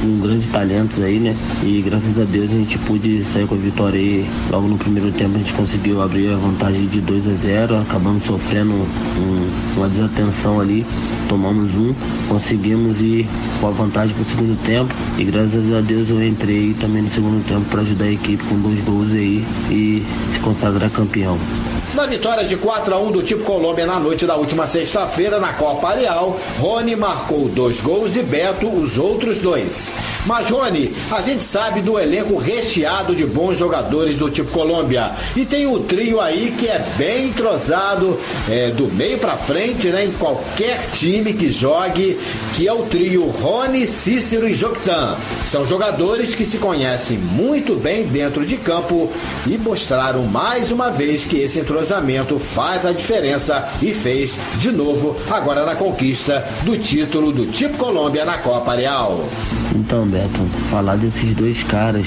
com 0.05 0.21
grandes 0.21 0.47
talentos 0.49 1.01
aí, 1.01 1.19
né? 1.19 1.35
E 1.63 1.81
graças 1.81 2.19
a 2.19 2.25
Deus 2.25 2.51
a 2.51 2.55
gente 2.55 2.79
pôde 2.81 3.25
sair 3.25 3.47
com 3.47 3.55
a 3.55 3.59
vitória 3.59 3.99
aí. 3.99 4.29
Logo 4.51 4.69
no 4.69 4.77
primeiro 4.77 5.11
tempo 5.13 5.35
a 5.35 5.39
gente 5.39 5.55
conseguiu 5.55 6.03
abrir 6.03 6.33
a 6.33 6.37
vantagem 6.37 6.87
de 6.87 7.01
2 7.01 7.29
a 7.29 7.35
0, 7.35 7.79
acabamos 7.79 8.25
sofrendo 8.25 8.73
um, 8.73 9.77
uma 9.77 9.89
desatenção 9.89 10.61
ali, 10.61 10.85
tomamos 11.29 11.75
um, 11.75 11.95
conseguimos 12.29 13.01
ir 13.01 13.27
com 13.61 13.69
a 13.69 13.71
vantagem 13.71 14.15
para 14.15 14.23
o 14.23 14.27
segundo 14.27 14.63
tempo 14.65 14.95
e 15.17 15.25
graças 15.25 15.73
a 15.73 15.81
Deus 15.81 16.11
eu 16.11 16.23
entrei 16.23 16.75
também 16.75 17.03
no 17.03 17.11
segundo 17.11 17.45
tempo 17.47 17.65
para 17.71 17.81
ajudar 17.81 18.05
a 18.05 18.13
equipe 18.13 18.45
com 18.45 18.57
dois 18.57 18.79
gols 18.85 19.11
aí 19.13 19.45
e 19.71 20.05
se 20.33 20.39
consagrar 20.41 20.91
campeão. 20.91 21.39
Na 21.95 22.07
vitória 22.07 22.43
de 22.43 22.57
4 22.57 22.93
a 22.93 22.99
1 22.99 23.13
do 23.13 23.23
Tipo 23.23 23.45
Colômbia 23.45 23.87
na 23.87 24.01
noite 24.01 24.27
da 24.27 24.35
última 24.35 24.67
sexta-feira 24.67 25.39
na 25.39 25.53
Copa 25.53 25.91
Areal, 25.91 26.37
Rony 26.59 26.97
marcou 26.97 27.49
dois 27.49 27.81
gols 27.81 28.17
e 28.17 28.23
Beto 28.23 28.67
os 28.67 28.99
outros 28.99 29.39
dois. 29.39 29.93
Mas, 30.27 30.49
Rony, 30.51 30.93
a 31.13 31.23
gente 31.23 31.45
sabe 31.45 31.83
do 31.83 31.97
elenco 31.97 32.37
recheado 32.37 33.15
de 33.15 33.25
bons 33.25 33.59
jogadores 33.59 34.19
do 34.19 34.29
Tipo 34.29 34.51
Colômbia. 34.51 35.13
E 35.37 35.45
tem 35.45 35.67
um 35.67 35.85
trio 35.85 36.21
aí 36.21 36.53
que 36.59 36.67
é 36.67 36.85
bem 36.97 37.29
entrosado, 37.29 38.19
é, 38.51 38.71
do 38.71 38.89
meio 38.89 39.19
para 39.19 39.37
frente, 39.37 39.87
né, 39.89 40.05
em 40.05 40.13
qualquer 40.13 40.91
time 40.91 41.33
que 41.33 41.53
jogue, 41.53 42.19
que 42.55 42.67
é 42.67 42.73
o 42.73 42.83
trio 42.87 43.27
Rony, 43.29 43.87
Cícero 43.87 44.49
e 44.49 44.55
Joctan. 44.55 45.17
São 45.47 45.65
jogadores 45.65 46.35
que 46.35 46.45
se 46.45 46.59
conhecem 46.59 47.19
muito 47.19 47.77
bem 47.77 48.05
dentro 48.05 48.45
de 48.45 48.57
campo 48.57 49.13
e 49.47 49.57
mostraram 49.57 50.25
mais 50.25 50.73
uma 50.73 50.91
vez 50.91 51.25
que 51.25 51.37
esse 51.37 51.61
entrosamento 51.61 51.84
entrosamento 51.85 52.39
faz 52.39 52.87
a 52.87 52.93
diferença 52.93 53.69
e 53.83 53.93
fez 53.93 54.35
de 54.57 54.73
novo 54.73 55.17
agora 55.31 55.67
na 55.67 55.75
conquista 55.75 56.43
do 56.63 56.79
título 56.79 57.31
do 57.31 57.47
Tipo 57.47 57.77
Colômbia 57.77 58.25
na 58.25 58.39
Copa 58.39 58.73
Areal. 58.73 59.29
Então, 59.75 60.07
Beto, 60.07 60.39
falar 60.71 60.97
desses 60.97 61.35
dois 61.35 61.63
caras, 61.65 62.07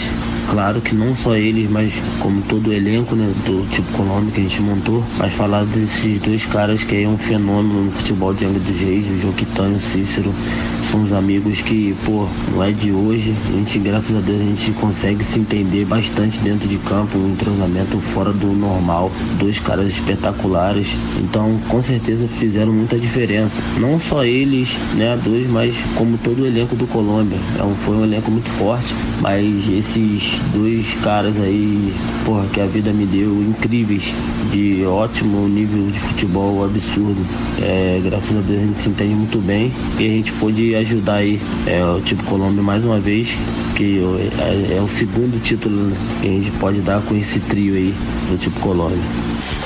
claro 0.49 0.82
que 0.82 0.95
não 0.95 1.15
só 1.15 1.36
eles, 1.36 1.69
mas 1.69 1.93
como 2.19 2.41
todo 2.43 2.69
o 2.69 2.73
elenco 2.73 3.15
né, 3.15 3.32
do 3.45 3.69
Tipo 3.69 3.91
Colômbia 3.97 4.32
que 4.32 4.41
a 4.41 4.43
gente 4.43 4.61
montou, 4.61 5.03
mas 5.19 5.32
falar 5.34 5.63
desses 5.65 6.19
dois 6.21 6.43
caras 6.47 6.84
que 6.84 7.03
é 7.03 7.07
um 7.07 7.17
fenômeno 7.17 7.84
no 7.84 7.91
futebol 7.91 8.34
de 8.34 8.45
Angra 8.45 8.59
dos 8.59 8.80
Reis, 8.80 9.05
o 9.05 9.21
Joquitano 9.21 9.75
e 9.75 9.78
o 9.78 9.82
Cícero, 9.82 10.34
somos 10.91 11.11
amigos 11.13 11.61
que, 11.61 11.95
pô, 12.05 12.27
não 12.51 12.63
é 12.63 12.71
de 12.71 12.91
hoje. 12.91 13.33
A 13.49 13.51
gente, 13.51 13.79
graças 13.79 14.15
a 14.15 14.19
Deus, 14.19 14.41
a 14.41 14.43
gente 14.43 14.71
consegue 14.71 15.23
se 15.23 15.39
entender 15.39 15.85
bastante 15.85 16.39
dentro 16.39 16.67
de 16.67 16.77
campo, 16.77 17.17
um 17.17 17.31
entrosamento 17.31 17.99
fora 18.13 18.31
do 18.31 18.47
normal. 18.47 19.11
Dois 19.39 19.59
caras 19.59 19.91
espetaculares. 19.91 20.88
Então, 21.17 21.59
com 21.67 21.81
certeza 21.81 22.27
fizeram 22.27 22.71
muita 22.71 22.97
diferença. 22.97 23.61
Não 23.79 23.99
só 23.99 24.23
eles, 24.23 24.69
né, 24.95 25.19
dois, 25.23 25.47
mas 25.47 25.75
como 25.95 26.17
todo 26.17 26.43
o 26.43 26.47
elenco 26.47 26.75
do 26.75 26.88
Colômbia. 26.88 27.38
É 27.57 27.63
um, 27.63 27.75
foi 27.75 27.97
um 27.97 28.03
elenco 28.03 28.31
muito 28.31 28.49
forte, 28.51 28.93
mas 29.21 29.69
esses 29.69 30.39
dois 30.53 30.93
caras 31.03 31.39
aí, 31.39 31.93
porra, 32.25 32.45
que 32.47 32.61
a 32.61 32.65
vida 32.65 32.91
me 32.91 33.05
deu, 33.05 33.41
incríveis, 33.41 34.13
de 34.51 34.85
ótimo 34.85 35.47
nível 35.47 35.91
de 35.91 35.99
futebol 35.99 36.63
absurdo. 36.63 37.25
É, 37.61 37.99
graças 38.03 38.35
a 38.38 38.41
Deus 38.41 38.61
a 38.61 38.65
gente 38.65 38.81
se 38.81 38.89
entende 38.89 39.13
muito 39.13 39.39
bem 39.39 39.71
e 39.99 40.05
a 40.05 40.09
gente 40.09 40.31
pôde 40.33 40.76
ajudar 40.80 41.15
aí 41.15 41.39
é, 41.65 41.84
o 41.86 42.01
Tipo 42.01 42.23
Colômbia 42.23 42.63
mais 42.63 42.84
uma 42.84 42.99
vez, 42.99 43.30
que 43.78 44.01
é, 44.39 44.78
é 44.78 44.82
o 44.82 44.88
segundo 44.88 45.39
título 45.39 45.95
que 46.19 46.28
a 46.28 46.32
gente 46.32 46.51
pode 46.59 46.80
dar 46.80 46.99
com 47.03 47.15
esse 47.15 47.39
trio 47.39 47.75
aí 47.75 47.93
do 48.28 48.38
Tipo 48.38 48.59
Colômbia. 48.59 48.97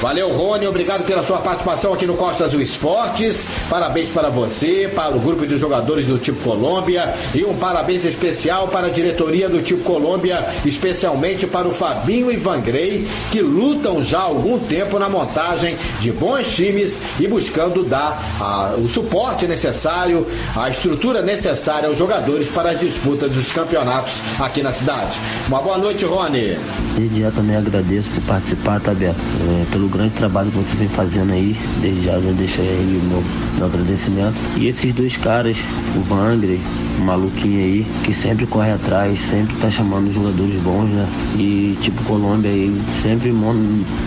Valeu, 0.01 0.30
Rony. 0.34 0.68
Obrigado 0.68 1.05
pela 1.05 1.24
sua 1.24 1.38
participação 1.38 1.93
aqui 1.93 2.05
no 2.05 2.16
Costa 2.16 2.43
Azul 2.43 2.59
Esportes. 2.59 3.45
Parabéns 3.70 4.09
para 4.09 4.30
você, 4.30 4.91
para 4.93 5.16
o 5.16 5.20
grupo 5.20 5.47
de 5.47 5.57
jogadores 5.57 6.07
do 6.07 6.18
Tipo 6.18 6.43
Colômbia. 6.43 7.14
E 7.34 7.45
um 7.45 7.55
parabéns 7.55 8.03
especial 8.03 8.68
para 8.68 8.88
a 8.88 8.89
diretoria 8.89 9.47
do 9.47 9.62
Tipo 9.62 9.84
Colômbia, 9.84 10.45
especialmente 10.66 11.47
para 11.47 11.68
o 11.68 11.72
Fabinho 11.72 12.30
e 12.30 12.36
Vangrei, 12.36 13.07
que 13.32 13.41
lutam 13.41 14.03
já 14.03 14.20
há 14.20 14.24
algum 14.24 14.59
tempo 14.59 14.99
na 14.99 15.07
montagem 15.07 15.78
de 16.01 16.12
bons 16.12 16.53
times 16.53 16.99
e 17.20 17.28
buscando 17.28 17.84
dar 17.84 18.22
a, 18.41 18.74
o 18.78 18.89
suporte 18.89 19.47
necessário, 19.47 20.28
a 20.55 20.70
estrutura 20.70 21.22
necessária 21.22 21.88
aos 21.88 21.97
jogadores 21.97 22.49
para 22.49 22.72
as 22.72 22.80
disputas 22.80 23.32
dos 23.32 23.51
campeonatos 23.51 24.01
aqui 24.39 24.62
na 24.62 24.72
cidade. 24.72 25.20
Uma 25.47 25.62
boa 25.62 25.78
noite, 25.78 26.06
Rony. 26.06 26.58
Desde 26.95 27.22
já 27.22 27.32
também 27.32 27.56
agradeço 27.56 28.10
por 28.12 28.22
participar, 28.24 28.80
tá, 28.80 28.93
Beto? 28.93 29.16
É, 29.41 29.66
pelo 29.72 29.88
grande 29.88 30.14
trabalho 30.14 30.52
que 30.52 30.58
você 30.58 30.76
vem 30.76 30.89
fazendo 30.89 31.34
aí. 31.34 31.56
Desde 31.82 32.06
já 32.06 32.20
já 32.20 32.32
deixo 32.32 32.62
aí 32.62 33.02
o 33.02 33.06
meu, 33.06 33.24
meu 33.58 33.66
agradecimento. 33.66 34.36
E 34.58 34.68
esses 34.68 34.93
dois 34.93 35.16
caras, 35.18 35.58
o 35.95 36.02
Vangre, 36.02 36.62
o 36.99 37.02
maluquinho 37.02 37.60
aí, 37.60 37.86
que 38.04 38.14
sempre 38.14 38.45
corre 38.45 38.72
atrás, 38.72 39.20
sempre 39.20 39.56
tá 39.58 39.70
chamando 39.70 40.12
jogadores 40.12 40.60
bons, 40.62 40.89
né? 40.89 41.08
E 41.38 41.78
tipo 41.82 42.04
Colômbia 42.04 42.52
aí, 42.52 42.82
sempre 43.02 43.32
monta, 43.32 43.60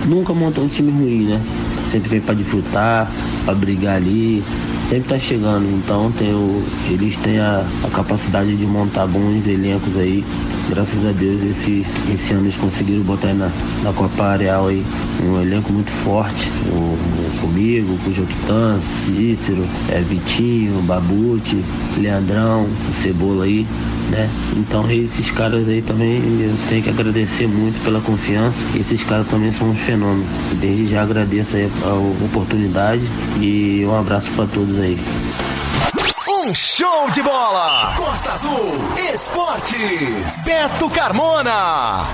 nunca 0.06 0.32
monta 0.32 0.60
um 0.60 0.68
time 0.68 0.90
ruim, 0.90 1.24
né? 1.26 1.40
Sempre 1.90 2.08
vem 2.10 2.20
para 2.20 2.34
disputar, 2.34 3.10
para 3.44 3.54
brigar 3.54 3.96
ali, 3.96 4.42
sempre 4.88 5.08
tá 5.08 5.18
chegando. 5.18 5.66
Então 5.66 6.12
tem 6.12 6.32
o, 6.32 6.62
eles 6.90 7.16
têm 7.16 7.38
a, 7.38 7.64
a 7.82 7.90
capacidade 7.90 8.56
de 8.56 8.66
montar 8.66 9.06
bons 9.06 9.46
elencos 9.46 9.96
aí. 9.96 10.24
Graças 10.68 11.04
a 11.04 11.12
Deus 11.12 11.42
esse, 11.42 11.86
esse 12.12 12.32
ano 12.32 12.44
eles 12.44 12.56
conseguiram 12.56 13.02
botar 13.02 13.28
aí 13.28 13.34
na, 13.34 13.50
na 13.82 13.92
Copa 13.92 14.24
Areal 14.24 14.68
aí 14.68 14.82
um 15.22 15.40
elenco 15.40 15.72
muito 15.72 15.90
forte. 15.90 16.50
O, 16.72 16.74
o 16.74 17.38
comigo, 17.40 17.96
com 18.02 18.10
o 18.10 18.14
Joquitan, 18.14 18.80
Cícero, 18.80 19.64
é, 19.90 20.00
Vitinho, 20.00 20.80
Babute, 20.82 21.62
Leandrão, 21.98 22.66
o 22.90 22.94
Cebola 22.94 23.44
aí. 23.44 23.66
né? 24.10 24.28
Então 24.56 24.90
esses 24.90 25.30
caras 25.30 25.68
aí 25.68 25.82
também 25.82 26.16
eu 26.18 26.54
tenho 26.68 26.82
que 26.82 26.90
agradecer 26.90 27.46
muito 27.46 27.82
pela 27.84 28.00
confiança. 28.00 28.64
Esses 28.74 29.04
caras 29.04 29.26
também 29.28 29.52
são 29.52 29.70
um 29.70 29.76
fenômeno. 29.76 30.24
Desde 30.60 30.88
já 30.88 31.02
agradeço 31.02 31.56
aí 31.56 31.70
a 31.84 32.24
oportunidade 32.24 33.04
e 33.40 33.84
um 33.86 33.98
abraço 33.98 34.30
para 34.32 34.46
todos 34.46 34.78
aí. 34.78 34.98
Um 36.44 36.54
show 36.54 37.10
de 37.10 37.22
bola! 37.22 37.94
Costa 37.96 38.32
Azul 38.32 38.76
Esportes. 39.10 40.44
Beto 40.44 40.90
Carmona. 40.90 42.04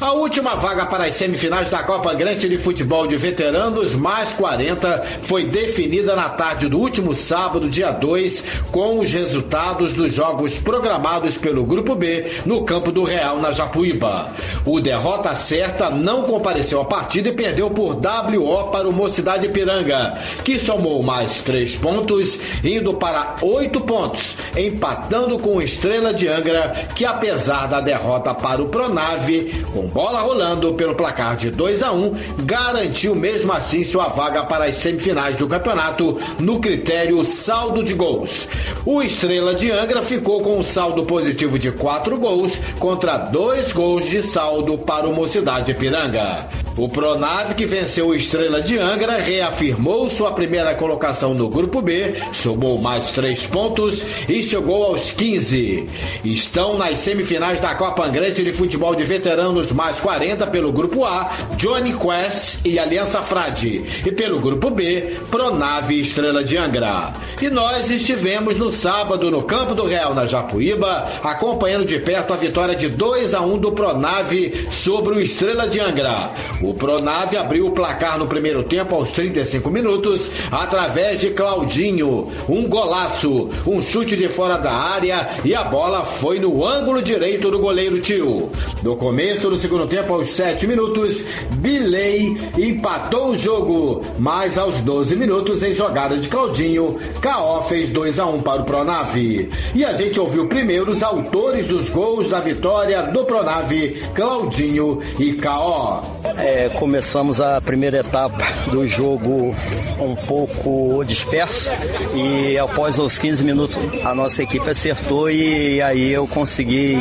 A 0.00 0.12
última 0.12 0.54
vaga 0.54 0.86
para 0.86 1.04
as 1.04 1.16
semifinais 1.16 1.68
da 1.68 1.82
Copa 1.82 2.14
Grande 2.14 2.48
de 2.48 2.56
Futebol 2.56 3.06
de 3.06 3.18
Veteranos 3.18 3.94
mais 3.94 4.32
40 4.32 5.04
foi 5.24 5.44
definida 5.44 6.16
na 6.16 6.30
tarde 6.30 6.70
do 6.70 6.78
último 6.78 7.14
sábado, 7.14 7.68
dia 7.68 7.92
2, 7.92 8.42
com 8.72 8.98
os 8.98 9.12
resultados 9.12 9.92
dos 9.92 10.14
jogos 10.14 10.56
programados 10.56 11.36
pelo 11.36 11.64
Grupo 11.64 11.94
B 11.94 12.24
no 12.46 12.64
campo 12.64 12.90
do 12.90 13.04
Real 13.04 13.42
na 13.42 13.52
Japuíba. 13.52 14.32
O 14.64 14.80
derrota 14.80 15.36
certa 15.36 15.90
não 15.90 16.22
compareceu 16.22 16.80
à 16.80 16.84
partida 16.86 17.28
e 17.28 17.32
perdeu 17.32 17.68
por 17.68 17.96
WO 17.96 18.70
para 18.70 18.88
o 18.88 18.92
Mocidade 18.94 19.50
Piranga, 19.50 20.18
que 20.42 20.58
somou 20.58 21.02
mais 21.02 21.42
três 21.42 21.76
pontos, 21.76 22.38
indo 22.64 22.94
para 22.94 23.36
oito 23.42 23.82
pontos, 23.82 24.34
empatando 24.56 25.38
com 25.38 25.56
o 25.56 25.62
Estrela 25.62 26.14
de 26.14 26.26
Angra, 26.26 26.88
que 26.96 27.04
apesar 27.04 27.66
da 27.66 27.82
derrota 27.82 28.32
para 28.34 28.62
o 28.62 28.68
Pronave, 28.70 29.62
com 29.74 29.89
bola 29.92 30.20
rolando 30.20 30.72
pelo 30.74 30.94
placar 30.94 31.36
de 31.36 31.50
2 31.50 31.82
a 31.82 31.92
1 31.92 32.14
garantiu 32.44 33.14
mesmo 33.14 33.52
assim 33.52 33.84
sua 33.84 34.08
vaga 34.08 34.44
para 34.44 34.66
as 34.66 34.76
semifinais 34.76 35.36
do 35.36 35.48
campeonato 35.48 36.18
no 36.38 36.60
critério 36.60 37.24
saldo 37.24 37.82
de 37.82 37.94
gols. 37.94 38.46
O 38.84 39.02
Estrela 39.02 39.54
de 39.54 39.70
Angra 39.70 40.02
ficou 40.02 40.40
com 40.42 40.58
um 40.58 40.64
saldo 40.64 41.04
positivo 41.04 41.58
de 41.58 41.72
4 41.72 42.16
gols 42.18 42.52
contra 42.78 43.18
2 43.18 43.72
gols 43.72 44.08
de 44.08 44.22
saldo 44.22 44.78
para 44.78 45.08
o 45.08 45.14
Mocidade 45.14 45.74
Piranga. 45.74 46.59
O 46.76 46.88
Pronave, 46.88 47.54
que 47.54 47.66
venceu 47.66 48.08
o 48.08 48.14
Estrela 48.14 48.62
de 48.62 48.78
Angra, 48.78 49.18
reafirmou 49.18 50.08
sua 50.08 50.32
primeira 50.32 50.74
colocação 50.74 51.34
no 51.34 51.48
Grupo 51.48 51.82
B, 51.82 52.14
somou 52.32 52.78
mais 52.78 53.10
três 53.10 53.46
pontos 53.46 54.02
e 54.28 54.42
chegou 54.42 54.84
aos 54.84 55.10
15. 55.10 55.86
Estão 56.24 56.78
nas 56.78 56.98
semifinais 57.00 57.60
da 57.60 57.74
Copa 57.74 58.06
Angrense 58.06 58.42
de 58.42 58.52
Futebol 58.52 58.94
de 58.94 59.02
Veteranos 59.02 59.72
mais 59.72 60.00
40 60.00 60.46
pelo 60.46 60.72
Grupo 60.72 61.04
A, 61.04 61.30
Johnny 61.56 61.92
Quest 61.92 62.58
e 62.64 62.78
Aliança 62.78 63.20
Frade. 63.22 63.84
E 64.06 64.12
pelo 64.12 64.40
Grupo 64.40 64.70
B, 64.70 65.16
Pronave 65.30 65.96
e 65.96 66.02
Estrela 66.02 66.42
de 66.44 66.56
Angra. 66.56 67.12
E 67.42 67.50
nós 67.50 67.90
estivemos 67.90 68.56
no 68.56 68.70
sábado 68.70 69.30
no 69.30 69.42
Campo 69.42 69.74
do 69.74 69.86
Real, 69.86 70.14
na 70.14 70.26
Japuíba, 70.26 71.08
acompanhando 71.22 71.84
de 71.84 71.98
perto 71.98 72.32
a 72.32 72.36
vitória 72.36 72.76
de 72.76 72.88
2 72.88 73.34
a 73.34 73.40
1 73.40 73.58
do 73.58 73.72
Pronave 73.72 74.68
sobre 74.70 75.14
o 75.14 75.20
Estrela 75.20 75.66
de 75.66 75.80
Angra. 75.80 76.30
O 76.62 76.74
Pronave 76.74 77.36
abriu 77.36 77.66
o 77.66 77.70
placar 77.72 78.18
no 78.18 78.26
primeiro 78.26 78.62
tempo 78.62 78.94
aos 78.94 79.12
35 79.12 79.70
minutos 79.70 80.30
através 80.50 81.20
de 81.20 81.30
Claudinho. 81.30 82.30
Um 82.48 82.68
golaço, 82.68 83.48
um 83.66 83.80
chute 83.80 84.14
de 84.14 84.28
fora 84.28 84.58
da 84.58 84.72
área 84.72 85.28
e 85.42 85.54
a 85.54 85.64
bola 85.64 86.04
foi 86.04 86.38
no 86.38 86.64
ângulo 86.64 87.02
direito 87.02 87.50
do 87.50 87.58
goleiro 87.58 88.00
Tio. 88.00 88.50
No 88.82 88.96
começo 88.96 89.48
do 89.48 89.56
segundo 89.56 89.86
tempo, 89.86 90.12
aos 90.12 90.30
7 90.30 90.66
minutos, 90.66 91.22
Bilei 91.56 92.36
empatou 92.58 93.30
o 93.30 93.38
jogo, 93.38 94.02
mas 94.18 94.58
aos 94.58 94.80
12 94.80 95.16
minutos, 95.16 95.62
em 95.62 95.72
jogada 95.72 96.18
de 96.18 96.28
Claudinho, 96.28 96.98
Caó 97.22 97.62
fez 97.62 97.88
2 97.90 98.18
a 98.18 98.26
1 98.26 98.42
para 98.42 98.62
o 98.62 98.64
Pronave. 98.64 99.50
E 99.74 99.84
a 99.84 99.94
gente 99.94 100.20
ouviu 100.20 100.46
primeiro 100.46 100.90
os 100.90 101.02
autores 101.02 101.66
dos 101.68 101.88
gols 101.88 102.28
da 102.28 102.40
vitória 102.40 103.02
do 103.02 103.24
Pronave, 103.24 104.02
Claudinho 104.14 105.00
e 105.18 105.32
Caó. 105.34 106.02
É, 106.38 106.68
começamos 106.70 107.40
a 107.40 107.60
primeira 107.60 107.98
etapa 107.98 108.42
do 108.70 108.86
jogo 108.86 109.54
um 109.98 110.14
pouco 110.14 111.04
disperso 111.04 111.70
e 112.14 112.58
após 112.58 112.98
os 112.98 113.18
15 113.18 113.44
minutos 113.44 113.78
a 114.04 114.14
nossa 114.14 114.42
equipe 114.42 114.68
acertou 114.68 115.30
e 115.30 115.80
aí 115.82 116.10
eu 116.10 116.26
consegui 116.26 116.98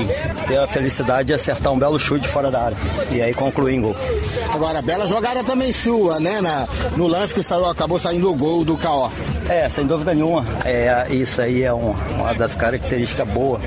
ter 0.48 0.58
a 0.58 0.68
felicidade 0.68 1.28
de 1.28 1.34
acertar 1.34 1.72
um 1.72 1.80
belo 1.80 2.00
chute 2.00 2.28
fora 2.28 2.50
da 2.50 2.64
área 2.64 2.78
e 3.12 3.22
aí 3.22 3.34
concluí 3.34 3.76
em 3.76 3.82
gol. 3.82 3.96
Agora, 4.54 4.82
bela 4.82 5.08
jogada 5.08 5.44
também 5.44 5.72
sua, 5.72 6.20
né? 6.20 6.42
Na, 6.42 6.68
no 6.96 7.08
lance 7.08 7.34
que 7.34 7.44
saiu, 7.44 7.66
acabou 7.66 8.00
saindo 8.00 8.30
o 8.32 8.36
gol 8.36 8.66
do 8.66 8.78
Caó. 8.78 9.10
É, 9.48 9.70
sem 9.70 9.86
dúvida 9.86 10.14
nenhuma. 10.14 10.46
É, 10.66 11.08
isso 11.12 11.42
aí 11.42 11.64
é 11.64 11.74
um, 11.74 11.94
uma 12.18 12.34
das 12.34 12.56
características 12.56 13.28
boas 13.30 13.62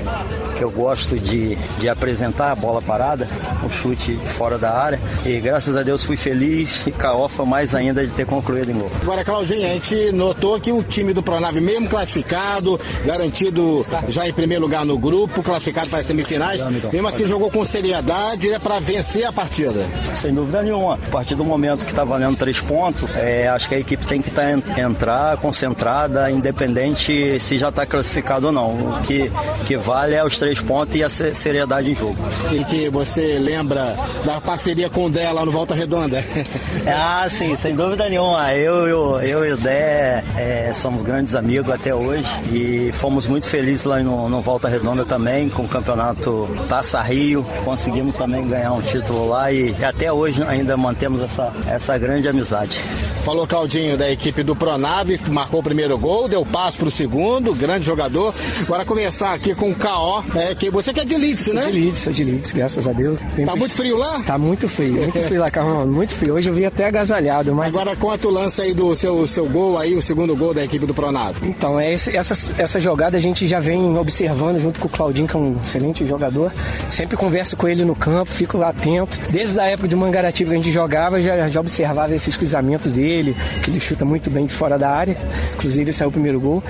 eu 0.63 0.71
gosto 0.71 1.19
de, 1.19 1.55
de 1.77 1.89
apresentar, 1.89 2.51
a 2.51 2.55
bola 2.55 2.81
parada, 2.81 3.27
o 3.61 3.65
um 3.65 3.69
chute 3.69 4.17
fora 4.37 4.57
da 4.57 4.71
área. 4.71 4.99
E 5.25 5.39
graças 5.39 5.75
a 5.75 5.83
Deus 5.83 6.03
fui 6.03 6.17
feliz 6.17 6.87
e 6.87 6.91
Caofa 6.91 7.45
mais 7.45 7.75
ainda 7.75 8.05
de 8.05 8.11
ter 8.13 8.25
concluído 8.25 8.71
em 8.71 8.73
gol. 8.73 8.91
Agora, 9.01 9.23
Claudinho, 9.23 9.67
a 9.67 9.73
gente 9.73 10.11
notou 10.11 10.59
que 10.59 10.71
o 10.71 10.81
time 10.81 11.13
do 11.13 11.21
Pronave, 11.21 11.59
mesmo 11.59 11.87
classificado, 11.87 12.79
garantido 13.05 13.85
já 14.07 14.27
em 14.27 14.33
primeiro 14.33 14.63
lugar 14.63 14.85
no 14.85 14.97
grupo, 14.97 15.43
classificado 15.43 15.89
para 15.89 15.99
as 15.99 16.05
semifinais, 16.05 16.61
mesmo 16.91 17.07
assim 17.07 17.25
jogou 17.25 17.51
com 17.51 17.65
seriedade 17.65 18.51
é 18.51 18.59
para 18.59 18.79
vencer 18.79 19.25
a 19.25 19.33
partida. 19.33 19.87
Sem 20.15 20.33
dúvida 20.33 20.61
nenhuma. 20.61 20.95
A 20.95 21.11
partir 21.11 21.35
do 21.35 21.43
momento 21.43 21.85
que 21.85 21.91
está 21.91 22.03
valendo 22.03 22.37
três 22.37 22.59
pontos, 22.59 23.09
é, 23.15 23.47
acho 23.47 23.67
que 23.67 23.75
a 23.75 23.79
equipe 23.79 24.05
tem 24.05 24.21
que 24.21 24.31
tá, 24.31 24.43
entrar 24.79 25.37
concentrada, 25.37 26.31
independente 26.31 27.39
se 27.39 27.57
já 27.57 27.69
está 27.69 27.85
classificado 27.85 28.47
ou 28.47 28.51
não. 28.51 28.69
O 28.73 29.01
que, 29.03 29.31
que 29.65 29.77
vale 29.77 30.15
é 30.15 30.23
os 30.23 30.37
três 30.37 30.52
pontos 30.61 30.95
e 30.95 31.03
a 31.03 31.09
seriedade 31.09 31.91
em 31.91 31.95
jogo. 31.95 32.17
E 32.51 32.63
que 32.65 32.89
você 32.89 33.39
lembra 33.39 33.95
da 34.25 34.39
parceria 34.41 34.89
com 34.89 35.05
o 35.05 35.09
Dé 35.09 35.31
lá 35.31 35.45
no 35.45 35.51
Volta 35.51 35.73
Redonda? 35.73 36.23
ah, 36.87 37.27
sim, 37.29 37.55
sem 37.55 37.75
dúvida 37.75 38.09
nenhuma. 38.09 38.53
Eu, 38.53 38.87
eu, 38.87 39.21
eu 39.21 39.45
e 39.45 39.53
o 39.53 39.57
Dé 39.57 40.23
é, 40.37 40.71
somos 40.73 41.03
grandes 41.03 41.35
amigos 41.35 41.73
até 41.73 41.93
hoje 41.93 42.27
e 42.51 42.91
fomos 42.93 43.27
muito 43.27 43.47
felizes 43.47 43.83
lá 43.83 43.99
no, 43.99 44.29
no 44.29 44.41
Volta 44.41 44.67
Redonda 44.67 45.05
também, 45.05 45.49
com 45.49 45.63
o 45.63 45.67
campeonato 45.67 46.49
Taça 46.67 47.01
Rio. 47.01 47.45
Conseguimos 47.63 48.15
também 48.15 48.47
ganhar 48.47 48.73
um 48.73 48.81
título 48.81 49.29
lá 49.29 49.51
e 49.51 49.75
até 49.83 50.11
hoje 50.11 50.43
ainda 50.43 50.75
mantemos 50.77 51.21
essa, 51.21 51.53
essa 51.67 51.97
grande 51.97 52.27
amizade. 52.27 52.79
Falou 53.23 53.47
Claudinho 53.47 53.97
da 53.97 54.11
equipe 54.11 54.43
do 54.43 54.55
Pronave, 54.55 55.19
marcou 55.29 55.61
o 55.61 55.63
primeiro 55.63 55.97
gol, 55.97 56.27
deu 56.27 56.45
passo 56.45 56.77
pro 56.77 56.91
segundo, 56.91 57.55
grande 57.55 57.85
jogador. 57.85 58.33
Agora 58.61 58.83
começar 58.83 59.33
aqui 59.33 59.55
com 59.55 59.71
o 59.71 59.75
K.O. 59.75 60.23
É, 60.35 60.55
que 60.55 60.69
você 60.69 60.91
que 60.91 60.99
é 60.99 61.05
de 61.05 61.15
Leeds, 61.15 61.47
né? 61.53 61.65
De 61.65 61.71
Leeds, 61.71 61.97
sou 61.99 62.11
de 62.11 62.23
Leeds, 62.23 62.51
graças 62.53 62.87
a 62.87 62.91
Deus. 62.91 63.19
Bem 63.35 63.45
tá 63.45 63.55
muito 63.55 63.73
frio 63.73 63.97
lá? 63.97 64.23
Tá 64.23 64.37
muito 64.37 64.67
frio, 64.67 64.93
muito 64.93 65.21
frio 65.21 65.39
lá, 65.39 65.51
Carlão, 65.51 65.85
muito 65.85 66.13
frio. 66.13 66.33
Hoje 66.33 66.49
eu 66.49 66.53
vi 66.53 66.65
até 66.65 66.85
agasalhado, 66.85 67.53
mas... 67.53 67.75
Agora 67.75 67.95
conta 67.95 68.27
o 68.27 68.31
lance 68.31 68.59
aí 68.61 68.73
do 68.73 68.95
seu, 68.95 69.27
seu 69.27 69.47
gol 69.47 69.77
aí, 69.77 69.95
o 69.95 70.01
segundo 70.01 70.35
gol 70.35 70.53
da 70.53 70.63
equipe 70.63 70.85
do 70.85 70.93
Pronave. 70.93 71.47
Então, 71.47 71.79
é 71.79 71.93
esse, 71.93 72.15
essa, 72.15 72.35
essa 72.61 72.79
jogada 72.79 73.15
a 73.15 73.19
gente 73.19 73.47
já 73.47 73.59
vem 73.59 73.95
observando 73.97 74.59
junto 74.59 74.79
com 74.79 74.87
o 74.87 74.89
Claudinho, 74.89 75.27
que 75.27 75.35
é 75.35 75.39
um 75.39 75.55
excelente 75.63 76.05
jogador. 76.07 76.51
Sempre 76.89 77.15
converso 77.15 77.55
com 77.55 77.67
ele 77.67 77.85
no 77.85 77.95
campo, 77.95 78.31
fico 78.31 78.57
lá 78.57 78.69
atento. 78.69 79.19
Desde 79.29 79.59
a 79.59 79.65
época 79.65 79.87
de 79.87 79.95
Mangaratiba 79.95 80.49
que 80.49 80.55
a 80.55 80.57
gente 80.57 80.71
jogava, 80.71 81.21
já, 81.21 81.47
já 81.47 81.59
observava 81.59 82.13
esses 82.15 82.35
cruzamentos 82.35 82.91
dele, 82.91 83.35
que 83.63 83.69
ele 83.69 83.79
chuta 83.79 84.03
muito 84.03 84.29
bem 84.29 84.47
de 84.47 84.53
fora 84.53 84.79
da 84.79 84.89
área. 84.89 85.15
Inclusive 85.55 85.93
saiu 85.93 86.09
o 86.09 86.11
primeiro 86.11 86.39
gol. 86.39 86.63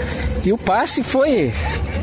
E 0.45 0.51
o 0.51 0.57
passe 0.57 1.01
foi, 1.01 1.53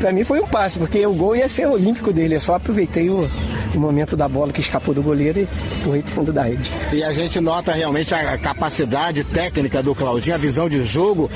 para 0.01 0.11
mim 0.11 0.23
foi 0.23 0.41
um 0.41 0.47
passe, 0.47 0.79
porque 0.79 1.05
o 1.05 1.13
gol 1.13 1.35
ia 1.35 1.47
ser 1.47 1.67
olímpico 1.67 2.11
dele. 2.11 2.35
Eu 2.35 2.39
só 2.39 2.55
aproveitei 2.55 3.09
o, 3.09 3.29
o 3.75 3.79
momento 3.79 4.17
da 4.17 4.27
bola 4.27 4.51
que 4.51 4.59
escapou 4.59 4.93
do 4.93 5.03
goleiro 5.03 5.39
e 5.39 5.47
corri 5.83 6.01
pro 6.01 6.11
fundo 6.11 6.33
da 6.33 6.41
rede. 6.41 6.69
E 6.91 7.03
a 7.03 7.13
gente 7.13 7.39
nota 7.39 7.71
realmente 7.71 8.13
a 8.13 8.37
capacidade 8.37 9.23
técnica 9.23 9.83
do 9.83 9.93
Claudinho, 9.93 10.35
a 10.35 10.39
visão 10.39 10.67
de 10.67 10.81
jogo. 10.83 11.29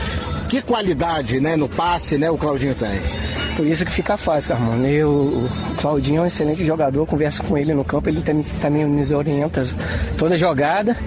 Que 0.50 0.62
qualidade, 0.62 1.40
né, 1.40 1.56
no 1.56 1.70
passe, 1.70 2.18
né, 2.18 2.30
o 2.30 2.38
Claudinho 2.38 2.74
tem. 2.76 3.00
Por 3.56 3.66
isso 3.66 3.86
que 3.86 3.92
fica 3.92 4.18
fácil, 4.18 4.50
Carmona. 4.50 4.88
Eu, 4.88 5.10
o 5.10 5.50
Claudinho 5.78 6.20
é 6.20 6.22
um 6.24 6.26
excelente 6.26 6.66
jogador, 6.66 7.06
converso 7.06 7.42
com 7.44 7.58
ele 7.58 7.74
no 7.74 7.86
campo, 7.86 8.10
ele 8.10 8.22
também, 8.22 8.44
também 8.60 8.86
nos 8.86 9.12
orienta 9.12 9.66
toda 10.18 10.38
jogada. 10.38 10.98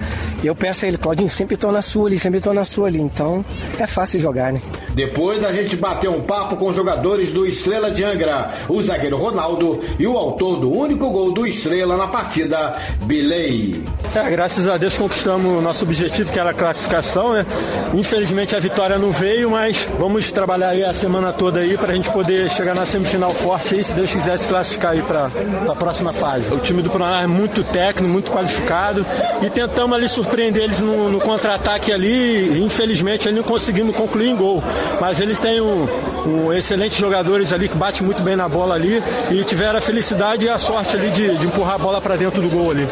Eu 0.43 0.55
peço 0.55 0.85
a 0.85 0.87
ele, 0.87 0.97
Claudinho, 0.97 1.29
sempre 1.29 1.57
tô 1.57 1.71
na 1.71 1.81
sua 1.81 2.07
ali, 2.07 2.17
sempre 2.17 2.39
tô 2.39 2.53
na 2.53 2.63
sua 2.63 2.87
ali. 2.87 2.99
Então 2.99 3.43
é 3.77 3.85
fácil 3.85 4.19
jogar, 4.19 4.53
né? 4.53 4.61
Depois 4.93 5.43
a 5.43 5.53
gente 5.53 5.75
bateu 5.75 6.11
um 6.11 6.21
papo 6.21 6.55
com 6.55 6.67
os 6.67 6.75
jogadores 6.75 7.31
do 7.31 7.45
Estrela 7.45 7.91
de 7.91 8.03
Angra, 8.03 8.51
o 8.67 8.81
zagueiro 8.81 9.17
Ronaldo 9.17 9.81
e 9.97 10.07
o 10.07 10.17
autor 10.17 10.57
do 10.57 10.71
único 10.71 11.09
gol 11.09 11.31
do 11.31 11.45
Estrela 11.45 11.95
na 11.97 12.07
partida, 12.07 12.77
Bilei. 13.03 13.83
É, 14.15 14.29
graças 14.29 14.67
a 14.67 14.77
Deus 14.77 14.97
conquistamos 14.97 15.59
o 15.59 15.61
nosso 15.61 15.83
objetivo, 15.83 16.31
que 16.31 16.39
era 16.39 16.49
a 16.49 16.53
classificação, 16.53 17.33
né? 17.33 17.45
Infelizmente 17.93 18.55
a 18.55 18.59
vitória 18.59 18.97
não 18.97 19.11
veio, 19.11 19.51
mas 19.51 19.87
vamos 19.99 20.31
trabalhar 20.31 20.69
aí 20.69 20.83
a 20.83 20.93
semana 20.93 21.31
toda 21.31 21.59
aí 21.59 21.77
para 21.77 21.91
a 21.91 21.95
gente 21.95 22.09
poder 22.09 22.49
chegar 22.49 22.73
na 22.73 22.85
semifinal 22.85 23.33
forte 23.33 23.75
aí, 23.75 23.83
se 23.83 23.93
Deus 23.93 24.11
quiser 24.11 24.37
se 24.39 24.47
classificar 24.47 24.93
aí 24.93 25.01
para 25.01 25.29
a 25.69 25.75
próxima 25.75 26.11
fase. 26.11 26.51
O 26.51 26.59
time 26.59 26.81
do 26.81 26.89
Paraná 26.89 27.21
é 27.21 27.27
muito 27.27 27.63
técnico, 27.63 28.11
muito 28.11 28.31
qualificado 28.31 29.05
e 29.41 29.49
tentamos 29.49 29.95
ali 29.95 30.07
surpreender 30.07 30.28
surpreender 30.29 30.63
eles 30.63 30.79
no, 30.79 31.09
no 31.09 31.19
contra-ataque 31.19 31.91
ali. 31.91 32.63
Infelizmente, 32.63 33.27
ele 33.27 33.37
não 33.37 33.43
conseguimos 33.43 33.95
concluir 33.95 34.29
em 34.29 34.35
gol. 34.35 34.63
Mas 35.01 35.19
eles 35.19 35.37
têm 35.37 35.59
um, 35.59 35.87
um 36.25 36.53
excelentes 36.53 36.97
jogadores 36.97 37.51
ali 37.51 37.67
que 37.67 37.75
bate 37.75 38.03
muito 38.03 38.21
bem 38.21 38.35
na 38.35 38.47
bola 38.47 38.75
ali 38.75 39.01
e 39.31 39.43
tiveram 39.43 39.79
a 39.79 39.81
felicidade 39.81 40.45
e 40.45 40.49
a 40.49 40.57
sorte 40.57 40.95
ali 40.95 41.09
de, 41.09 41.35
de 41.35 41.45
empurrar 41.47 41.75
a 41.75 41.77
bola 41.77 41.99
para 41.99 42.15
dentro 42.15 42.41
do 42.41 42.49
gol 42.49 42.71
ali. 42.71 42.87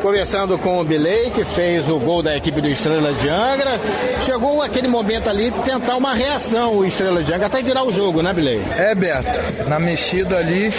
Conversando 0.00 0.56
com 0.58 0.80
o 0.80 0.84
Bilei, 0.84 1.30
que 1.30 1.44
fez 1.44 1.88
o 1.88 1.98
gol 1.98 2.22
da 2.22 2.36
equipe 2.36 2.60
do 2.60 2.68
Estrela 2.68 3.12
de 3.12 3.28
Angra, 3.28 3.78
chegou 4.24 4.62
aquele 4.62 4.88
momento 4.88 5.28
ali 5.28 5.50
de 5.50 5.58
tentar 5.60 5.96
uma 5.96 6.14
reação 6.14 6.78
o 6.78 6.84
Estrela 6.84 7.22
de 7.22 7.32
Angra 7.32 7.46
até 7.46 7.60
virar 7.62 7.84
o 7.84 7.92
jogo, 7.92 8.22
né, 8.22 8.32
Bilei? 8.32 8.62
É, 8.76 8.94
Beto, 8.94 9.68
na 9.68 9.78
mexida 9.78 10.38
ali, 10.38 10.72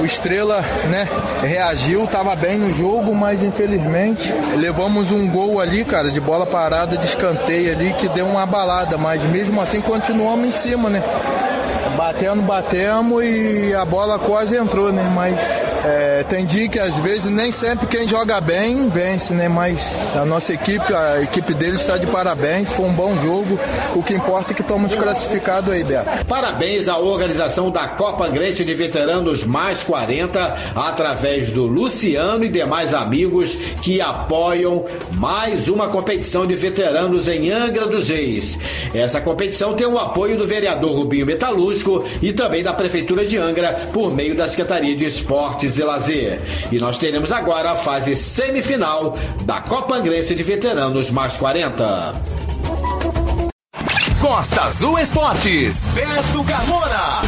o 0.00 0.04
Estrela, 0.04 0.62
né, 0.90 1.06
reagiu, 1.42 2.06
tava 2.06 2.34
bem 2.34 2.58
no 2.58 2.72
jogo, 2.72 3.14
mas 3.14 3.42
infelizmente 3.42 4.32
levamos 4.56 5.12
um 5.12 5.28
gol 5.28 5.60
ali, 5.60 5.84
cara, 5.84 6.10
de 6.10 6.20
bola 6.20 6.46
parada, 6.46 6.96
de 6.96 7.06
escanteio 7.06 7.72
ali, 7.72 7.92
que 7.92 8.08
deu 8.08 8.26
uma 8.26 8.46
balada, 8.46 8.96
mas 8.96 9.22
mesmo 9.24 9.60
assim 9.60 9.80
continuamos 9.80 10.46
em 10.46 10.50
cima, 10.50 10.88
né? 10.88 11.02
Batendo, 11.96 12.42
batemos 12.42 13.22
e 13.22 13.74
a 13.74 13.84
bola 13.84 14.18
quase 14.18 14.56
entrou, 14.56 14.92
né? 14.92 15.10
Mas 15.14 15.38
é, 15.84 16.22
tem 16.24 16.44
dia 16.44 16.68
que 16.68 16.78
às 16.78 16.94
vezes 16.96 17.30
nem 17.30 17.50
sempre 17.50 17.86
quem 17.86 18.06
joga 18.06 18.40
bem 18.40 18.88
vence, 18.88 19.32
né? 19.32 19.48
Mas 19.48 20.14
a 20.14 20.24
nossa 20.24 20.52
equipe, 20.52 20.92
a 20.92 21.22
equipe 21.22 21.54
deles 21.54 21.80
está 21.80 21.96
de 21.96 22.06
parabéns, 22.06 22.70
foi 22.70 22.86
um 22.86 22.92
bom 22.92 23.16
jogo. 23.20 23.58
O 23.94 24.02
que 24.02 24.14
importa 24.14 24.52
é 24.52 24.54
que 24.54 24.60
estamos 24.60 24.94
classificados 24.94 25.72
aí, 25.72 25.82
Beto. 25.82 26.24
Parabéns 26.26 26.88
à 26.88 26.98
organização 26.98 27.70
da 27.70 27.88
Copa 27.88 28.28
Grécia 28.28 28.64
de 28.64 28.74
Veteranos 28.74 29.44
Mais 29.44 29.82
40, 29.82 30.56
através 30.74 31.50
do 31.50 31.66
Luciano 31.66 32.44
e 32.44 32.48
demais 32.48 32.92
amigos 32.92 33.54
que 33.82 34.00
apoiam 34.00 34.84
mais 35.12 35.68
uma 35.68 35.88
competição 35.88 36.46
de 36.46 36.54
veteranos 36.54 37.28
em 37.28 37.50
Angra 37.50 37.86
dos 37.86 38.08
Reis. 38.08 38.58
Essa 38.94 39.20
competição 39.20 39.74
tem 39.74 39.86
o 39.86 39.98
apoio 39.98 40.36
do 40.36 40.46
vereador 40.46 40.92
Rubinho 40.92 41.26
Metalúrgico 41.26 42.04
e 42.20 42.32
também 42.32 42.62
da 42.62 42.72
Prefeitura 42.72 43.24
de 43.24 43.38
Angra 43.38 43.88
por 43.92 44.14
meio 44.14 44.34
da 44.34 44.48
Secretaria 44.48 44.96
de 44.96 45.04
Esportes 45.04 45.69
e 45.78 45.82
Lazer. 45.82 46.40
E 46.70 46.78
nós 46.78 46.98
teremos 46.98 47.32
agora 47.32 47.72
a 47.72 47.76
fase 47.76 48.16
semifinal 48.16 49.16
da 49.44 49.60
Copa 49.60 49.96
Angrense 49.96 50.34
de 50.34 50.42
Veteranos 50.42 51.10
Mais 51.10 51.36
40. 51.36 52.14
Costa 54.20 54.62
Azul 54.64 54.98
Esportes, 54.98 55.86
Beto 55.94 56.44
Carmona. 56.44 57.22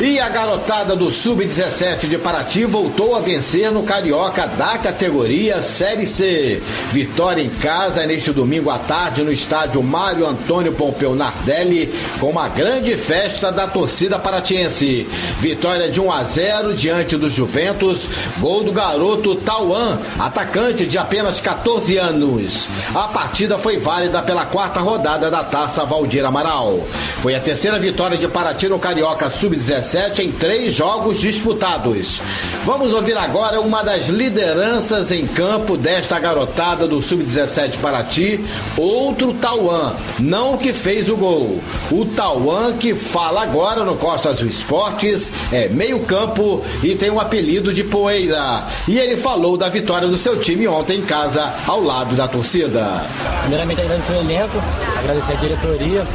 E 0.00 0.20
a 0.20 0.28
garotada 0.28 0.94
do 0.94 1.10
Sub-17 1.10 2.08
de 2.08 2.16
Paraty 2.18 2.64
voltou 2.64 3.16
a 3.16 3.20
vencer 3.20 3.72
no 3.72 3.82
Carioca 3.82 4.46
da 4.46 4.78
categoria 4.78 5.60
Série 5.60 6.06
C. 6.06 6.62
Vitória 6.92 7.42
em 7.42 7.48
casa 7.48 8.06
neste 8.06 8.30
domingo 8.30 8.70
à 8.70 8.78
tarde 8.78 9.24
no 9.24 9.32
estádio 9.32 9.82
Mário 9.82 10.24
Antônio 10.24 10.72
Pompeu 10.72 11.16
Nardelli, 11.16 11.92
com 12.20 12.30
uma 12.30 12.48
grande 12.48 12.96
festa 12.96 13.50
da 13.50 13.66
torcida 13.66 14.20
paratiense. 14.20 15.08
Vitória 15.40 15.90
de 15.90 16.00
1 16.00 16.12
a 16.12 16.22
0 16.22 16.74
diante 16.74 17.16
do 17.16 17.28
Juventus, 17.28 18.08
gol 18.38 18.62
do 18.62 18.70
garoto 18.70 19.34
Tauan, 19.34 19.98
atacante 20.16 20.86
de 20.86 20.96
apenas 20.96 21.40
14 21.40 21.98
anos. 21.98 22.68
A 22.94 23.08
partida 23.08 23.58
foi 23.58 23.78
válida 23.78 24.22
pela 24.22 24.46
quarta 24.46 24.78
rodada 24.78 25.28
da 25.28 25.42
Taça 25.42 25.84
Valdir 25.84 26.24
Amaral. 26.24 26.86
Foi 27.20 27.34
a 27.34 27.40
terceira 27.40 27.80
vitória 27.80 28.16
de 28.16 28.28
Paraty 28.28 28.68
no 28.68 28.78
Carioca 28.78 29.28
Sub-17 29.28 29.87
em 29.94 30.30
três 30.32 30.74
jogos 30.74 31.18
disputados. 31.18 32.20
Vamos 32.64 32.92
ouvir 32.92 33.16
agora 33.16 33.60
uma 33.60 33.82
das 33.82 34.08
lideranças 34.08 35.10
em 35.10 35.26
campo 35.26 35.78
desta 35.78 36.18
garotada 36.18 36.86
do 36.86 37.00
Sub-17 37.00 37.78
Paraty, 37.80 38.44
outro 38.76 39.32
Tauan, 39.34 39.94
não 40.18 40.58
que 40.58 40.74
fez 40.74 41.08
o 41.08 41.16
gol. 41.16 41.58
O 41.90 42.04
Tauan 42.04 42.74
que 42.74 42.94
fala 42.94 43.42
agora 43.42 43.82
no 43.82 43.96
Costa 43.96 44.28
Azul 44.28 44.48
Esportes, 44.48 45.30
é 45.50 45.68
meio 45.68 46.00
campo 46.00 46.62
e 46.82 46.94
tem 46.94 47.08
o 47.08 47.14
um 47.14 47.20
apelido 47.20 47.72
de 47.72 47.82
Poeira. 47.82 48.66
E 48.86 48.98
ele 48.98 49.16
falou 49.16 49.56
da 49.56 49.70
vitória 49.70 50.06
do 50.06 50.16
seu 50.16 50.38
time 50.38 50.68
ontem 50.68 50.98
em 50.98 51.02
casa, 51.02 51.54
ao 51.66 51.82
lado 51.82 52.14
da 52.14 52.28
torcida. 52.28 53.06
Primeiramente 53.40 53.80
agradecer 53.80 54.12
o 54.12 54.20
elenco, 54.20 54.58
agradecer 54.98 55.32
a 55.32 55.36
diretoria 55.36 56.06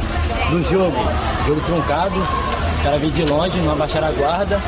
do 0.50 0.62
jogo, 0.62 0.96
jogo 1.46 1.60
truncado, 1.62 2.14
caras 2.84 3.00
veio 3.00 3.12
de 3.12 3.24
longe, 3.24 3.58
não 3.60 3.72
abaixaram 3.72 4.08
a 4.08 4.10
guarda. 4.10 4.60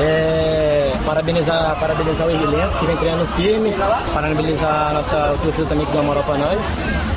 É, 0.00 0.94
parabenizar, 1.04 1.76
parabenizar 1.78 2.26
o 2.26 2.30
elenco 2.30 2.78
que 2.78 2.86
vem 2.86 2.96
treinando 2.96 3.26
firme, 3.36 3.74
parabenizar 4.14 4.88
a 4.88 4.92
nossa 4.94 5.38
torcida 5.42 5.68
também 5.68 5.84
que 5.84 5.92
deu 5.92 6.00
uma 6.00 6.08
moral 6.08 6.24
para 6.24 6.38
nós. 6.38 6.58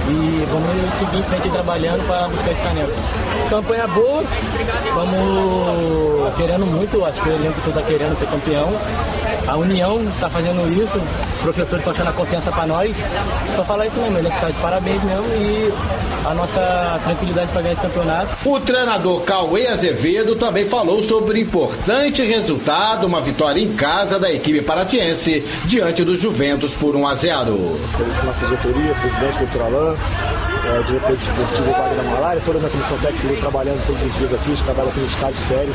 E 0.07 0.47
vamos 0.51 0.93
seguir 0.99 1.19
em 1.19 1.23
frente 1.23 1.49
trabalhando 1.49 2.05
para 2.05 2.27
buscar 2.27 2.51
esse 2.51 2.61
caneta. 2.61 2.93
Campanha 3.49 3.87
boa, 3.87 4.23
estamos 4.85 6.35
querendo 6.35 6.65
muito, 6.65 7.05
acho 7.05 7.21
que 7.21 7.29
o 7.29 7.33
elenco 7.33 7.69
está 7.69 7.81
querendo 7.81 8.19
ser 8.19 8.27
campeão. 8.27 8.69
A 9.47 9.55
União 9.57 10.01
está 10.01 10.29
fazendo 10.29 10.67
isso, 10.71 10.97
o 10.97 11.43
professor 11.43 11.79
está 11.79 11.91
achando 11.91 12.09
a 12.09 12.13
confiança 12.13 12.51
para 12.51 12.65
nós. 12.65 12.95
Só 13.55 13.63
falar 13.63 13.87
isso 13.87 13.97
mesmo, 13.97 14.17
ele 14.17 14.27
está 14.27 14.49
de 14.49 14.59
parabéns 14.59 15.03
mesmo 15.03 15.25
e 15.35 15.71
a 16.25 16.33
nossa 16.33 16.99
tranquilidade 17.03 17.51
para 17.51 17.61
ganhar 17.61 17.73
esse 17.73 17.81
campeonato. 17.81 18.49
O 18.49 18.59
treinador 18.59 19.21
Cauê 19.21 19.67
Azevedo 19.67 20.35
também 20.35 20.65
falou 20.65 21.03
sobre 21.03 21.37
o 21.37 21.41
importante 21.41 22.23
resultado, 22.23 23.05
uma 23.05 23.21
vitória 23.21 23.61
em 23.61 23.73
casa 23.73 24.19
da 24.19 24.31
equipe 24.33 24.61
paratiense 24.61 25.47
diante 25.65 26.03
do 26.03 26.17
Juventus 26.17 26.73
por 26.73 26.95
1 26.95 27.07
a 27.07 27.13
0. 27.13 27.79
Nossa 28.25 28.45
diretoria, 28.47 28.95
presidente 28.95 29.39
doutor 29.39 29.61
Alain, 29.61 29.97
é, 30.65 30.81
diretor 30.83 31.13
esportivo 31.13 31.71
Wagner 31.71 32.05
Malária, 32.05 32.41
toda 32.45 32.57
a 32.57 32.61
minha 32.61 32.71
comissão 32.71 32.97
técnica 32.97 33.39
trabalhando 33.39 33.85
todos 33.85 34.01
os 34.01 34.15
dias 34.15 34.33
aqui, 34.33 34.49
gente 34.49 34.63
trabalha 34.63 34.89
aqui 34.89 34.99
no 34.99 35.07
estádio 35.07 35.41
sério. 35.41 35.73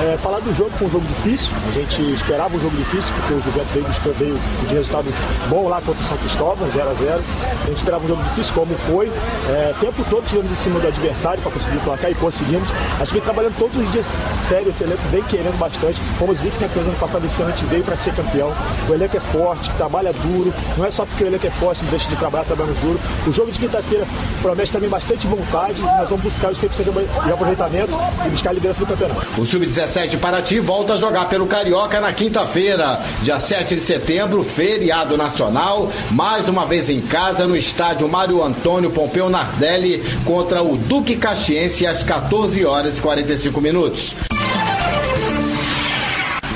É, 0.00 0.18
falar 0.18 0.40
do 0.40 0.54
jogo, 0.54 0.70
foi 0.78 0.86
um 0.86 0.90
jogo 0.90 1.06
difícil, 1.06 1.52
a 1.68 1.72
gente 1.72 2.02
esperava 2.14 2.56
um 2.56 2.60
jogo 2.60 2.76
difícil, 2.76 3.14
porque 3.14 3.34
o 3.34 3.42
Juventus 3.42 3.72
veio, 3.72 4.14
veio 4.14 4.38
de 4.68 4.74
resultado 4.74 5.06
bom 5.48 5.68
lá 5.68 5.80
contra 5.80 6.02
o 6.02 6.04
São 6.04 6.16
Cristóvão, 6.18 6.68
0 6.70 6.90
a 6.90 6.94
0 6.94 7.24
A 7.62 7.66
gente 7.66 7.76
esperava 7.76 8.04
um 8.04 8.08
jogo 8.08 8.22
difícil, 8.22 8.54
como 8.54 8.74
foi. 8.86 9.10
É, 9.48 9.74
tempo 9.80 10.04
todo 10.08 10.24
tivemos 10.26 10.52
em 10.52 10.56
cima 10.56 10.80
do 10.80 10.88
adversário 10.88 11.42
para 11.42 11.52
conseguir 11.52 11.78
placar 11.80 12.10
e 12.10 12.14
conseguimos. 12.14 12.68
A 12.96 13.04
gente 13.04 13.14
vem 13.14 13.22
trabalhando 13.22 13.58
todos 13.58 13.76
os 13.76 13.92
dias 13.92 14.06
sério, 14.42 14.70
esse 14.70 14.84
elenco 14.84 15.02
vem 15.10 15.22
querendo 15.24 15.58
bastante. 15.58 16.00
Como 16.18 16.32
os 16.32 16.38
vice-campeões 16.38 16.88
ano 16.88 16.96
passado, 16.98 17.26
esse 17.26 17.40
ano 17.42 17.52
a 17.52 17.56
gente 17.56 17.66
veio 17.66 17.84
para 17.84 17.96
ser 17.96 18.14
campeão. 18.14 18.52
O 18.88 18.94
elenco 18.94 19.16
é 19.16 19.20
forte, 19.20 19.70
trabalha 19.72 20.12
duro, 20.12 20.52
não 20.76 20.86
é 20.86 20.90
só 20.90 21.04
porque 21.04 21.24
o 21.24 21.26
elenco 21.26 21.46
é 21.46 21.50
forte, 21.50 21.82
não 21.82 21.90
deixa 21.90 22.08
de 22.08 22.16
trabalhar, 22.16 22.44
trabalhando 22.44 22.80
duro. 22.80 23.00
O 23.26 23.32
jogo 23.32 23.50
de 23.50 23.58
quinta-feira 23.58 24.06
promete 24.40 24.72
também 24.72 24.88
bastante 24.88 25.26
vontade. 25.26 25.80
Nós 25.80 26.08
vamos 26.08 26.24
buscar 26.24 26.50
os 26.50 26.58
100% 26.58 27.24
de 27.24 27.32
aproveitamento 27.32 27.92
e 28.26 28.30
buscar 28.30 28.50
a 28.50 28.52
liderança 28.52 28.80
do 28.80 28.86
campeonato. 28.86 29.26
O 29.40 29.46
Sub-17 29.46 30.18
Paraty 30.18 30.60
volta 30.60 30.94
a 30.94 30.98
jogar 30.98 31.28
pelo 31.28 31.46
Carioca 31.46 32.00
na 32.00 32.12
quinta-feira, 32.12 33.00
dia 33.22 33.40
7 33.40 33.76
de 33.76 33.80
setembro, 33.80 34.42
feriado 34.42 35.16
nacional. 35.16 35.90
Mais 36.10 36.48
uma 36.48 36.66
vez 36.66 36.88
em 36.88 37.00
casa, 37.00 37.46
no 37.46 37.56
estádio 37.56 38.08
Mário 38.08 38.42
Antônio 38.42 38.90
Pompeu 38.90 39.28
Nardelli, 39.28 40.02
contra 40.24 40.62
o 40.62 40.76
Duque 40.76 41.16
Caxiense 41.16 41.86
às 41.86 42.02
14 42.02 42.64
horas 42.64 42.98
e 42.98 43.00
45 43.00 43.60
minutos. 43.60 44.27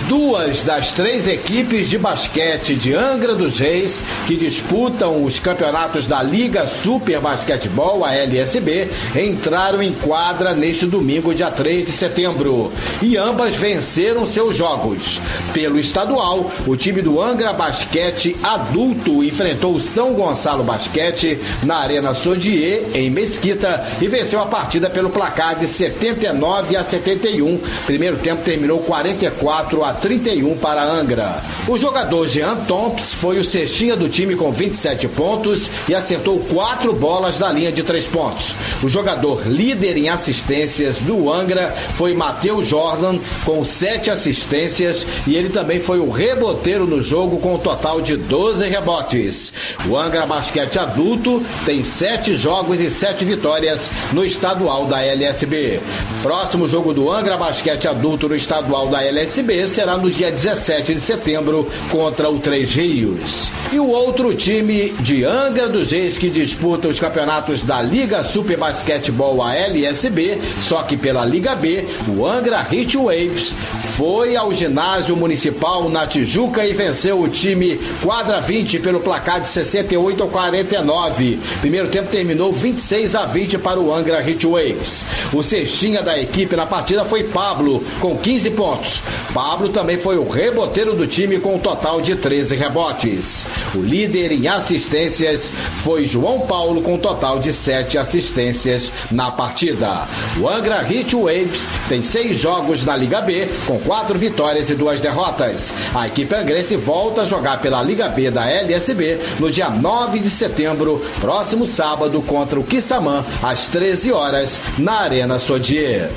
Duas 0.09 0.63
das 0.63 0.91
três 0.91 1.29
equipes 1.29 1.89
de 1.89 1.97
basquete 1.97 2.75
de 2.75 2.95
Angra 2.95 3.35
dos 3.35 3.59
Reis 3.59 4.03
que 4.27 4.37
disputam 4.37 5.25
os 5.25 5.39
campeonatos 5.39 6.07
da 6.07 6.23
Liga 6.23 6.67
Super 6.67 7.21
Basquetebol, 7.21 8.05
a 8.05 8.15
LSB, 8.15 8.91
entraram 9.15 9.83
em 9.83 9.93
quadra 9.93 10.55
neste 10.55 10.87
domingo, 10.87 11.35
dia 11.35 11.51
3 11.51 11.87
de 11.87 11.93
setembro. 11.93 12.73
E 13.01 13.17
ambas 13.17 13.55
venceram 13.55 14.27
seus 14.27 14.57
jogos. 14.57 15.21
Pelo 15.53 15.79
estadual, 15.79 16.51
o 16.67 16.77
time 16.77 17.01
do 17.01 17.21
Angra 17.21 17.53
Basquete 17.53 18.37
Adulto 18.43 19.23
enfrentou 19.23 19.75
o 19.75 19.81
São 19.81 20.15
Gonçalo 20.15 20.65
Basquete 20.65 21.39
na 21.63 21.77
Arena 21.77 22.15
Sodier, 22.15 22.87
em 22.95 23.11
Mesquita, 23.11 23.87
e 24.01 24.09
venceu 24.09 24.41
a 24.41 24.47
partida 24.47 24.91
pelo 24.91 25.11
placar 25.11 25.59
de 25.59 25.67
79 25.67 26.77
a 26.77 26.83
71. 26.83 27.61
Primeiro 27.87 28.17
tempo 28.19 28.43
terminou 28.43 28.81
44 28.81 29.85
a 29.85 29.93
31 30.03 30.57
para 30.59 30.83
Angra. 30.83 31.43
O 31.69 31.79
jogador 31.79 32.27
Jean 32.27 32.57
Tomps 32.67 33.15
foi 33.15 33.39
o 33.39 33.45
cestinha 33.45 33.95
do 33.95 34.09
time 34.09 34.35
com 34.35 34.51
27 34.51 35.07
pontos 35.07 35.71
e 35.89 35.95
acertou 35.95 36.41
quatro 36.41 36.93
bolas 36.93 37.39
da 37.39 37.53
linha 37.53 37.71
de 37.71 37.85
três 37.85 38.05
pontos. 38.07 38.53
O 38.83 38.89
jogador 38.89 39.47
líder 39.47 39.97
em 39.97 40.09
assistências 40.09 40.99
do 40.99 41.33
Angra 41.33 41.73
foi 41.95 42.15
Matheus 42.15 42.67
Jordan 42.67 43.21
com 43.45 43.65
sete 43.65 44.11
assistências 44.11 45.07
e 45.25 45.37
ele 45.37 45.51
também 45.51 45.79
foi 45.79 46.01
o 46.01 46.11
reboteiro 46.11 46.85
no 46.85 47.01
jogo 47.01 47.39
com 47.39 47.55
um 47.55 47.59
total 47.59 48.03
de 48.03 48.17
12 48.17 48.69
rebotes. 48.69 49.53
O 49.89 49.97
Angra 49.97 50.27
Basquete 50.27 50.81
Adulto 50.81 51.45
tem 51.65 51.85
sete 51.85 52.37
jogos 52.37 52.81
e 52.81 52.91
sete 52.91 53.25
vitórias 53.25 53.89
no 54.13 54.25
estadual 54.25 54.87
da 54.87 55.01
LSB. 55.01 55.81
Próximo 56.25 56.69
jogo 56.69 56.93
do 56.93 57.09
Angra 57.09 57.37
Basquete 57.37 57.87
Adulto 57.87 58.29
no 58.29 58.35
estadual 58.35 58.89
da 58.89 59.05
LSB 59.05 59.69
será 59.69 59.82
será 59.83 59.99
no 59.99 60.09
dia 60.09 60.31
17 60.31 60.95
de 60.95 61.01
setembro 61.01 61.69
contra 61.91 62.31
o 62.31 62.39
Três 62.39 62.73
Rios. 62.73 63.51
E 63.73 63.81
o 63.81 63.89
outro 63.89 64.33
time 64.33 64.91
de 65.01 65.25
Angra 65.25 65.69
dos 65.69 65.91
Reis 65.91 66.17
que 66.17 66.31
disputa 66.31 66.87
os 66.87 67.01
campeonatos 67.01 67.63
da 67.63 67.83
Liga 67.83 68.23
Super 68.23 68.57
Basquetebol 68.57 69.43
ALSB, 69.43 70.39
só 70.61 70.85
que 70.85 70.97
pela 70.97 71.25
Liga 71.25 71.57
B, 71.57 71.85
o 72.07 72.25
Angra 72.25 72.65
Heat 72.71 72.97
Waves 72.97 73.57
foi 73.97 74.37
ao 74.37 74.55
ginásio 74.55 75.17
municipal 75.17 75.89
na 75.89 76.07
Tijuca 76.07 76.65
e 76.65 76.73
venceu 76.73 77.21
o 77.21 77.29
time 77.29 77.81
quadra 78.03 78.41
20 78.41 78.79
pelo 78.79 79.01
placar 79.01 79.41
de 79.41 79.49
68 79.49 80.23
a 80.23 80.29
49. 80.29 81.41
Primeiro 81.61 81.89
tempo 81.89 82.09
terminou 82.09 82.53
26 82.53 83.17
a 83.17 83.27
20 83.27 83.59
para 83.59 83.81
o 83.81 83.93
Angra 83.93 84.21
Heat 84.21 84.47
Waves. 84.47 85.03
O 85.33 85.43
cestinha 85.43 86.03
da 86.03 86.21
equipe 86.21 86.55
na 86.55 86.67
partida 86.67 87.05
foi 87.05 87.25
Pablo, 87.25 87.85
com 88.01 88.17
15 88.17 88.51
pontos. 88.51 89.03
Pablo 89.33 89.72
também 89.73 89.99
foi 89.99 90.17
o 90.17 90.29
reboteiro 90.29 90.95
do 90.95 91.07
time 91.07 91.39
com 91.39 91.57
um 91.57 91.59
total 91.59 92.01
de 92.01 92.15
13 92.15 92.55
rebotes. 92.55 93.45
O 93.75 93.81
líder 93.81 94.31
em 94.31 94.47
assistências 94.47 95.51
foi 95.79 96.07
João 96.07 96.41
Paulo 96.41 96.83
com 96.83 96.95
um 96.95 96.99
total 96.99 97.41
de 97.41 97.53
7 97.53 97.99
assistências 97.99 98.93
na 99.11 99.31
partida. 99.31 100.07
O 100.41 100.49
Angra 100.49 100.83
Heat 100.83 101.17
Waves 101.17 101.67
tem 101.89 102.03
seis 102.05 102.39
jogos 102.39 102.85
na 102.85 102.97
Liga 102.97 103.21
B, 103.21 103.49
com 103.67 103.79
quatro 103.81 104.19
vitórias 104.19 104.71
e 104.71 104.75
duas 104.75 105.01
derrotas. 105.01 105.73
A 105.95 106.07
equipe 106.07 106.35
angrense 106.35 106.77
volta 106.77 107.23
a 107.23 107.27
jogar 107.27 107.61
pela 107.61 107.83
Liga 107.83 108.09
B 108.09 108.31
da 108.31 108.49
LSB 108.49 109.19
no 109.41 109.51
dia 109.51 109.71
9 109.71 110.19
de 110.19 110.31
setembro, 110.31 111.05
próximo 111.21 111.67
sábado, 111.67 112.21
contra 112.23 112.61
o 112.61 112.65
Kissamã, 112.65 113.25
às 113.43 113.67
13 113.67 114.13
horas, 114.13 114.61
na 114.79 115.01
Arena 115.01 115.41
Sodier. 115.41 116.11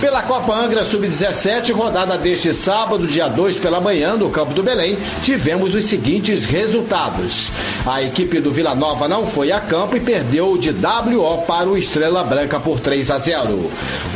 Pela 0.00 0.22
Copa 0.22 0.54
Angra 0.54 0.84
Sub-17, 0.84 1.72
rodada 1.72 2.18
deste 2.18 2.52
sábado, 2.52 3.06
dia 3.06 3.28
2 3.28 3.56
pela 3.56 3.80
manhã, 3.80 4.14
no 4.14 4.28
Campo 4.28 4.52
do 4.52 4.62
Belém, 4.62 4.98
tivemos 5.22 5.74
os 5.74 5.86
seguintes 5.86 6.44
resultados. 6.44 7.48
A 7.86 8.02
equipe 8.02 8.38
do 8.38 8.52
Vila 8.52 8.74
Nova 8.74 9.08
não 9.08 9.26
foi 9.26 9.50
a 9.52 9.58
campo 9.58 9.96
e 9.96 10.00
perdeu 10.00 10.58
de 10.58 10.70
WO 10.70 11.42
para 11.46 11.68
o 11.68 11.78
Estrela 11.78 12.22
Branca 12.22 12.60
por 12.60 12.78
3 12.78 13.10
a 13.10 13.18
0. 13.18 13.70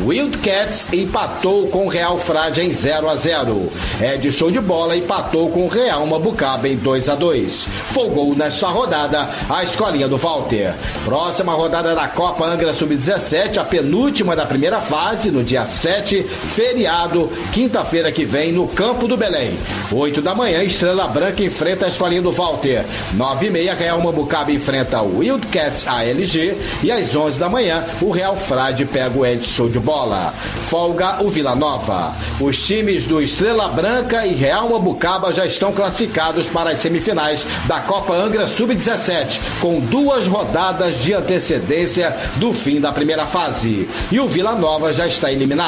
Wildcats 0.05 0.93
empatou 0.93 1.68
com 1.68 1.89
Real 1.89 2.18
Frade 2.18 2.61
em 2.61 2.70
0 2.70 3.09
a 3.09 3.16
0. 3.16 3.72
Ed 4.03 4.31
Show 4.33 4.51
de 4.51 4.61
Bola 4.61 4.97
empatou 4.97 5.51
com 5.51 5.66
Real 5.66 6.07
Mabucaba 6.07 6.68
em 6.68 6.76
2 6.76 7.09
a 7.09 7.14
2. 7.14 7.68
Folgou 7.89 8.35
nesta 8.37 8.68
rodada 8.68 9.31
a 9.49 9.64
escolinha 9.64 10.09
do 10.09 10.18
Walter. 10.18 10.74
Próxima 11.07 11.55
rodada 11.55 11.95
da 11.95 12.07
Copa 12.07 12.45
Angra 12.45 12.74
Sub-17, 12.74 13.57
a 13.57 13.64
penúltima 13.64 14.37
da 14.37 14.45
primeira 14.45 14.81
fase, 14.81 15.31
no 15.31 15.43
dia 15.43 15.70
7, 15.71 16.25
feriado, 16.25 17.31
quinta-feira 17.53 18.11
que 18.11 18.25
vem, 18.25 18.53
no 18.53 18.66
Campo 18.68 19.07
do 19.07 19.16
Belém. 19.16 19.57
8 19.93 20.21
da 20.21 20.35
manhã, 20.35 20.62
Estrela 20.62 21.07
Branca 21.07 21.43
enfrenta 21.43 21.87
a 21.87 21.89
Escolinha 21.89 22.21
do 22.21 22.33
Walter. 22.33 22.85
9 23.14 23.47
e 23.47 23.51
meia, 23.51 23.75
Real 23.75 24.01
Mambucaba 24.01 24.51
enfrenta 24.51 25.01
o 25.01 25.18
Wildcats 25.18 25.87
ALG. 25.87 26.57
E 26.83 26.91
às 26.91 27.14
11 27.14 27.39
da 27.39 27.49
manhã, 27.49 27.85
o 28.01 28.11
Real 28.11 28.37
Frade 28.37 28.85
pega 28.85 29.16
o 29.16 29.25
Ed 29.25 29.47
Show 29.47 29.68
de 29.68 29.79
Bola. 29.79 30.35
Folga 30.62 31.23
o 31.23 31.31
Vila 31.31 31.55
Nova. 31.55 32.14
Os 32.41 32.66
times 32.66 33.05
do 33.05 33.23
Estrela 33.23 33.68
Branca 33.68 34.27
e 34.27 34.35
Real 34.35 34.68
Mambucaba 34.68 35.33
já 35.33 35.47
estão 35.47 35.73
classificados 35.73 36.49
para 36.49 36.71
as 36.71 36.81
semifinais 36.81 37.45
da 37.66 37.81
Copa 37.81 38.14
Angra 38.14 38.49
Sub-17, 38.49 39.41
com 39.61 39.81
duas 39.81 40.27
rodadas 40.27 40.99
de 40.99 41.14
antecedência 41.14 42.16
do 42.37 42.53
fim 42.53 42.81
da 42.81 42.93
primeira 42.93 43.27
fase. 43.27 43.89
E 44.11 44.18
o 44.18 44.27
Vila 44.27 44.55
Nova 44.55 44.93
já 44.93 45.07
está 45.07 45.31
eliminado 45.31 45.59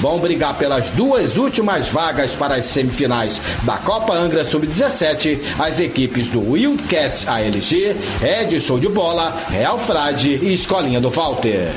Vão 0.00 0.20
brigar 0.20 0.56
pelas 0.56 0.90
duas 0.90 1.36
últimas 1.36 1.88
vagas 1.88 2.30
para 2.32 2.54
as 2.54 2.66
semifinais 2.66 3.40
da 3.64 3.76
Copa 3.76 4.14
Angra 4.14 4.44
Sub-17 4.44 5.40
as 5.58 5.80
equipes 5.80 6.28
do 6.28 6.52
Wildcats 6.52 7.26
ALG, 7.26 7.96
Ed 8.22 8.60
Show 8.60 8.78
de 8.78 8.88
Bola, 8.88 9.46
Real 9.48 9.78
Frade 9.80 10.38
e 10.40 10.54
Escolinha 10.54 11.00
do 11.00 11.10
Walter. 11.10 11.72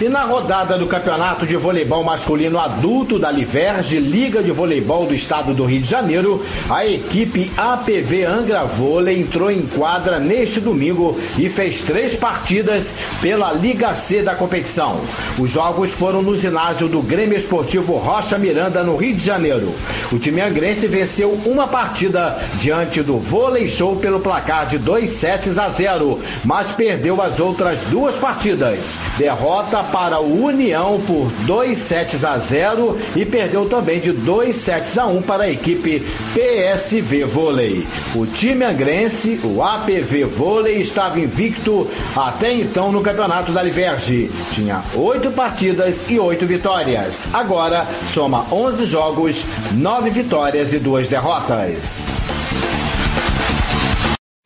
E 0.00 0.08
na 0.08 0.22
rodada 0.22 0.78
do 0.78 0.86
Campeonato 0.86 1.44
de 1.44 1.56
Voleibol 1.56 2.04
Masculino 2.04 2.56
Adulto 2.56 3.18
da 3.18 3.32
Liverge, 3.32 3.98
Liga 3.98 4.44
de 4.44 4.52
Voleibol 4.52 5.06
do 5.06 5.14
Estado 5.14 5.52
do 5.52 5.64
Rio 5.64 5.80
de 5.80 5.90
Janeiro, 5.90 6.46
a 6.70 6.86
equipe 6.86 7.50
APV 7.56 8.24
Angra 8.24 8.64
Vôlei 8.64 9.18
entrou 9.20 9.50
em 9.50 9.62
quadra 9.62 10.20
neste 10.20 10.60
domingo 10.60 11.18
e 11.36 11.48
fez 11.48 11.80
três 11.82 12.14
partidas 12.14 12.92
pela 13.20 13.52
Liga 13.52 13.92
C 13.92 14.22
da 14.22 14.36
competição. 14.36 15.00
Os 15.36 15.50
jogos 15.50 15.90
foram 15.90 16.22
no 16.22 16.38
ginásio 16.38 16.86
do 16.86 17.02
Grêmio 17.02 17.36
Esportivo 17.36 17.96
Rocha 17.96 18.38
Miranda, 18.38 18.84
no 18.84 18.96
Rio 18.96 19.16
de 19.16 19.24
Janeiro. 19.24 19.74
O 20.12 20.18
time 20.18 20.40
angrense 20.40 20.86
venceu 20.86 21.32
uma 21.44 21.66
partida 21.66 22.38
diante 22.54 23.02
do 23.02 23.18
Vôlei 23.18 23.66
Show 23.66 23.96
pelo 23.96 24.20
placar 24.20 24.68
de 24.68 24.78
2 24.78 25.10
sets 25.10 25.58
a 25.58 25.68
0, 25.68 26.20
mas 26.44 26.70
perdeu 26.70 27.20
as 27.20 27.40
outras 27.40 27.80
duas 27.90 28.16
partidas. 28.16 28.96
Derrota 29.18 29.87
para 29.92 30.20
o 30.20 30.44
União 30.44 31.00
por 31.06 31.30
2 31.46 31.76
sets 31.76 32.24
a 32.24 32.38
0 32.38 32.98
e 33.16 33.24
perdeu 33.24 33.68
também 33.68 34.00
de 34.00 34.12
2 34.12 34.54
sets 34.54 34.96
a 34.98 35.06
1 35.06 35.22
para 35.22 35.44
a 35.44 35.50
equipe 35.50 36.06
PSV 36.34 37.24
Vôlei. 37.24 37.86
O 38.14 38.26
time 38.26 38.64
angrense, 38.64 39.40
o 39.42 39.62
APV 39.62 40.24
Vôlei, 40.24 40.80
estava 40.80 41.18
invicto 41.18 41.88
até 42.14 42.52
então 42.52 42.92
no 42.92 43.02
campeonato 43.02 43.52
da 43.52 43.62
Liverge. 43.62 44.30
Tinha 44.52 44.82
8 44.94 45.30
partidas 45.32 46.08
e 46.08 46.18
8 46.18 46.46
vitórias. 46.46 47.24
Agora 47.32 47.86
soma 48.12 48.46
11 48.52 48.86
jogos, 48.86 49.44
9 49.72 50.10
vitórias 50.10 50.72
e 50.72 50.78
2 50.78 51.08
derrotas. 51.08 51.98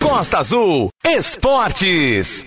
Costa 0.01 0.39
Azul 0.39 0.91
Esportes. 1.05 2.45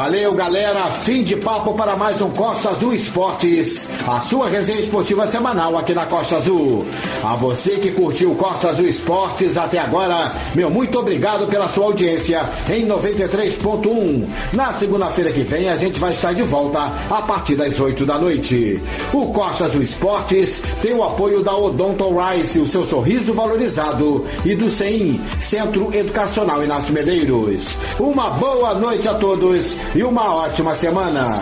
Valeu, 0.00 0.32
galera. 0.32 0.90
Fim 0.90 1.22
de 1.22 1.36
papo 1.36 1.74
para 1.74 1.94
mais 1.94 2.22
um 2.22 2.30
Costa 2.30 2.70
Azul 2.70 2.94
Esportes, 2.94 3.86
a 4.08 4.18
sua 4.22 4.48
resenha 4.48 4.80
esportiva 4.80 5.26
semanal 5.26 5.76
aqui 5.76 5.92
na 5.92 6.06
Costa 6.06 6.38
Azul. 6.38 6.86
A 7.22 7.36
você 7.36 7.72
que 7.72 7.90
curtiu 7.90 8.34
Costa 8.34 8.70
Azul 8.70 8.86
Esportes 8.86 9.58
até 9.58 9.78
agora, 9.78 10.32
meu 10.54 10.70
muito 10.70 10.98
obrigado 10.98 11.46
pela 11.48 11.68
sua 11.68 11.84
audiência 11.84 12.48
em 12.70 12.86
93.1. 12.88 14.26
Na 14.54 14.72
segunda-feira 14.72 15.32
que 15.32 15.42
vem 15.42 15.68
a 15.68 15.76
gente 15.76 16.00
vai 16.00 16.12
estar 16.12 16.32
de 16.32 16.44
volta 16.44 16.80
a 17.10 17.20
partir 17.20 17.56
das 17.56 17.78
8 17.78 18.06
da 18.06 18.18
noite. 18.18 18.82
O 19.12 19.26
Costa 19.26 19.66
Azul 19.66 19.82
Esportes 19.82 20.62
tem 20.80 20.94
o 20.94 21.04
apoio 21.04 21.42
da 21.42 21.54
Odonto 21.54 22.08
Rice, 22.18 22.58
o 22.58 22.66
seu 22.66 22.86
sorriso 22.86 23.34
valorizado, 23.34 24.24
e 24.46 24.54
do 24.54 24.70
CEIM, 24.70 25.20
Centro 25.38 25.94
Educacional 25.94 26.64
Inácio 26.64 26.94
Medeiros. 26.94 27.76
Uma 27.98 28.30
boa 28.30 28.72
noite 28.72 29.06
a 29.06 29.12
todos 29.12 29.76
e 29.94 30.02
uma 30.02 30.34
ótima 30.34 30.74
semana. 30.74 31.38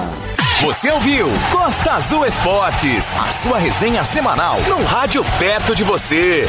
Você 0.62 0.90
ouviu 0.90 1.28
Costa 1.52 1.92
Azul 1.92 2.26
Esportes, 2.26 3.16
a 3.16 3.28
sua 3.28 3.58
resenha 3.58 4.02
semanal 4.04 4.60
no 4.62 4.82
rádio 4.84 5.24
perto 5.38 5.74
de 5.74 5.84
você. 5.84 6.46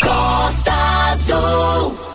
Costa 0.00 0.72
Azul. 1.12 2.07